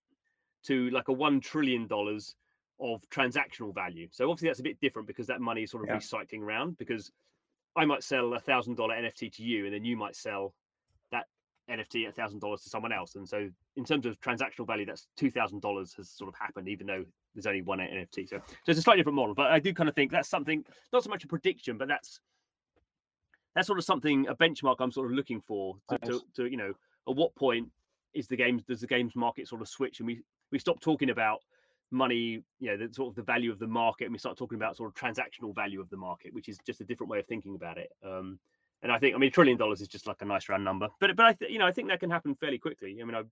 to 0.65 0.89
like 0.89 1.09
a 1.09 1.13
one 1.13 1.41
trillion 1.41 1.87
dollars 1.87 2.35
of 2.81 3.03
transactional 3.11 3.75
value. 3.75 4.09
So 4.11 4.31
obviously 4.31 4.49
that's 4.49 4.61
a 4.61 4.63
bit 4.63 4.81
different 4.81 5.07
because 5.07 5.27
that 5.27 5.43
money 5.43 5.65
is 5.65 5.71
sort 5.71 5.83
of 5.83 5.91
yeah. 5.91 5.99
recycling 5.99 6.41
around 6.41 6.79
because 6.79 7.13
I 7.77 7.85
might 7.85 8.03
sell 8.03 8.33
a 8.33 8.41
thousand 8.41 8.77
dollar 8.77 8.95
NFT 8.95 9.31
to 9.35 9.43
you 9.43 9.67
and 9.67 9.75
then 9.75 9.85
you 9.85 9.95
might 9.95 10.17
sell 10.17 10.55
that 11.11 11.27
NFT 11.71 12.09
a 12.09 12.13
thousand 12.13 12.39
dollars 12.39 12.63
to 12.63 12.71
someone 12.71 12.93
else. 12.93 13.17
And 13.17 13.29
so 13.29 13.51
in 13.77 13.85
terms 13.85 14.07
of 14.07 14.19
transactional 14.21 14.67
value, 14.67 14.87
that's 14.87 15.07
two 15.19 15.31
thousand 15.31 15.61
dollars 15.61 15.93
has 15.99 16.09
sort 16.09 16.29
of 16.29 16.35
happened, 16.41 16.67
even 16.67 16.87
though 16.87 17.05
there's 17.35 17.47
only 17.47 17.61
one 17.61 17.79
NFT. 17.79 18.27
So, 18.31 18.39
so 18.39 18.55
it's 18.69 18.79
a 18.79 18.83
slightly 18.83 19.01
different 19.01 19.17
model. 19.17 19.35
But 19.35 19.51
I 19.51 19.59
do 19.59 19.75
kind 19.75 19.91
of 19.91 19.95
think 19.95 20.13
that's 20.13 20.31
something 20.31 20.65
not 20.95 21.05
so 21.05 21.11
much 21.11 21.25
a 21.25 21.29
prediction, 21.29 21.77
but 21.77 21.89
that's 21.89 22.21
that's 23.55 23.67
sort 23.67 23.79
of 23.79 23.85
something 23.85 24.27
a 24.29 24.35
benchmark 24.35 24.77
I'm 24.81 24.93
sort 24.93 25.07
of 25.07 25.13
looking 25.13 25.41
for 25.41 25.77
to, 25.91 25.99
to, 25.99 26.21
to 26.37 26.47
you 26.47 26.57
know 26.57 26.73
at 27.09 27.17
what 27.17 27.35
point 27.35 27.69
is 28.15 28.27
the 28.27 28.37
games 28.37 28.63
does 28.65 28.81
the 28.81 28.87
games 28.87 29.15
market 29.17 29.49
sort 29.49 29.63
of 29.63 29.69
switch 29.69 30.01
and 30.01 30.07
we 30.07 30.23
we 30.51 30.59
stop 30.59 30.81
talking 30.81 31.11
about 31.11 31.41
money, 31.93 32.43
you 32.59 32.71
know, 32.71 32.77
the 32.77 32.93
sort 32.93 33.11
of 33.11 33.15
the 33.15 33.23
value 33.23 33.53
of 33.53 33.59
the 33.59 33.67
market, 33.67 34.05
and 34.05 34.13
we 34.13 34.19
start 34.19 34.37
talking 34.37 34.57
about 34.57 34.77
sort 34.77 34.89
of 34.89 34.95
transactional 34.95 35.55
value 35.55 35.81
of 35.81 35.89
the 35.91 35.97
market, 35.97 36.33
which 36.33 36.49
is 36.49 36.59
just 36.67 36.81
a 36.81 36.85
different 36.85 37.11
way 37.11 37.19
of 37.19 37.27
thinking 37.27 37.55
about 37.55 37.79
it. 37.79 37.91
Um, 38.05 38.39
and 38.83 38.91
I 38.91 38.99
think, 38.99 39.15
I 39.15 39.19
mean, 39.19 39.29
a 39.29 39.31
trillion 39.31 39.59
dollars 39.59 39.81
is 39.81 39.89
just 39.89 40.09
like 40.09 40.23
a 40.23 40.25
nice 40.25 40.49
round 40.49 40.65
number, 40.65 40.89
but 40.99 41.15
but 41.15 41.27
I, 41.27 41.33
th- 41.35 41.51
you 41.51 41.59
know, 41.59 41.67
I 41.67 41.73
think 41.73 41.89
that 41.89 42.01
can 42.01 42.11
happen 42.11 42.35
fairly 42.35 42.59
quickly. 42.59 42.99
I 43.01 43.05
mean, 43.05 43.15
I 43.15 43.23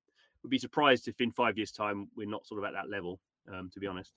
would 0.42 0.50
be 0.50 0.58
surprised 0.58 1.08
if 1.08 1.20
in 1.20 1.32
five 1.32 1.56
years' 1.56 1.72
time 1.72 2.08
we're 2.16 2.28
not 2.28 2.46
sort 2.46 2.60
of 2.60 2.66
at 2.66 2.74
that 2.74 2.88
level, 2.88 3.18
um, 3.52 3.70
to 3.72 3.80
be 3.80 3.86
honest. 3.86 4.12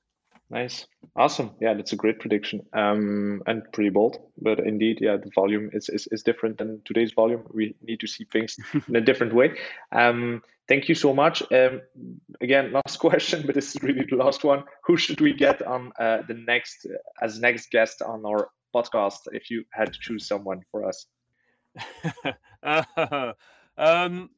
Nice, 0.50 0.86
awesome. 1.16 1.52
Yeah, 1.60 1.74
that's 1.74 1.94
a 1.94 1.96
great 1.96 2.20
prediction, 2.20 2.62
um, 2.74 3.42
and 3.48 3.64
pretty 3.72 3.90
bold. 3.90 4.18
But 4.40 4.60
indeed, 4.60 5.00
yeah, 5.02 5.18
the 5.18 5.32
volume 5.34 5.70
is, 5.74 5.90
is 5.90 6.08
is 6.12 6.22
different 6.22 6.58
than 6.60 6.82
today's 6.86 7.12
volume. 7.14 7.44
We 7.52 7.76
need 7.82 8.00
to 8.02 8.08
see 8.08 8.26
things 8.26 8.58
in 8.88 8.96
a 8.96 9.02
different 9.02 9.34
way. 9.34 9.58
Um, 9.92 10.44
thank 10.68 10.90
you 10.90 10.96
so 10.96 11.14
much. 11.14 11.42
Um, 11.52 11.82
again, 12.42 12.72
last 12.86 12.98
question, 13.00 13.44
but 13.46 13.56
this 13.56 13.76
is 13.76 13.82
really 13.82 14.06
the 14.08 14.16
last 14.18 14.44
one. 14.44 14.64
Who 14.86 14.98
should 14.98 15.22
we 15.22 15.34
get 15.34 15.62
on 15.64 15.92
uh, 16.00 16.22
the 16.28 16.36
next 16.36 16.86
uh, 16.86 17.26
as 17.26 17.40
next 17.40 17.72
guest 17.72 18.02
on 18.04 18.24
our 18.26 18.50
podcast? 18.76 19.20
If 19.32 19.50
you 19.50 19.64
had 19.72 19.94
to 19.94 20.00
choose 20.00 20.28
someone 20.28 20.62
for 20.72 20.86
us. 20.86 21.08
uh, 22.64 23.34
um, 23.78 24.30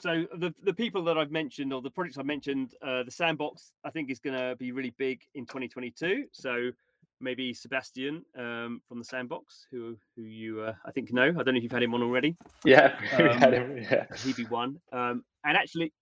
so 0.00 0.26
the 0.36 0.54
the 0.62 0.74
people 0.74 1.04
that 1.04 1.18
I've 1.18 1.30
mentioned 1.30 1.72
or 1.72 1.82
the 1.82 1.90
projects 1.90 2.18
I 2.18 2.22
mentioned, 2.22 2.74
uh, 2.82 3.02
the 3.02 3.10
sandbox 3.10 3.72
I 3.84 3.90
think 3.90 4.10
is 4.10 4.18
going 4.18 4.38
to 4.38 4.56
be 4.56 4.72
really 4.72 4.94
big 4.98 5.22
in 5.34 5.46
2022. 5.46 6.26
So 6.32 6.70
maybe 7.20 7.52
Sebastian 7.52 8.24
um, 8.36 8.80
from 8.88 8.98
the 8.98 9.04
Sandbox, 9.04 9.66
who 9.70 9.96
who 10.16 10.22
you 10.22 10.62
uh, 10.62 10.74
I 10.84 10.90
think 10.92 11.12
know. 11.12 11.28
I 11.28 11.42
don't 11.42 11.48
know 11.48 11.56
if 11.56 11.62
you've 11.62 11.72
had 11.72 11.82
him 11.82 11.94
on 11.94 12.02
already. 12.02 12.36
Yeah, 12.64 12.98
um, 13.18 13.38
had 13.38 13.52
him. 13.52 13.78
Yeah, 13.78 14.06
he'd 14.24 14.36
be 14.36 14.44
one. 14.44 14.80
Um, 14.92 15.24
and 15.44 15.56
actually, 15.56 15.92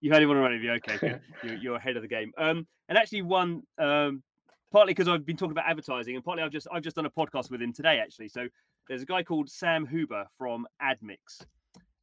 you 0.00 0.12
had 0.12 0.22
him 0.22 0.30
on 0.30 0.36
already. 0.36 0.68
Okay, 0.70 1.20
you're, 1.42 1.56
you're, 1.56 1.76
ahead 1.76 1.96
of 1.96 2.02
the 2.02 2.08
game. 2.08 2.32
Um, 2.38 2.66
and 2.88 2.96
actually, 2.96 3.22
one 3.22 3.62
um, 3.78 4.22
partly 4.72 4.92
because 4.92 5.08
I've 5.08 5.26
been 5.26 5.36
talking 5.36 5.52
about 5.52 5.68
advertising, 5.68 6.14
and 6.14 6.24
partly 6.24 6.42
I've 6.42 6.52
just 6.52 6.68
I've 6.72 6.82
just 6.82 6.96
done 6.96 7.06
a 7.06 7.10
podcast 7.10 7.50
with 7.50 7.60
him 7.60 7.72
today 7.72 7.98
actually. 7.98 8.28
So 8.28 8.48
there's 8.88 9.02
a 9.02 9.06
guy 9.06 9.22
called 9.22 9.48
Sam 9.50 9.86
Huber 9.86 10.26
from 10.38 10.66
AdMix. 10.82 11.44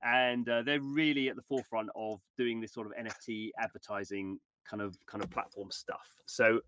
And 0.04 0.48
uh, 0.48 0.62
they're 0.64 0.82
really 0.82 1.30
at 1.30 1.36
the 1.36 1.42
forefront 1.42 1.90
of 1.96 2.20
doing 2.38 2.62
this 2.62 2.74
sort 2.74 2.88
of 2.88 2.94
NFT 2.94 3.50
advertising 3.60 4.40
kind 4.70 4.82
of 4.82 4.96
kind 5.08 5.24
of 5.24 5.30
platform 5.32 5.72
stuff. 5.72 6.08
So 6.26 6.60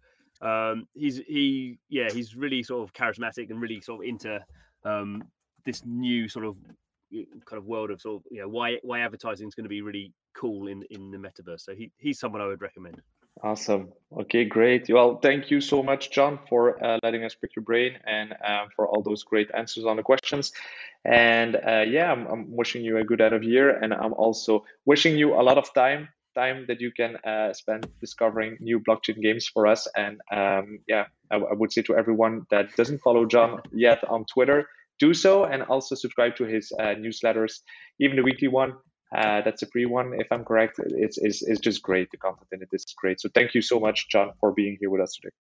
um, 0.42 0.88
he's 0.94 1.18
he 1.18 1.78
yeah 1.90 2.10
he's 2.12 2.36
really 2.36 2.64
sort 2.64 2.84
of 2.84 2.94
charismatic 2.94 3.50
and 3.50 3.62
really 3.62 3.82
sort 3.82 4.04
of 4.04 4.10
into 4.10 4.44
um, 4.86 5.24
this 5.66 5.84
new 5.86 6.28
sort 6.28 6.46
of 6.46 6.56
kind 7.12 7.58
of 7.58 7.66
world 7.66 7.92
of 7.92 8.02
sort 8.02 8.18
of 8.18 8.24
you 8.32 8.42
know 8.42 8.48
why 8.48 8.78
why 8.84 9.00
advertising 9.00 9.48
is 9.48 9.56
going 9.56 9.66
to 9.66 9.70
be 9.70 9.82
really 9.82 10.14
cool 10.36 10.68
in 10.68 10.84
in 10.90 11.12
the 11.12 11.18
metaverse. 11.18 11.62
So 11.62 11.76
he 11.76 11.92
he's 11.98 12.20
someone 12.20 12.42
I 12.42 12.48
would 12.48 12.62
recommend. 12.62 13.02
Awesome. 13.42 13.94
Okay, 14.22 14.44
great. 14.44 14.88
Well, 14.90 15.20
thank 15.22 15.50
you 15.50 15.62
so 15.62 15.82
much, 15.82 16.12
John, 16.12 16.40
for 16.50 16.84
uh, 16.84 17.00
letting 17.04 17.24
us 17.24 17.36
pick 17.36 17.56
your 17.56 17.64
brain 17.64 17.94
and 18.06 18.34
um, 18.44 18.68
for 18.76 18.88
all 18.88 19.02
those 19.02 19.24
great 19.24 19.50
answers 19.56 19.86
on 19.86 19.96
the 19.96 20.04
questions. 20.04 20.52
And 21.06 21.56
uh, 21.56 21.86
yeah, 21.88 22.12
I'm, 22.12 22.28
I'm, 22.28 22.56
wishing 22.56 22.84
you 22.84 22.98
a 22.98 23.04
good 23.06 23.22
end 23.22 23.34
of 23.34 23.44
year, 23.44 23.70
and 23.70 23.94
I'm 23.94 24.14
also 24.14 24.66
wishing 24.86 25.18
you 25.18 25.36
a 25.36 25.44
lot 25.44 25.58
of 25.58 25.74
time 25.74 26.10
time 26.36 26.66
that 26.68 26.80
you 26.80 26.92
can 26.92 27.16
uh, 27.18 27.54
spend 27.54 27.88
discovering 28.02 28.58
new 28.60 28.80
blockchain 28.80 29.22
games 29.22 29.48
for 29.48 29.68
us. 29.68 29.88
And 29.96 30.20
um, 30.32 30.80
yeah, 30.88 31.06
I, 31.32 31.38
I, 31.38 31.54
would 31.54 31.72
say 31.72 31.82
to 31.84 31.96
everyone 31.96 32.46
that 32.52 32.76
doesn't 32.76 33.00
follow 33.00 33.26
John 33.26 33.62
yet 33.72 34.04
on 34.08 34.26
Twitter, 34.26 34.68
do 35.00 35.14
so 35.14 35.46
and 35.46 35.64
also 35.64 35.96
subscribe 35.96 36.36
to 36.36 36.46
his 36.46 36.72
uh, 36.80 36.96
newsletters, 36.96 37.62
even 38.00 38.18
the 38.18 38.24
weekly 38.24 38.48
one. 38.48 38.74
Uh, 39.16 39.42
that's 39.42 39.62
a 39.64 39.68
free 39.68 39.86
one, 39.86 40.14
if 40.20 40.28
I'm 40.32 40.46
correct. 40.46 40.80
It's, 40.80 41.18
it's, 41.18 41.42
it's 41.42 41.60
just 41.60 41.82
great. 41.82 42.12
The 42.12 42.18
content 42.18 42.48
in 42.52 42.62
it 42.62 42.70
is 42.72 42.86
great. 42.98 43.20
So 43.20 43.30
thank 43.34 43.56
you 43.56 43.62
so 43.62 43.80
much, 43.80 44.08
John, 44.10 44.32
for 44.40 44.52
being 44.52 44.78
here 44.80 44.90
with 44.90 45.02
us 45.02 45.14
today. 45.16 45.32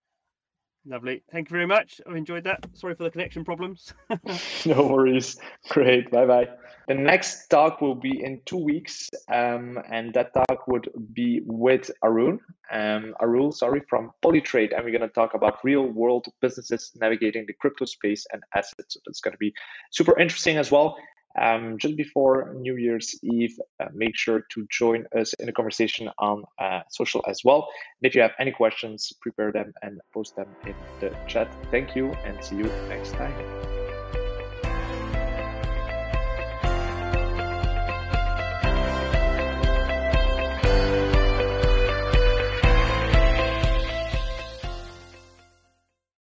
Lovely. 0.85 1.21
Thank 1.31 1.49
you 1.49 1.53
very 1.53 1.67
much. 1.67 1.99
I've 2.07 2.15
enjoyed 2.15 2.45
that. 2.45 2.65
Sorry 2.73 2.95
for 2.95 3.03
the 3.03 3.11
connection 3.11 3.43
problems. 3.43 3.93
no 4.65 4.87
worries. 4.87 5.37
Great. 5.69 6.09
Bye 6.09 6.25
bye. 6.25 6.47
The 6.87 6.95
next 6.95 7.47
talk 7.49 7.81
will 7.81 7.93
be 7.93 8.23
in 8.23 8.41
two 8.45 8.57
weeks, 8.57 9.09
um, 9.31 9.77
and 9.91 10.11
that 10.15 10.33
talk 10.33 10.67
would 10.67 10.89
be 11.13 11.41
with 11.45 11.91
Arun, 12.03 12.39
um, 12.71 13.13
Arul, 13.19 13.51
sorry, 13.51 13.83
from 13.87 14.11
Polytrade, 14.23 14.73
and 14.75 14.83
we're 14.83 14.97
going 14.97 15.07
to 15.07 15.13
talk 15.13 15.35
about 15.35 15.63
real 15.63 15.85
world 15.85 16.25
businesses 16.41 16.91
navigating 16.95 17.45
the 17.45 17.53
crypto 17.53 17.85
space 17.85 18.25
and 18.33 18.41
assets. 18.55 18.95
So 18.95 19.01
that's 19.05 19.21
going 19.21 19.33
to 19.33 19.37
be 19.37 19.53
super 19.91 20.17
interesting 20.19 20.57
as 20.57 20.71
well. 20.71 20.97
Um, 21.37 21.77
just 21.77 21.95
before 21.95 22.53
New 22.55 22.75
Year's 22.75 23.15
Eve, 23.23 23.59
uh, 23.79 23.85
make 23.93 24.15
sure 24.15 24.45
to 24.53 24.67
join 24.71 25.05
us 25.17 25.33
in 25.33 25.45
the 25.45 25.51
conversation 25.51 26.09
on 26.17 26.43
uh, 26.57 26.81
social 26.89 27.23
as 27.27 27.41
well. 27.43 27.67
And 28.01 28.09
if 28.09 28.15
you 28.15 28.21
have 28.21 28.33
any 28.39 28.51
questions, 28.51 29.13
prepare 29.21 29.51
them 29.51 29.73
and 29.81 30.01
post 30.13 30.35
them 30.35 30.47
in 30.65 30.75
the 30.99 31.15
chat. 31.27 31.53
Thank 31.71 31.95
you 31.95 32.11
and 32.25 32.43
see 32.43 32.57
you 32.57 32.71
next 32.89 33.11
time. 33.11 33.68